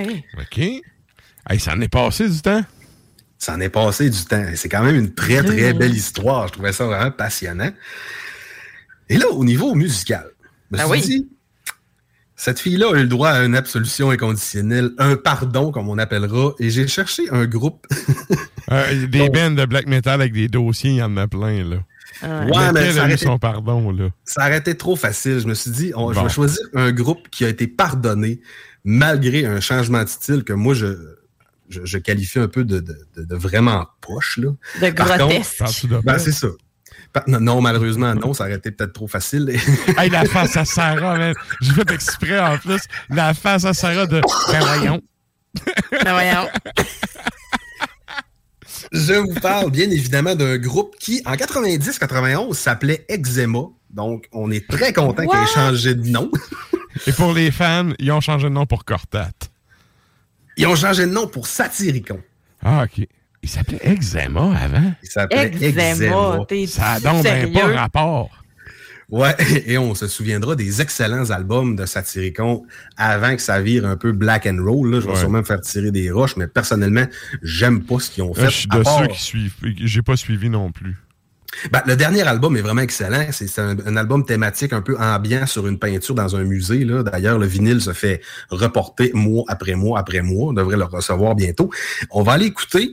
[0.00, 0.24] Oui.
[0.38, 0.58] OK.
[0.58, 2.62] Hey, ça en est passé du temps.
[3.42, 4.44] Ça en est passé du temps.
[4.54, 6.46] C'est quand même une très, très belle histoire.
[6.46, 7.72] Je trouvais ça vraiment passionnant.
[9.08, 10.26] Et là, au niveau musical,
[10.70, 11.00] je me Ah suis oui.
[11.00, 11.28] dit,
[12.36, 16.52] cette fille-là a eu le droit à une absolution inconditionnelle, un pardon, comme on appellera,
[16.60, 17.84] et j'ai cherché un groupe.
[18.70, 21.76] Euh, des bands de black metal avec des dossiers, il y en a plein, là.
[22.22, 24.08] Ouais, mais ça a son été- pardon, là?
[24.24, 25.40] Ça aurait été trop facile.
[25.40, 28.40] Je me suis dit, on- je vais choisir un groupe qui a été pardonné
[28.84, 30.86] malgré un changement de style que moi, je,
[31.72, 34.38] je, je qualifie un peu de, de- vraiment poche.
[34.38, 34.50] Là.
[34.80, 35.62] De Par grotesque.
[36.04, 36.48] Ben, c'est ça.
[37.26, 39.54] Non, non, malheureusement, non, ça aurait été peut-être trop facile.
[39.98, 41.34] Hey, la face à Sarah, man.
[41.60, 42.80] J'ai fait exprès, en plus.
[43.10, 44.20] La face à Sarah de...
[44.50, 45.02] Ben, voyons.
[45.90, 46.48] Ben voyons.
[48.92, 53.60] Je vous parle bien évidemment d'un groupe qui, en 90-91, s'appelait Eczema.
[53.90, 56.30] Donc, on est très content qu'il ait changé de nom.
[57.06, 59.30] Et pour les fans, ils ont changé de nom pour Cortat.
[60.56, 62.20] Ils ont changé de nom pour Satyricon.
[62.62, 63.06] Ah, OK.
[63.42, 64.92] Il s'appelait Eczema avant?
[65.02, 66.66] Il s'appelait Eczéma, Eczéma.
[66.68, 67.52] Ça a donc ben sérieux?
[67.74, 68.30] pas rapport.
[69.10, 69.34] Ouais,
[69.66, 72.64] et on se souviendra des excellents albums de Satyricon
[72.96, 74.90] avant que ça vire un peu black and roll.
[74.90, 75.00] Là.
[75.00, 75.18] Je vais Ouais.
[75.18, 77.04] sûrement me faire tirer des roches, mais personnellement,
[77.42, 78.44] j'aime pas ce qu'ils ont fait.
[78.46, 79.54] Je suis à de part- ceux qui suivent.
[79.82, 80.96] J'ai pas suivi non plus.
[81.70, 83.26] Ben, le dernier album est vraiment excellent.
[83.30, 86.84] C'est un, un album thématique un peu ambiant sur une peinture dans un musée.
[86.84, 90.50] D'ailleurs, le vinyle se fait reporter mois après mois après mois.
[90.50, 91.70] On devrait le recevoir bientôt.
[92.10, 92.92] On va aller écouter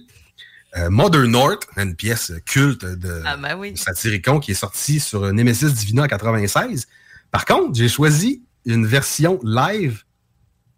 [0.78, 3.76] euh, Mother North, une pièce culte de Ah, ben oui.
[3.76, 6.88] Satyricon qui est sortie sur Nemesis Divina en 96.
[7.32, 10.04] Par contre, j'ai choisi une version live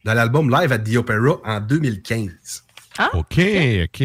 [0.06, 2.64] de l'album Live at the Opera en 2015.
[2.98, 3.40] Ah, OK,
[3.84, 4.04] OK.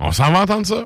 [0.00, 0.84] On s'en va entendre ça?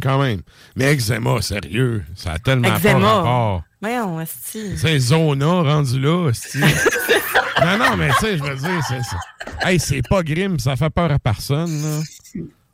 [0.00, 0.40] Quand même, quand même.
[0.76, 3.14] Mais eczéma, sérieux, ça a tellement pas Eczéma.
[3.14, 3.62] rapport.
[3.80, 4.76] Voyons, esti.
[4.76, 6.58] C'est Zona rendu là, esti.
[7.60, 9.16] non, non, mais tu sais, je veux dire, c'est ça.
[9.62, 12.00] Hey, c'est pas grim, ça fait peur à personne, là.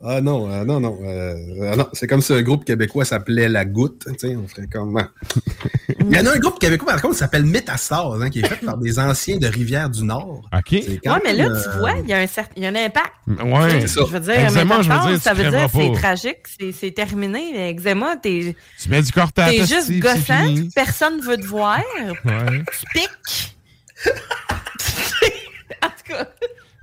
[0.05, 0.97] Ah non, euh, non, non.
[1.03, 4.05] euh, ah non, c'est comme si un groupe québécois s'appelait La Goutte.
[4.19, 5.01] Tu sais, on ferait comme.
[5.99, 8.47] Il y en a un groupe québécois, par contre, qui s'appelle Métastase, hein, qui est
[8.47, 10.49] fait par des anciens de Rivière-du-Nord.
[10.53, 10.71] OK.
[10.71, 13.13] Ouais, mais là, tu vois, il y a un certain, il y a un impact.
[13.27, 15.91] Ouais, Tu sais, Je veux dire, Eczéma, je veux métaphore, dire, ça veut dire c'est
[15.93, 17.51] tragique, c'est c'est terminé.
[17.53, 19.51] mais Eczéma, t'es Tu mets du cortage.
[19.55, 21.79] t'es juste gossant, personne veut te voir,
[22.25, 22.63] Ouais.
[22.77, 23.55] tu piques.
[25.81, 26.27] en tout cas,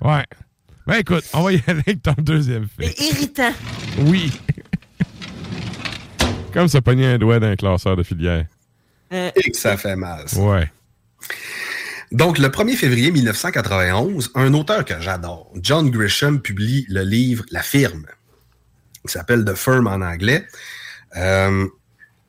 [0.02, 0.24] Ouais.
[0.90, 2.92] Ben écoute, on va y aller avec ton deuxième film.
[2.96, 3.52] c'est irritant.
[3.98, 4.32] Oui.
[6.52, 8.44] Comme ça pognait un doigt d'un classeur de filière.
[9.12, 10.28] Euh, Et que ça fait mal.
[10.28, 10.40] ça.
[10.40, 10.68] Ouais.
[12.10, 17.62] Donc, le 1er février 1991, un auteur que j'adore, John Grisham, publie le livre La
[17.62, 18.06] Firme,
[19.06, 20.44] qui s'appelle The Firm en anglais.
[21.16, 21.68] Euh,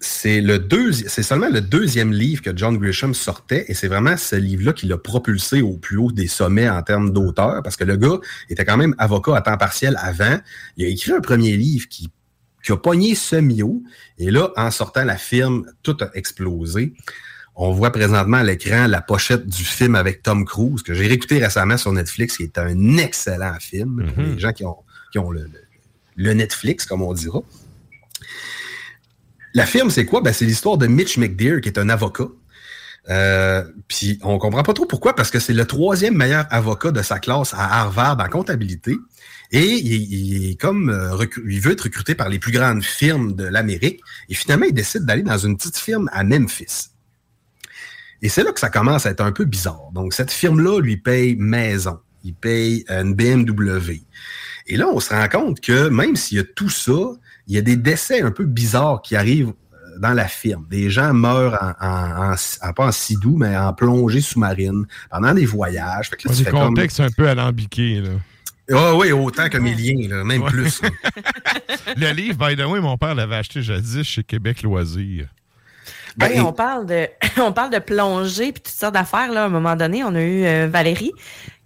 [0.03, 4.17] c'est le deuxi- c'est seulement le deuxième livre que John Grisham sortait, et c'est vraiment
[4.17, 7.83] ce livre-là qui l'a propulsé au plus haut des sommets en termes d'auteur, parce que
[7.83, 8.17] le gars
[8.49, 10.39] était quand même avocat à temps partiel avant.
[10.77, 12.09] Il a écrit un premier livre qui,
[12.63, 13.83] qui a pogné semi-haut,
[14.17, 16.93] et là, en sortant la firme, tout a explosé.
[17.55, 21.37] On voit présentement à l'écran la pochette du film avec Tom Cruise, que j'ai réécouté
[21.37, 24.77] récemment sur Netflix, qui est un excellent film pour les gens qui ont,
[25.11, 25.49] qui ont le, le-
[26.17, 27.39] le Netflix, comme on dira.
[29.53, 30.21] La firme, c'est quoi?
[30.21, 32.27] Ben, c'est l'histoire de Mitch McDear, qui est un avocat.
[33.09, 37.01] Euh, Puis on comprend pas trop pourquoi, parce que c'est le troisième meilleur avocat de
[37.01, 38.95] sa classe à Harvard en comptabilité.
[39.51, 43.99] Et il, euh, il veut être recruté par les plus grandes firmes de l'Amérique.
[44.29, 46.89] Et finalement, il décide d'aller dans une petite firme à Memphis.
[48.21, 49.89] Et c'est là que ça commence à être un peu bizarre.
[49.93, 51.99] Donc, cette firme-là lui paye maison.
[52.23, 54.03] Il paye une BMW.
[54.67, 56.93] Et là, on se rend compte que même s'il y a tout ça,
[57.47, 60.65] il y a des décès un peu bizarres qui arrivent euh, dans la firme.
[60.69, 62.35] Des gens meurent en, en- en-
[62.69, 66.09] en- pas en sidou, mais en plongée sous-marine pendant des voyages.
[66.09, 68.09] Fait que là, tu des comme- un peu alambiqués, là.
[68.73, 70.49] Ah oui, autant que mes liens, là, même Ouais.
[70.49, 70.81] plus.
[70.81, 70.89] là.
[71.97, 75.27] Le livre, by the way, mon père l'avait acheté jadis chez Québec Loisirs.
[76.15, 77.07] Ben, Hey, on parle de
[77.41, 79.43] on parle de plongée puis toutes sortes d'affaires là.
[79.43, 81.11] À un moment donné, on a eu euh, Valérie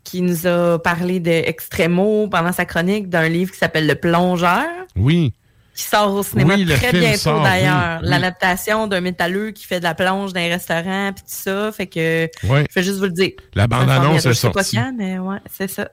[0.03, 4.65] qui nous a parlé de Extremo pendant sa chronique d'un livre qui s'appelle Le Plongeur,
[4.95, 5.33] Oui.
[5.75, 7.99] Qui sort au cinéma Oui, très film bientôt d'ailleurs.
[7.99, 8.09] oui, oui.
[8.09, 11.71] L'adaptation d'un métalleux qui fait de la plonge dans les restaurants puis tout ça.
[11.71, 13.31] Fait que je vais juste vous le dire.
[13.53, 14.77] La bande-annonce est Je sais pas sortie.
[14.77, 15.89] quand, mais ouais, c'est ça.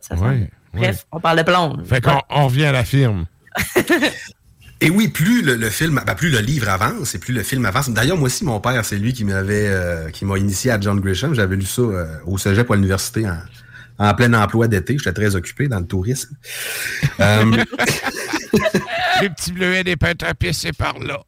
[0.72, 1.84] Bref, on parle de plonge.
[1.84, 3.26] Fait qu'on on revient à la firme.
[4.80, 7.64] Et oui, plus le, le film, ben, plus le livre avance et plus le film
[7.66, 7.88] avance.
[7.90, 10.98] D'ailleurs, moi aussi, mon père, c'est lui qui m'avait, euh, qui m'a initié à John
[10.98, 11.34] Grisham.
[11.34, 13.38] J'avais lu ça euh, au cégep ou à l'université en,
[14.04, 14.96] en plein emploi d'été.
[14.98, 16.34] J'étais très occupé dans le tourisme.
[17.20, 17.44] Euh,
[19.22, 21.20] Les petits bleuets des peintres à pied, c'est par là.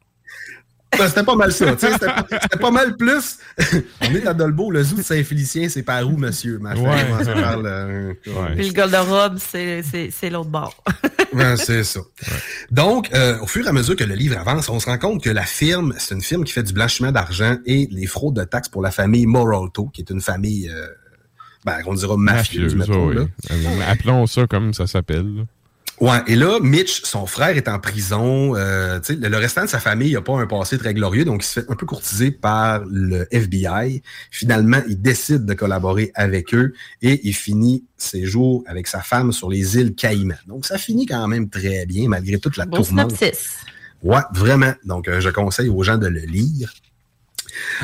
[0.97, 1.75] ben, c'était pas mal ça.
[1.77, 3.37] C'était pas, mal plus.
[4.01, 6.57] On est à Dolbeau, le zoo de Saint-Félicien, c'est par où, monsieur?
[6.59, 7.23] Ma Ouais.
[7.23, 8.13] ça parle, euh,
[8.55, 10.83] Puis le garde-robe, c'est l'autre bord.
[11.33, 11.99] Ben, c'est ça.
[12.71, 15.21] Donc, euh, au fur et à mesure que le livre avance, on se rend compte
[15.21, 18.45] que la firme, c'est une firme qui fait du blanchiment d'argent et les fraudes de
[18.45, 20.87] taxes pour la famille Moralto, qui est une famille, euh,
[21.65, 23.15] ben, on dira mafieuse, Mafieuse, mettons, oui.
[23.15, 23.25] là.
[23.51, 25.45] Euh, Appelons ça comme ça s'appelle.
[26.01, 28.55] Ouais, et là, Mitch, son frère est en prison.
[28.55, 31.43] Euh, tu sais, le, restant de sa famille n'a pas un passé très glorieux, donc
[31.43, 34.01] il se fait un peu courtiser par le FBI.
[34.29, 39.31] Finalement, il décide de collaborer avec eux et il finit ses jours avec sa femme
[39.31, 40.35] sur les îles Caïmans.
[40.47, 43.15] Donc, ça finit quand même très bien, malgré toute la Beau tourmente.
[43.15, 43.55] synopsis.
[44.03, 44.73] Ouais, vraiment.
[44.83, 46.73] Donc, euh, je conseille aux gens de le lire.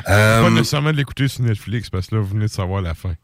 [0.09, 2.93] Euh, Pas nécessairement de l'écouter sur Netflix parce que là, vous venez de savoir la
[2.93, 3.15] fin.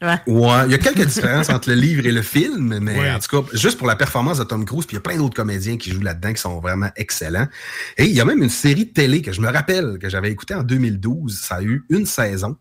[0.00, 0.16] Ouais.
[0.28, 3.10] Ouais, il y a quelques différences entre le livre et le film, mais Ouais.
[3.10, 5.16] en tout cas, juste pour la performance de Tom Cruise, puis il y a plein
[5.16, 7.48] d'autres comédiens qui jouent là-dedans qui sont vraiment excellents.
[7.96, 10.30] Et il y a même une série de télé que je me rappelle que j'avais
[10.30, 11.40] écouté en 2012.
[11.40, 12.56] Ça a eu une saison.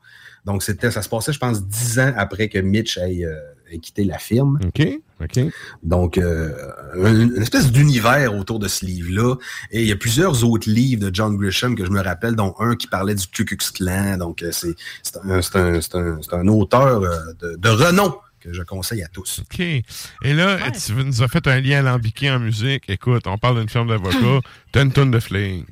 [0.45, 3.35] Donc, c'était, ça se passait, je pense, dix ans après que Mitch ait, euh,
[3.72, 4.60] ait quitté la firme.
[4.66, 4.88] OK,
[5.22, 5.40] OK.
[5.84, 6.52] Donc, euh,
[6.96, 9.36] une, une espèce d'univers autour de ce livre-là.
[9.72, 12.54] Et il y a plusieurs autres livres de John Grisham que je me rappelle, dont
[12.60, 14.18] un qui parlait du Ku Klux Klan.
[14.18, 17.70] Donc, euh, c'est c'est un, c'est un, c'est un, c'est un auteur euh, de, de
[17.70, 19.42] renom que je conseille à tous.
[19.42, 19.60] OK.
[19.60, 19.84] Et
[20.24, 22.84] là, tu nous as fait un lien alambiqué en musique.
[22.88, 24.42] Écoute, on parle d'une firme d'avocats.
[24.72, 25.66] T'as une tonne de fling.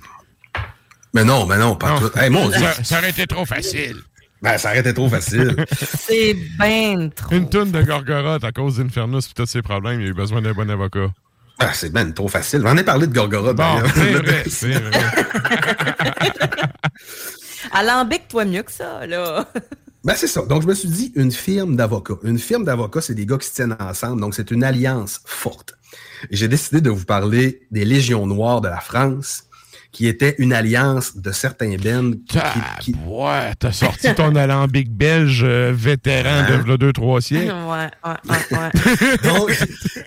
[1.14, 2.10] Mais non, mais non, pas Non.
[2.10, 2.18] tout.
[2.20, 2.60] Hey, mon Dieu.
[2.60, 3.98] ça, ça aurait été trop facile.
[4.46, 5.56] Ben, ça aurait été trop facile.
[5.98, 7.34] C'est bien trop.
[7.34, 10.00] Une tonne de Gorgoroth à cause d'Infernus et tous ses problèmes.
[10.00, 11.08] Il a eu besoin d'un bon avocat.
[11.58, 12.62] Ah, c'est ben trop facile.
[12.62, 13.56] J'en ai parlé de Gorgoroth.
[13.56, 15.02] Bon, c'est vrai, c'est vrai.
[17.72, 19.48] Alambic, toi mieux que ça, là.
[20.04, 20.44] Ben, c'est ça.
[20.44, 22.20] Donc, je me suis dit, une firme d'avocats.
[22.24, 24.22] Une firme d'avocats, c'est des gars qui se tiennent ensemble.
[24.22, 25.74] Donc, c'est une alliance forte.
[26.30, 29.45] Et j'ai décidé de vous parler des Légions Noires de la France,
[29.96, 32.12] qui était une alliance de certains bands.
[32.28, 32.40] Qui,
[32.82, 32.96] qui...
[33.08, 36.64] Ouais, t'as sorti ton alambic belge euh, vétéran Hein?
[36.68, 37.54] de 2-3 siècles.
[37.54, 39.18] Ouais, ouais, ouais, ouais.
[39.24, 39.58] Donc,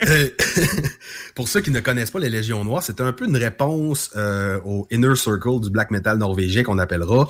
[0.07, 0.29] euh,
[1.35, 4.61] pour ceux qui ne connaissent pas les Légions Noires, c'est un peu une réponse euh,
[4.63, 7.27] au Inner Circle du black metal norvégien qu'on appellera.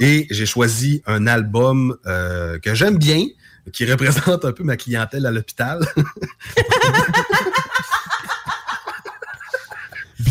[0.00, 3.26] Et j'ai choisi un album euh, que j'aime bien,
[3.72, 5.86] qui représente un peu ma clientèle à l'hôpital.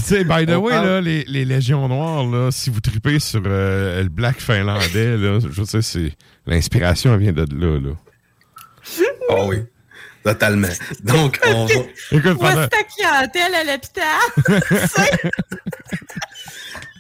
[0.02, 3.20] Puis tu sais, by the way, là, les, les Légions Noires, là, si vous tripez
[3.20, 6.14] sur euh, le black finlandais, là, je sais, c'est
[6.48, 7.80] l'inspiration elle vient de là.
[7.80, 7.92] là.
[9.30, 9.58] Oh oui,
[10.24, 10.68] totalement.
[11.04, 11.74] Donc, on va...
[12.12, 15.32] Écoute, pendant- ta clientèle à l'hôpital?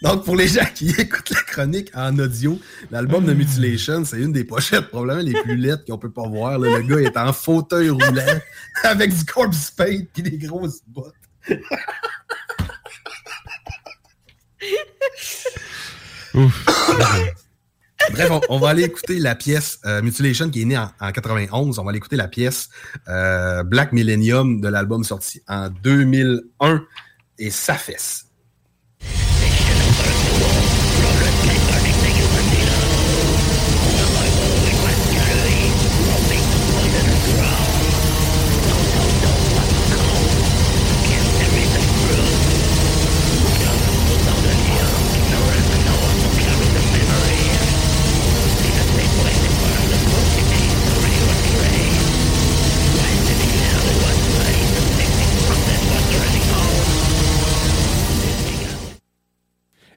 [0.03, 2.59] Donc, pour les gens qui écoutent la chronique en audio,
[2.91, 6.59] l'album de Mutilation, c'est une des pochettes probablement les plus lettres qu'on peut pas voir.
[6.59, 6.77] là.
[6.77, 8.39] Le gars est en fauteuil roulant
[8.83, 9.85] avec du corpse paint
[10.17, 11.13] et des grosses bottes.
[18.11, 21.11] Bref, on, on va aller écouter la pièce euh, Mutilation qui est née en, en
[21.11, 21.77] 91.
[21.77, 22.69] On va aller écouter la pièce
[23.07, 26.83] euh, Black Millennium de l'album sorti en 2001
[27.38, 28.25] et ça fesse.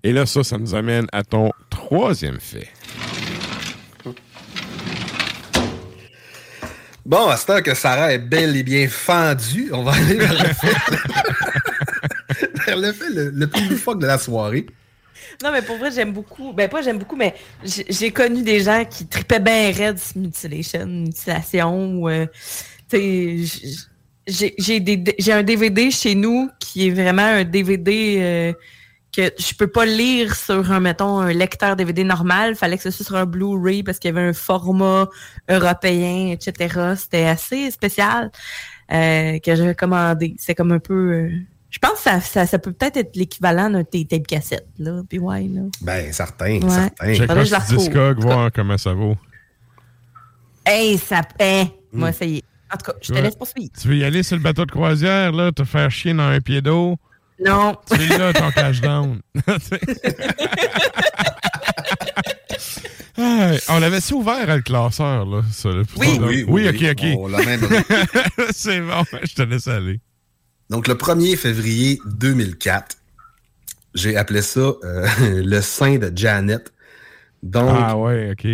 [0.05, 2.69] Et là, ça, ça nous amène à ton troisième fait.
[7.07, 10.33] Bon, à ce temps que Sarah est bel et bien fendue, on va aller vers
[10.33, 10.75] le fait,
[12.67, 14.65] vers le, fait le, le plus loufoque de la soirée.
[15.43, 16.53] Non, mais pour vrai, j'aime beaucoup.
[16.55, 17.35] Ben, pas j'aime beaucoup, mais
[17.65, 22.09] j'ai connu des gens qui tripaient bien raide mutilation, mutilation.
[22.09, 22.27] Euh,
[22.91, 23.79] tu sais,
[24.27, 24.55] j-
[25.19, 28.53] j'ai un DVD chez nous qui est vraiment un DVD euh,
[29.15, 32.55] que je peux pas lire sur un, mettons, un lecteur DVD normal.
[32.57, 35.09] Fallait que ce soit sur un Blu-ray parce qu'il y avait un format
[35.49, 36.95] européen, etc.
[36.97, 38.31] C'était assez spécial
[38.93, 40.35] euh, que j'avais commandé.
[40.39, 41.13] C'est comme un peu...
[41.13, 41.31] euh,
[41.71, 45.03] je pense que ça, ça, ça peut peut-être être l'équivalent d'un tape cassette, là.
[45.09, 45.63] Puis ouais, là.
[45.83, 47.15] Ben, certain, Ouais.
[47.17, 47.35] certain.
[47.35, 47.77] Retrouve.
[47.79, 49.17] Discog, voir comment ça vaut.
[50.67, 51.23] Hey, ça...
[51.41, 52.13] Hein, moi, Mm.
[52.13, 52.43] ça y est.
[52.73, 53.23] En tout cas, je te Ouais.
[53.23, 53.71] laisse poursuivre.
[53.81, 56.41] Tu veux y aller sur le bateau de croisière, là, te faire chier dans un
[56.41, 56.97] pied d'eau?
[57.41, 57.77] Non.
[57.87, 59.21] C'est là ton cash down.
[63.17, 65.43] Hey, on l'avait-tu ouvert à le classeur, là?
[65.53, 66.69] Ça, le Oui, oui, oui, oui, oui.
[66.69, 68.51] ok, ok.
[68.53, 70.01] C'est bon, je te laisse aller.
[70.69, 72.97] Donc, le 1er février 2004,
[73.95, 75.07] j'ai appelé ça euh,
[75.45, 76.73] le sein de Janet.
[77.45, 78.49] Donc, ah ouais, ok.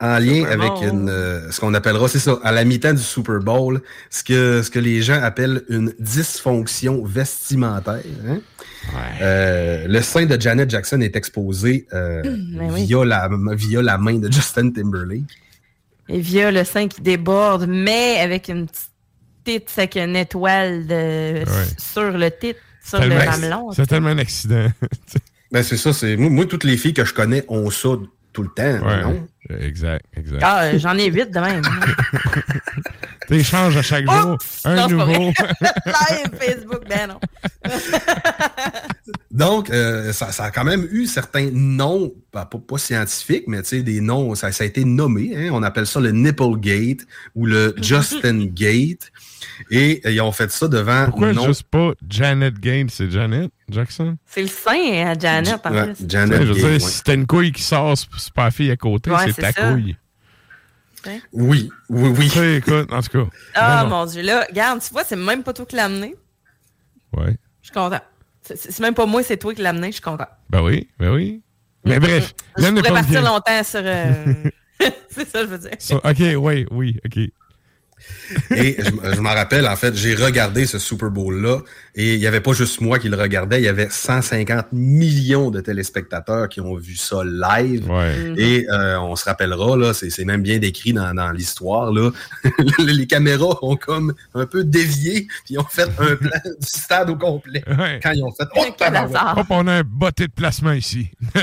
[0.00, 0.88] En lien Super avec Bowl.
[0.88, 4.62] une, euh, ce qu'on appellera, c'est ça, à la mi-temps du Super Bowl, ce que,
[4.62, 8.02] ce que les gens appellent une dysfonction vestimentaire.
[8.28, 8.38] hein.
[9.20, 12.84] Euh, le sein de Janet Jackson est exposé euh, Ben oui.
[12.86, 15.22] via, la, via la main de Justin Timberlake.
[16.08, 18.90] Et via le sein qui déborde, mais avec une petite
[19.44, 21.42] titre avec une étoile de...
[21.76, 23.72] sur le titre, sur le mamelon.
[23.72, 24.68] c'est tellement un accident.
[25.50, 27.88] Ben, c'est ça, c'est moi, moi, toutes les filles que je connais ont ça
[28.38, 28.50] tout le
[28.80, 28.86] temps.
[28.86, 29.26] Ouais, non?
[29.58, 30.40] exact, exact.
[30.44, 31.62] Ah, euh, j'en ai huit de même.
[33.28, 34.38] Tu changes à chaque jour.
[34.64, 35.04] un Non, nouveau.
[35.04, 35.34] vrai.
[35.86, 37.20] Live Facebook, ben non.
[39.30, 43.60] Donc, euh, ça, ça a quand même eu certains noms, pas, pas, pas scientifiques, mais
[43.62, 45.32] tu sais, des noms, ça, ça a été nommé.
[45.36, 45.50] hein.
[45.52, 47.00] on appelle ça le Nipple Gate
[47.34, 49.10] ou le Justin Gate.
[49.70, 51.06] Et euh, ils ont fait ça devant.
[51.06, 54.16] Pourquoi non- juste pas Janet Gaines, c'est Janet Jackson?
[54.26, 56.08] C'est le sein à Janet, en Ouais, plus.
[56.08, 58.70] Janet je veux Gaines, dire, si t'as une couille qui sort, c'est pas la fille
[58.70, 59.72] à côté, Ouais, c'est ta ça.
[59.72, 59.96] couille.
[61.32, 62.56] Oui, oui, oui.
[62.56, 63.30] Écoute, en tout cas.
[63.54, 64.00] Ah, vraiment.
[64.00, 66.14] mon Dieu, là, regarde, tu vois, c'est même pas toi qui l'as amené.
[67.16, 67.36] Ouais.
[67.62, 68.00] Je suis content.
[68.42, 70.26] C'est- même pas moi, c'est toi qui l'as amené, je suis content.
[70.50, 71.42] Ben oui, ben oui.
[71.84, 73.30] Mais bref, Je là, pourrais pas partir bien.
[73.30, 73.80] longtemps sur...
[73.82, 74.34] euh,
[75.10, 75.70] c'est ça, je veux dire.
[76.04, 77.30] Ok, oui, oui, ok.
[78.54, 81.58] Et je, m'en rappelle, en fait, j'ai regardé ce Super Bowl-là
[81.94, 85.50] et il n'y avait pas juste moi qui le regardais, il y avait 150 millions
[85.50, 87.90] de téléspectateurs qui ont vu ça live.
[87.90, 88.34] Ouais.
[88.36, 92.10] Et euh, on se rappellera, là, c'est c'est même bien décrit dans, dans l'histoire, là.
[92.78, 97.10] les caméras ont comme un peu dévié, puis ils ont fait un plan du stade
[97.10, 97.62] au complet.
[97.66, 98.00] Ouais.
[98.02, 98.64] Quand ils ont fait «Oh!
[99.36, 101.10] Hop, on a un botté de placement ici.
[101.34, 101.40] Tout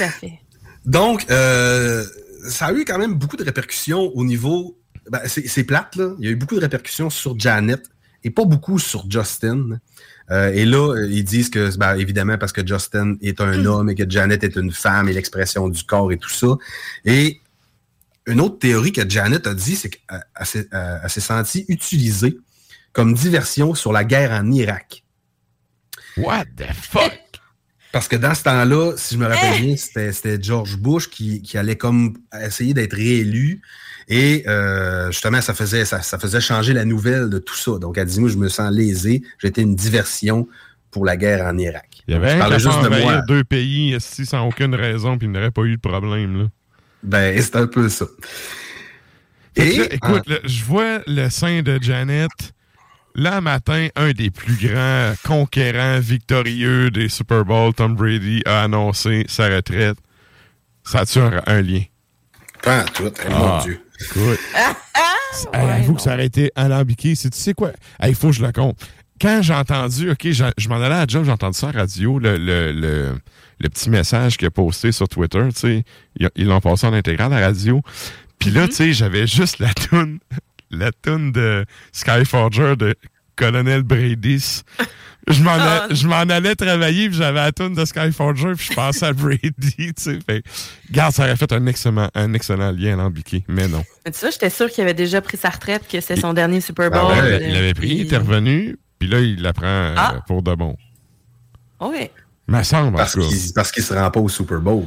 [0.00, 0.40] à fait.
[0.84, 2.04] Donc, euh,
[2.48, 4.78] ça a eu quand même beaucoup de répercussions au niveau.
[5.10, 6.14] Ben, c'est c'est plate, là.
[6.18, 7.82] Il y a eu beaucoup de répercussions sur Janet
[8.22, 9.80] et pas beaucoup sur Justin.
[10.30, 13.90] Euh, et là, euh, ils disent que, ben, évidemment, parce que Justin est un homme
[13.90, 16.56] et que Janet est une femme et l'expression du corps et tout ça.
[17.04, 17.40] Et
[18.26, 21.64] une autre théorie que Janet a dit, c'est qu'elle elle s'est- elle- elle s'est sentie
[21.68, 22.38] utilisée
[22.92, 25.02] comme diversion sur la guerre en Irak.
[26.16, 27.18] What the fuck?
[27.92, 31.42] Parce que dans ce temps-là, si je me rappelle bien, c'était c'était George Bush qui,
[31.42, 33.60] qui allait comme essayer d'être réélu.
[34.08, 37.78] Et euh, justement, ça faisait, ça, ça faisait changer la nouvelle de tout ça.
[37.78, 39.22] Donc, elle dit, moi, je me sens lésé.
[39.38, 40.48] J'étais une diversion
[40.90, 42.02] pour la guerre en Irak.
[42.08, 43.22] Il y avait Je un juste de moi.
[43.22, 46.42] deux pays esti, sans aucune raison, puis il n'aurait pas eu de problème.
[46.42, 46.48] Là.
[47.04, 48.06] Ben, c'est un peu ça.
[49.54, 52.30] Et, là, écoute, là, je vois le sein de Janet.
[53.14, 59.24] Là, matin, un des plus grands conquérants victorieux des Super Bowl, Tom Brady, a annoncé
[59.28, 59.96] sa retraite.
[60.84, 61.82] Ça a-tu un, un lien?
[62.62, 63.80] Pas en tout, eh, mon Dieu.
[64.00, 64.38] Écoute.
[65.52, 67.14] Hey, avoue que ça aurait été alambiqué.
[67.14, 67.70] C'est- Tu sais quoi?
[68.04, 68.78] Il faut que je le compte.
[69.20, 71.80] Quand j'ai entendu, OK, je m'en allais à la job, j'ai entendu ça à la
[71.80, 73.18] radio, le, le, le,
[73.58, 75.84] le petit message qu'il a posté sur Twitter, tu sais,
[76.36, 77.82] ils l'ont passé en intégral à la radio.
[78.38, 80.18] Puis là, tu sais, j'avais juste la toune,
[80.70, 82.94] la toune de Skyforger de
[83.36, 84.62] Colonel Brady.
[85.28, 88.74] Je m'en, a- je m'en allais travailler, puis j'avais la toune de Skyforger, puis je
[88.74, 90.18] pensais à Brady, tu sais.
[90.26, 90.42] Fait,
[90.88, 93.84] regarde, ça aurait fait un excellent, un excellent lien alambiqué, mais non.
[94.04, 96.60] Mais tu sais, j'étais sûr qu'il avait déjà pris sa retraite, que c'est son dernier
[96.60, 97.12] Super Ah Bowl.
[97.14, 100.20] Ben, euh, il l'avait pris, il était revenu, puis là, il la prend euh, Ah.
[100.26, 100.76] pour de bon.
[101.80, 102.10] Oui.
[102.48, 104.84] Me semble, Parce qu'il parce qu'il se rend pas au Super Bowl.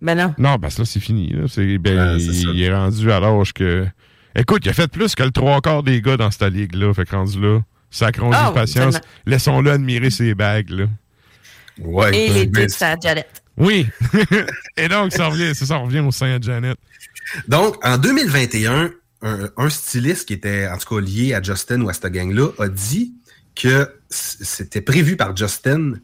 [0.00, 0.34] Ben non.
[0.38, 1.28] Non, parce que là, c'est fini.
[1.32, 1.44] Là.
[1.48, 2.24] C'est, ben, ça.
[2.54, 3.86] il est rendu à l'âge que...
[4.36, 6.92] Écoute, il a fait plus que le trois quarts des gars dans cette ligue-là.
[6.94, 8.98] Fait que rendu là, sacrons Ah, patience.
[9.26, 10.86] Laissons-le admirer ses bagues, là.
[11.78, 13.42] Ouais, Et les tips à Janet.
[13.56, 13.86] Oui.
[14.76, 16.76] Et donc, ça revient, ça, revient au sein de Janet.
[17.48, 18.90] Donc, en 2021,
[19.22, 22.48] un, un styliste qui était en tout cas lié à Justin ou à cette gang-là
[22.58, 23.14] a dit
[23.54, 25.94] que c'était prévu par Justin,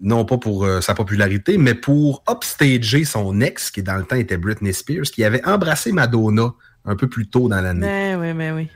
[0.00, 4.16] non pas pour euh, sa popularité, mais pour upstager son ex, qui dans le temps
[4.16, 6.52] était Britney Spears, qui avait embrassé Madonna
[6.84, 7.80] un peu plus tôt dans l'année.
[7.86, 8.68] Ben oui, ben oui.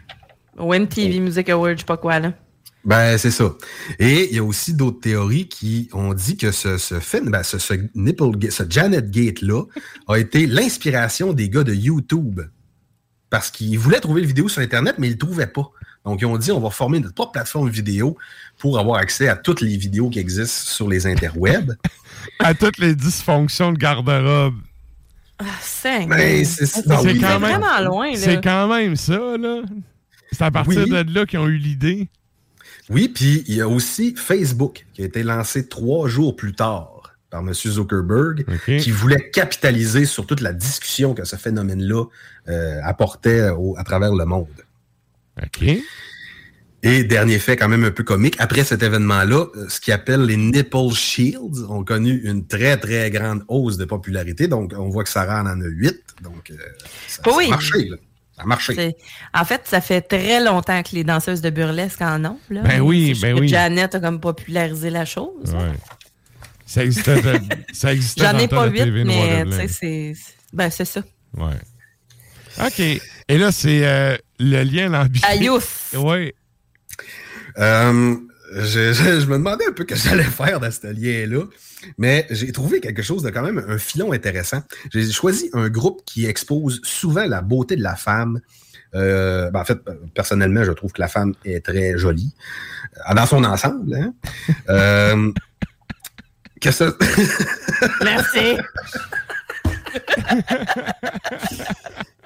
[0.57, 2.33] Au MTV Music Award, je sais pas quoi, là.
[2.85, 3.55] Ben, c'est ça.
[3.99, 7.43] Et il y a aussi d'autres théories qui ont dit que ce, ce film, ben,
[7.43, 9.63] ce, ce nipple ga- ce Janet Gate-là,
[10.09, 12.41] a été l'inspiration des gars de YouTube.
[13.31, 15.71] Parce qu'ils voulaient trouver le vidéo sur Internet, mais ils ne le trouvaient pas.
[16.07, 18.17] Donc, ils ont dit, on va former notre propre plateforme vidéo
[18.59, 21.75] pour avoir accès à toutes les vidéos qui existent sur les interwebs.
[22.41, 24.55] À toutes les dysfonctions de garde-robe.
[25.41, 28.17] Ah, c'est Ben, c'est quand même- vraiment loin, là.
[28.17, 29.63] C'est quand même ça, là.
[30.33, 30.91] C'est à partir Oui.
[30.91, 32.09] de là qu'ils ont eu l'idée.
[32.91, 37.15] Oui, puis il y a aussi Facebook qui a été lancé trois jours plus tard
[37.31, 37.53] par M.
[37.53, 38.45] Zuckerberg,
[38.81, 42.05] qui voulait capitaliser sur toute la discussion que ce phénomène-là
[42.49, 44.47] euh, apportait au- à travers le monde.
[45.43, 45.65] OK.
[46.83, 50.25] Et dernier fait quand même un peu comique, après cet événement-là, euh, ce qu'ils appellent
[50.25, 54.47] les nipple shields ont connu une très, très grande hausse de popularité.
[54.47, 56.01] Donc, on voit que Sarah en en a huit.
[56.23, 56.55] Donc, euh,
[57.09, 57.89] ça, a marché.
[57.89, 57.97] Là.
[58.37, 58.97] Ça a marché.
[59.35, 62.39] En fait, ça fait très longtemps que les danseuses de burlesque en ont.
[62.49, 62.63] Là.
[62.63, 63.49] Ben oui, ben oui.
[63.49, 65.53] Janet a comme popularisé la chose.
[65.53, 65.73] Ouais.
[66.65, 67.41] Ça existait, de-
[67.73, 70.13] ça existait J'en dans ai pas huit, mais c'est.
[70.53, 71.03] Ben, c'est ça.
[71.37, 71.59] Ouais.
[72.65, 72.79] OK.
[72.81, 75.27] Et là, c'est euh, le lien lambiqué.
[75.27, 75.95] Ayouf.
[75.97, 76.33] Oui.
[77.59, 78.15] Euh,
[78.55, 81.45] je, je- je me demandais un peu ce que j'allais faire dans ce lien-là,
[81.99, 84.63] mais j'ai trouvé quelque chose de quand même un filon intéressant.
[84.93, 88.41] J'ai choisi un groupe qui expose souvent la beauté de la femme.
[88.95, 89.79] Euh, ben, en fait,
[90.15, 92.35] personnellement, je trouve que la femme est très jolie
[93.11, 93.95] euh, dans son ensemble.
[93.95, 94.15] hein.
[94.71, 95.31] Euh,
[96.61, 96.93] que ça...
[98.03, 98.57] Merci.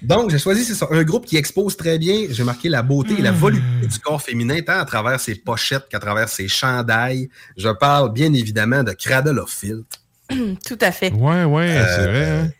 [0.00, 3.22] Donc, j'ai choisi ça, un groupe qui expose très bien, j'ai marqué la beauté et
[3.22, 7.28] la volupté du corps féminin, tant à travers ses pochettes qu'à travers ses chandails.
[7.56, 10.00] Je parle bien évidemment de Cradle of Filth.
[10.66, 11.12] Tout à fait.
[11.12, 12.26] Ouais, ouais, Euh, c'est vrai.
[12.30, 12.50] hein.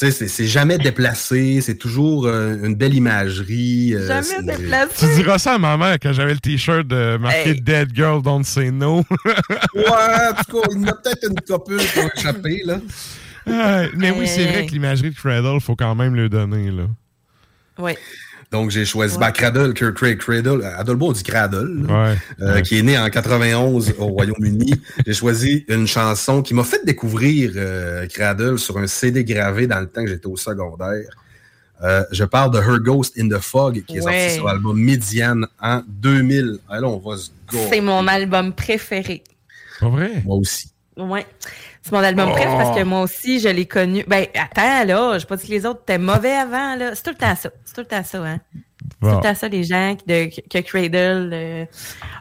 [0.00, 3.94] Tu sais, c'est- jamais déplacé, c'est toujours euh, une belle imagerie.
[3.96, 4.94] euh, Jamais déplacé.
[5.08, 7.60] Tu diras ça à ma mère quand j'avais le t-shirt de marqué Hey.
[7.60, 8.98] Dead Girl Don't Say No.
[9.74, 12.78] Ouais, en tout cas, il y en a peut-être une copule qui a échappé, là.
[13.48, 16.84] Ouais, mais oui, c'est vrai que l'imagerie de Cradle, faut quand même le donner, là.
[17.78, 17.92] Oui.
[18.50, 20.96] Donc, j'ai choisi ben, Cradle, Cradle, Cradle, Cradle.
[21.02, 22.16] On dit Cradle, Ouais.
[22.40, 22.62] euh, Ouais.
[22.62, 24.74] qui est né en 91 au Royaume-Uni.
[25.06, 29.80] J'ai choisi une chanson qui m'a fait découvrir euh, Cradle sur un CD gravé dans
[29.80, 31.10] le temps que j'étais au secondaire.
[31.84, 34.18] Euh, je parle de Her Ghost in the Fog, qui est Ouais.
[34.22, 36.58] sorti sur l'album Midian en 2000.
[36.70, 37.58] Ah, là, on va se go.
[37.70, 39.22] C'est mon album préféré.
[39.78, 40.22] Pas vrai?
[40.24, 40.70] Moi aussi.
[40.96, 41.26] Ouais.
[41.88, 42.34] C'est mon album Oh.
[42.34, 44.04] préf parce que moi aussi, je l'ai connu.
[44.06, 46.90] Ben, attends, là, je pas dit que les autres étaient mauvais avant, là.
[46.94, 47.48] C'est tout le temps ça.
[47.64, 48.40] C'est tout le temps ça, hein.
[49.00, 51.30] C'est tout le temps ça, les gens qui- de, que Cradle.
[51.32, 51.64] euh,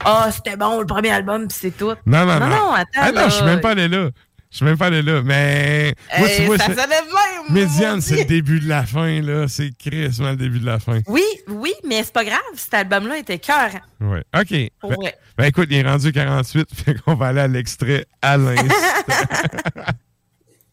[0.06, 1.94] Ah, c'était bon, le premier album, puis c'est tout.
[2.06, 2.48] Non, non, non.
[2.48, 2.86] Non, attends.
[2.96, 3.28] Ah, non, là.
[3.30, 4.10] je suis même pas allé là.
[4.58, 5.22] Je suis même pas allé là.
[5.24, 5.94] Mais.
[6.18, 7.53] moi, tu Hey, vois, ça c'est- sonnait de même.
[7.53, 9.48] Médiane, c'est le début de la fin, là.
[9.48, 11.00] C'est crissement le début de la fin.
[11.06, 12.40] Oui, oui, mais c'est pas grave.
[12.56, 13.69] Cet album-là était cœur.
[14.02, 14.24] Ouais.
[14.36, 14.50] OK.
[14.50, 14.95] Ben,
[15.38, 18.66] ben, écoute, il est rendu 48, fait qu'on va aller à l'extrait à l'instant.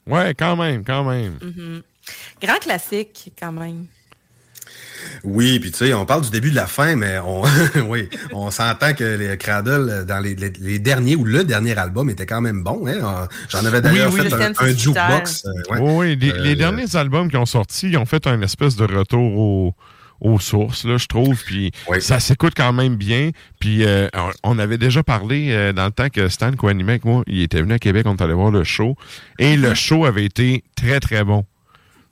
[0.06, 1.38] Ouais, quand même, quand même.
[1.42, 1.82] Mhm.
[2.42, 3.86] Grand classique, quand même.
[5.24, 7.42] Oui, puis tu sais, on parle du début de la fin, mais on,
[7.88, 12.08] oui, on s'entend que les Cradle, dans les, les- les derniers ou le dernier album,
[12.10, 12.86] était quand même bon.
[12.86, 13.28] Hein?
[13.48, 14.30] J'en avais d'ailleurs Oui, oui.
[14.30, 15.44] fait un, jukebox.
[15.46, 15.80] euh, ouais.
[15.80, 18.76] Oui, oui, les, Euh, les derniers albums qui ont sorti, ils ont fait un espèce
[18.76, 19.74] de retour au-
[20.20, 21.42] aux sources, là, je trouve.
[21.44, 23.30] Puis ça s'écoute quand même bien.
[23.60, 27.04] Puis euh, on- on avait déjà parlé euh, dans le temps que Stan co-animait avec
[27.04, 28.96] moi, il était venu à Québec, on est allé voir le show.
[29.38, 31.44] Et le show avait été très, très bon.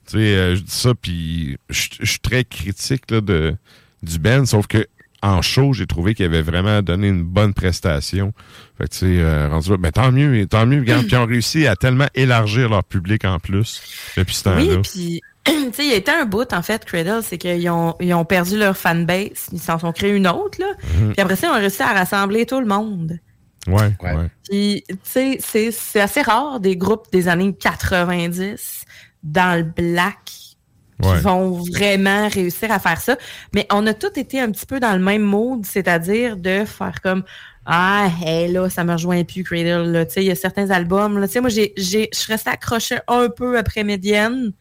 [0.07, 3.55] Tu sais, euh, je dis ça, puis je je suis très critique là, de,
[4.03, 4.85] du band, sauf que
[5.23, 8.31] en show, j'ai trouvé qu'il avait vraiment donné une bonne prestation.
[8.77, 11.01] Fait que, tu sais, euh, rendu là, ben, tant mieux, tant mieux, regarde.
[11.07, 13.81] Puis ils ont réussi à tellement élargir leur public en plus
[14.15, 14.61] depuis ce temps-là.
[14.61, 17.69] Oui, puis, tu sais, il y a été un bout, en fait, Cradle, c'est qu'ils
[17.69, 19.47] ont, ils ont perdu leur fanbase.
[19.51, 20.67] Ils s'en sont créés une autre, là.
[20.99, 21.13] Mhm.
[21.13, 23.19] Puis après ça, ils ont réussi à rassembler tout le monde.
[23.67, 24.29] Ouais, ouais.
[24.49, 28.83] Puis, tu sais, c'est- c'est assez rare des groupes des années 90
[29.23, 31.19] dans le black qui Ouais.
[31.19, 33.17] vont vraiment réussir à faire ça.
[33.53, 37.01] Mais on a tous été un petit peu dans le même mode, c'est-à-dire de faire
[37.01, 37.23] comme
[37.67, 39.91] Ah, hey, là, ça me rejoint plus, Cradle.
[39.91, 40.05] là.
[40.05, 41.17] Tu sais, il y a certains albums.
[41.17, 41.25] là.
[41.27, 44.53] Tu sais, moi, j'ai, j'ai, je suis restée accrochée un peu après Medienne.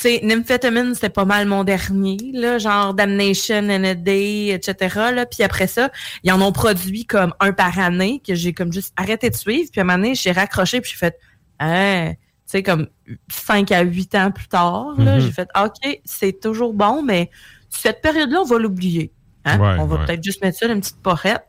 [0.00, 4.96] Tu sais, Nymphetamine, c'était pas mal mon dernier, là, genre Damnation and a Day, etc.
[5.14, 5.26] Là.
[5.26, 5.90] Puis après ça,
[6.22, 9.68] ils en ont produit comme un par année que j'ai comme juste arrêté de suivre.
[9.70, 11.18] Puis à un moment donné, j'ai raccroché puis j'ai fait
[11.62, 12.88] Hein, tu sais, comme
[13.30, 17.30] 5 à 8 ans plus tard, là, j'ai fait OK, c'est toujours bon, mais
[17.68, 19.12] cette période-là, on va l'oublier.
[19.44, 19.58] Hein?
[19.60, 20.06] Ouais, on va ouais.
[20.06, 21.44] peut-être juste mettre ça dans une petite porrette.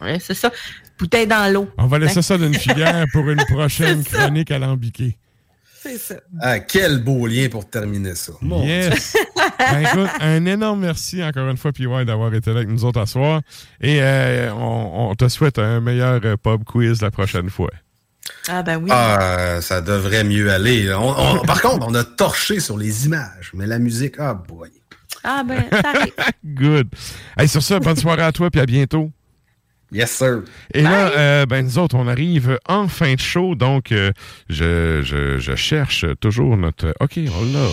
[0.00, 0.52] Ouais, c'est ça.
[1.00, 1.68] Bouteille dans l'eau.
[1.78, 2.22] On va laisser Hein?
[2.22, 5.18] ça d'une filière pour une prochaine chronique alambiquée.
[5.82, 6.16] C'est ça.
[6.40, 8.32] Ah, quel beau lien pour terminer ça.
[8.42, 9.16] Yes.
[9.58, 12.98] Ben, écoute, un énorme merci encore une fois, PY, d'avoir été là avec nous autres
[13.00, 13.42] à soir.
[13.80, 17.68] Et euh, on, on te souhaite un meilleur euh, pub quiz la prochaine fois.
[18.48, 18.88] Ah ben oui.
[18.90, 20.92] Ah, ça devrait mieux aller.
[20.94, 24.70] On- on- par contre, on a torché sur les images, mais la musique, ah boy.
[25.22, 26.12] Ah ben, ça arrive.
[26.44, 26.88] Good.
[27.36, 29.10] Hey, sur ça, bonne soirée à toi, puis à bientôt.
[29.92, 30.42] Yes, sir.
[30.72, 34.12] Et là, euh, ben, nous autres, on arrive en fin de show, donc euh,
[34.48, 36.94] je, je, je cherche toujours notre...
[37.00, 37.66] OK, on l'a.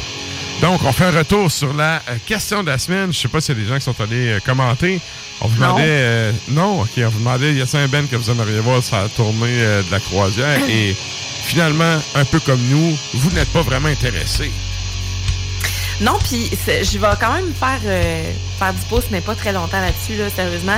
[0.62, 3.14] Donc, on fait un retour sur la euh, question de la semaine.
[3.14, 5.00] Je sais pas s'il y a des gens qui sont allés euh, commenter.
[5.42, 5.68] On vous Non.
[5.68, 5.84] demandait...
[5.88, 8.96] euh, non, OK, on vous demandait, y a un Ben que vous aimeriez voir sur
[8.98, 10.60] la tournée de la croisière?
[10.70, 10.96] Et
[11.44, 14.50] finalement, un peu comme nous, vous n'êtes pas vraiment intéressés.
[16.02, 17.80] Non, puis je vais quand même faire,
[18.60, 20.78] faire du pouce, mais pas très longtemps là-dessus, là, sérieusement.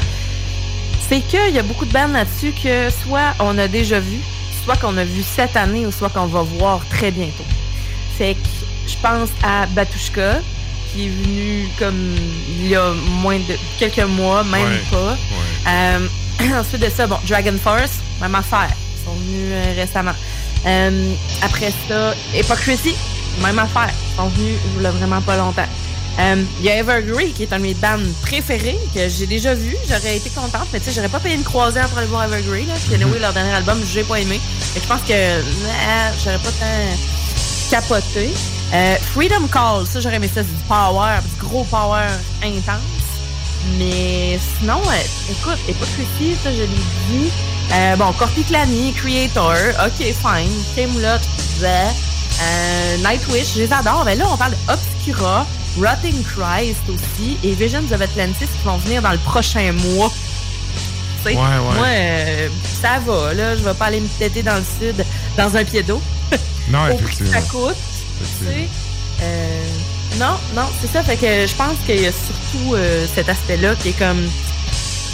[1.07, 4.17] C'est qu'il y a beaucoup de bandes là-dessus que soit on a déjà vu,
[4.63, 7.45] soit qu'on a vu cette année, ou soit qu'on va voir très bientôt.
[8.17, 8.39] Fait que
[8.87, 10.39] je pense à Batushka,
[10.91, 12.15] qui est venu comme
[12.59, 15.17] il y a moins de quelques mois, même Ouais, pas.
[15.67, 16.07] Euh,
[16.59, 18.69] ensuite de ça, bon, Dragon Force, même affaire.
[18.71, 20.13] Ils sont venus euh, récemment.
[20.65, 22.95] Euh, après ça, Hypocrisy,
[23.41, 23.89] même affaire.
[23.91, 25.67] Ils sont venus il y a vraiment pas longtemps.
[26.19, 29.53] Euh, Il y a Evergrey, qui est un de mes bands préférés, que j'ai déjà
[29.53, 29.75] vu.
[29.87, 32.63] J'aurais été contente, mais tu sais, j'aurais pas payé une croisière pour aller voir Evergrey.
[32.63, 32.73] Là.
[32.85, 34.39] Puis anyway, leur dernier album, j'ai pas aimé.
[34.73, 36.97] Que je pense que nah, j'aurais pas tant
[37.71, 38.29] capoté.
[38.73, 40.41] Euh, Freedom Call, ça, j'aurais aimé ça.
[40.43, 42.07] C'est du power, du gros power
[42.43, 43.08] intense.
[43.77, 47.31] Mais sinon, euh, écoute, Hypocrisy, ça, je l'ai dit.
[47.73, 49.53] Euh, bon, Corpi Clany, Creator,
[49.85, 50.51] ok, fine.
[50.75, 51.19] Kemlot,
[51.63, 54.03] euh, Nightwish, je les adore.
[54.05, 55.45] Mais là, on parle d'Obscura,
[55.77, 60.11] Rotting Christ aussi, et Visions of Atlantis qui vont venir dans le prochain mois.
[61.25, 61.75] Ouais, ouais.
[61.75, 62.47] Moi, euh,
[62.81, 63.55] ça va, là.
[63.55, 65.05] Je vais pas aller me têter dans le sud,
[65.37, 66.01] dans un pied d'eau.
[66.69, 67.67] Non, Au prix que ça effectivement.
[67.67, 67.77] coûte.
[70.17, 71.03] Non, non, c'est ça.
[71.03, 74.27] Fait que je pense qu'il y a surtout euh, cet aspect-là qui est comme.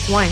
[0.10, 0.30] Ouais.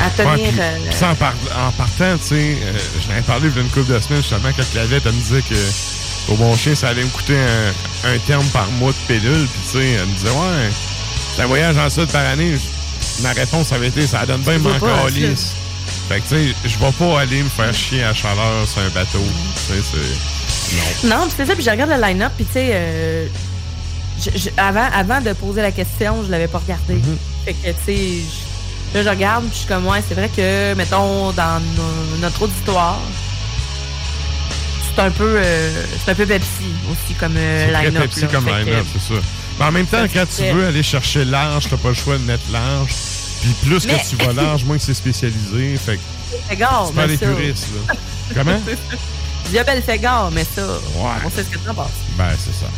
[0.00, 0.28] à tenir.
[0.32, 3.48] Ouais, puis- euh, puis ça, en, par- en partant, tu sais, euh, je n'avais parlé
[3.48, 6.36] il y a une couple de semaines, justement, quand Clavette, elle me disait que au
[6.36, 9.46] bon chien, ça allait me coûter un, un terme par mois de pédule.
[9.46, 10.70] Puis, tu sais, elle me disait, ouais,
[11.36, 12.56] c'est un voyage en sud par année.
[13.22, 15.54] Ma réponse avait été, ça donne bien mon pas, calice.
[16.08, 18.88] Fait que, tu sais, je vais pas aller me faire chier à chaleur sur un
[18.90, 19.22] bateau.
[19.68, 21.06] Tu sais, c'est.
[21.08, 21.16] Non.
[21.18, 23.26] Non, c'est ça, puis je regarde le line-up, puis tu sais, euh,
[24.56, 26.94] avant, avant de poser la question, je l'avais pas regardé.
[26.94, 27.44] Mm-hmm.
[27.44, 28.08] Fait que, tu sais,
[28.94, 32.42] là, je regarde, puis je suis comme, ouais, c'est vrai que, mettons, dans no- notre
[32.42, 33.00] auditoire,
[34.94, 36.46] c'est un peu, euh, c'est un peu Pepsi
[36.90, 38.02] aussi comme euh, line-up.
[38.04, 38.26] Pepsi là.
[38.28, 39.20] comme line-up, c'est ça.
[39.58, 42.24] Mais en même temps, quand tu veux aller chercher large, t'as pas le choix de
[42.24, 42.90] mettre large.
[43.44, 45.76] Puis plus Mais- que tu vas large, moins que c'est spécialisé.
[45.76, 46.00] Fait que
[46.48, 47.26] c'est pas mais les ça.
[47.26, 47.94] puristes, là.
[48.34, 48.58] Comment?
[49.48, 50.62] Il y a Belfegor, mais ça,
[51.24, 51.90] on sait ce que t'en penses.
[52.16, 52.70] Ben, c'est ça.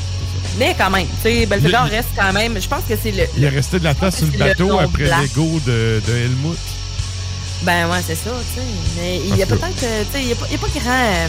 [0.59, 3.25] Mais quand même, tu sais, Belfegor reste quand même, je pense que c'est le...
[3.36, 6.12] Il est resté de la place sur le le bateau nom après l'ego de, de
[6.17, 6.59] Helmut.
[7.62, 8.67] Ben ouais, c'est ça, tu sais.
[8.99, 10.91] Mais il y a peut-être, euh, tu sais, il n'y a, a pas grand...
[10.91, 11.28] euh,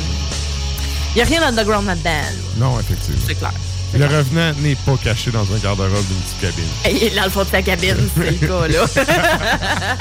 [1.11, 2.32] Il n'y a rien d'underground là-dedans, là.
[2.57, 3.22] Non, effectivement.
[3.27, 3.53] C'est clair.
[3.93, 6.69] Le revenant n'est pas caché dans un garde-robe d'une petite cabine.
[6.91, 9.98] Il est dans le fond de sa cabine, c'est le cas, là.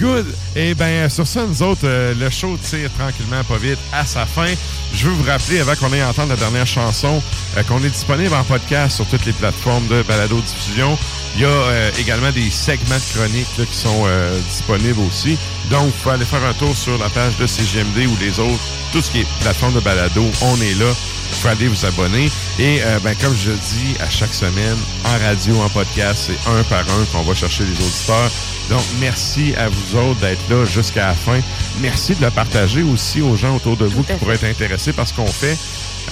[0.00, 0.26] Good.
[0.54, 4.26] Et bien, sur ça, nous autres, euh, le show tire tranquillement, pas vite, à sa
[4.26, 4.46] fin.
[4.94, 7.20] Je veux vous rappeler, avant qu'on aille entendre la dernière chanson,
[7.56, 10.96] euh, qu'on est disponible en podcast sur toutes les plateformes de balado-diffusion.
[11.34, 14.06] Il y a euh, également des segments de chroniques là, qui sont
[14.48, 15.36] disponibles aussi.
[15.68, 18.62] Donc, vous pouvez aller faire un tour sur la page de CGMD ou les autres,
[18.92, 20.92] tout ce qui est plateforme de balado, on est là.
[21.30, 22.30] Vous pouvez aller vous abonner.
[22.58, 26.62] Et euh, ben, comme je dis à chaque semaine, en radio, en podcast, c'est un
[26.64, 28.30] par un qu'on va chercher les auditeurs.
[28.70, 31.40] Donc, merci à vous autres d'être là jusqu'à la fin.
[31.80, 35.06] Merci de le partager aussi aux gens autour de vous qui pourraient être intéressés par
[35.08, 35.56] ce qu'on fait.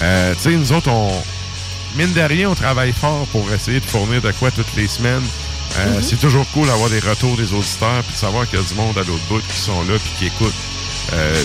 [0.01, 1.11] Euh, tu sais, nous autres, on,
[1.95, 5.23] mine de rien, on travaille fort pour essayer de fournir de quoi toutes les semaines.
[5.79, 6.01] Euh, Mhm.
[6.01, 8.73] C'est toujours cool d'avoir des retours des auditeurs puis de savoir qu'il y a du
[8.73, 10.53] monde à l'autre bout qui sont là puis qui écoutent.
[11.13, 11.43] Euh,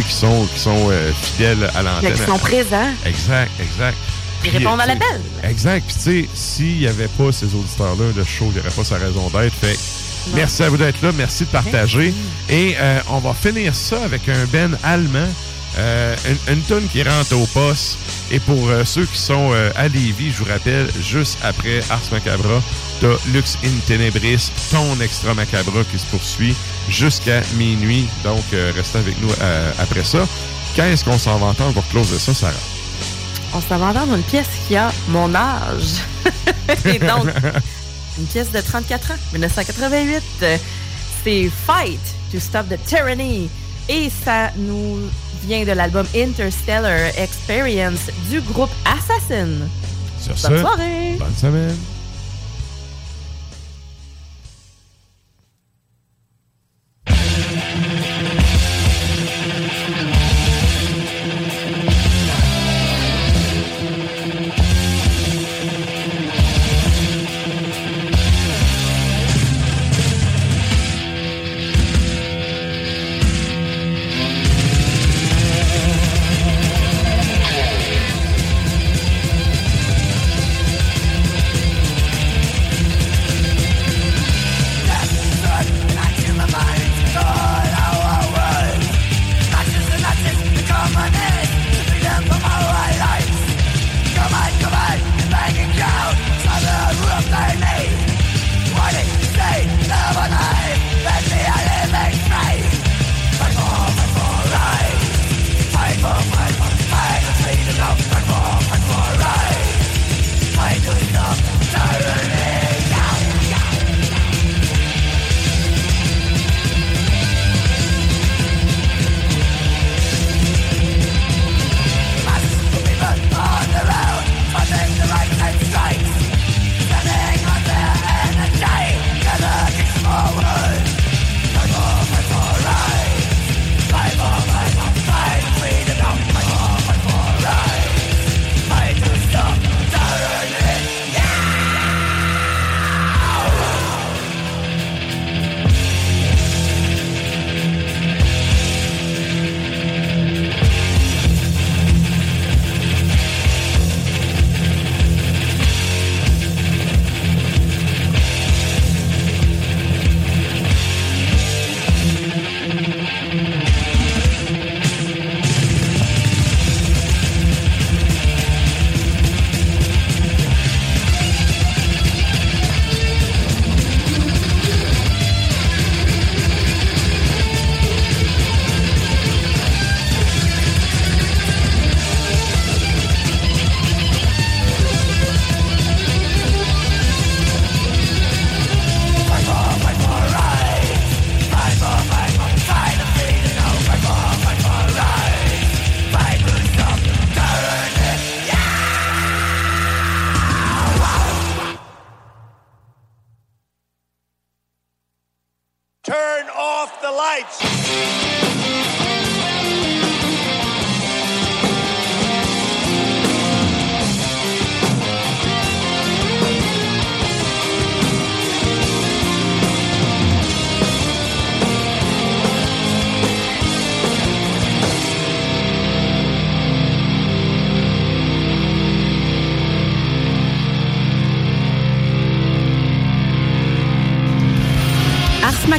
[0.00, 2.12] qui sont, qui sont euh, fidèles à l'antenne.
[2.14, 2.88] Qui sont présents.
[3.04, 3.96] Exact, exact.
[4.44, 5.20] Ils Puis, répondent à l'appel.
[5.44, 5.84] Exact.
[5.86, 8.84] Puis, tu sais, s'il n'y avait pas ces auditeurs-là, le show, il n'y aurait pas
[8.84, 9.54] sa raison d'être.
[9.54, 9.78] Fait
[10.30, 10.36] Non.
[10.36, 11.10] merci à vous d'être là.
[11.16, 12.14] Merci de partager.
[12.48, 15.28] Et euh, on va finir ça avec un Ben allemand.
[15.78, 17.98] Euh, une, une tune qui rentre au poste.
[18.30, 22.00] Et pour euh, ceux qui sont euh, à Lévis, je vous rappelle, juste après Ars
[22.10, 22.62] Macabra,
[23.00, 26.54] t'as Lux in Tenebris, ton extra macabra qui se poursuit
[26.88, 28.08] jusqu'à minuit.
[28.24, 28.44] Donc,
[28.74, 29.30] restez avec nous
[29.78, 30.26] après ça.
[30.74, 32.52] Qu'est-ce qu'on s'en va entendre pour closer ça, Sarah?
[33.54, 36.00] On s'en va entendre une pièce qui a mon âge.
[36.86, 37.26] Et donc,
[38.18, 40.22] une pièce de 34 ans, 1988.
[40.42, 40.56] Euh,
[41.22, 42.00] C'est Fight
[42.32, 43.50] to Stop the Tyranny.
[43.88, 44.98] Et ça nous
[45.44, 49.48] vient de l'album Interstellar Experience du groupe Assassin.
[50.20, 51.16] Sur Bonne ce, soirée.
[51.18, 51.76] bonne semaine.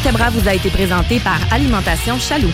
[0.06, 2.52] Vous a été présenté par Alimentation Chaloux.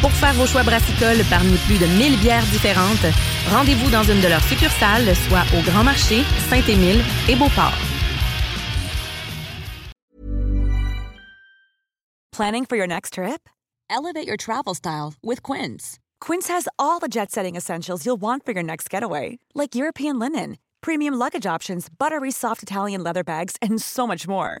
[0.00, 3.04] Pour faire vos choix brassicoles parmi plus de 1000 bières différentes,
[3.50, 7.74] rendez-vous dans une de leurs succursales, soit au Grand Marché, Saint-Émile et Beauport.
[12.30, 13.48] Planning for your next trip?
[13.90, 15.98] Elevate your travel style with Quince.
[16.20, 20.20] Quince has all the jet setting essentials you'll want for your next getaway, like European
[20.20, 24.60] linen, premium luggage options, buttery soft Italian leather bags, and so much more.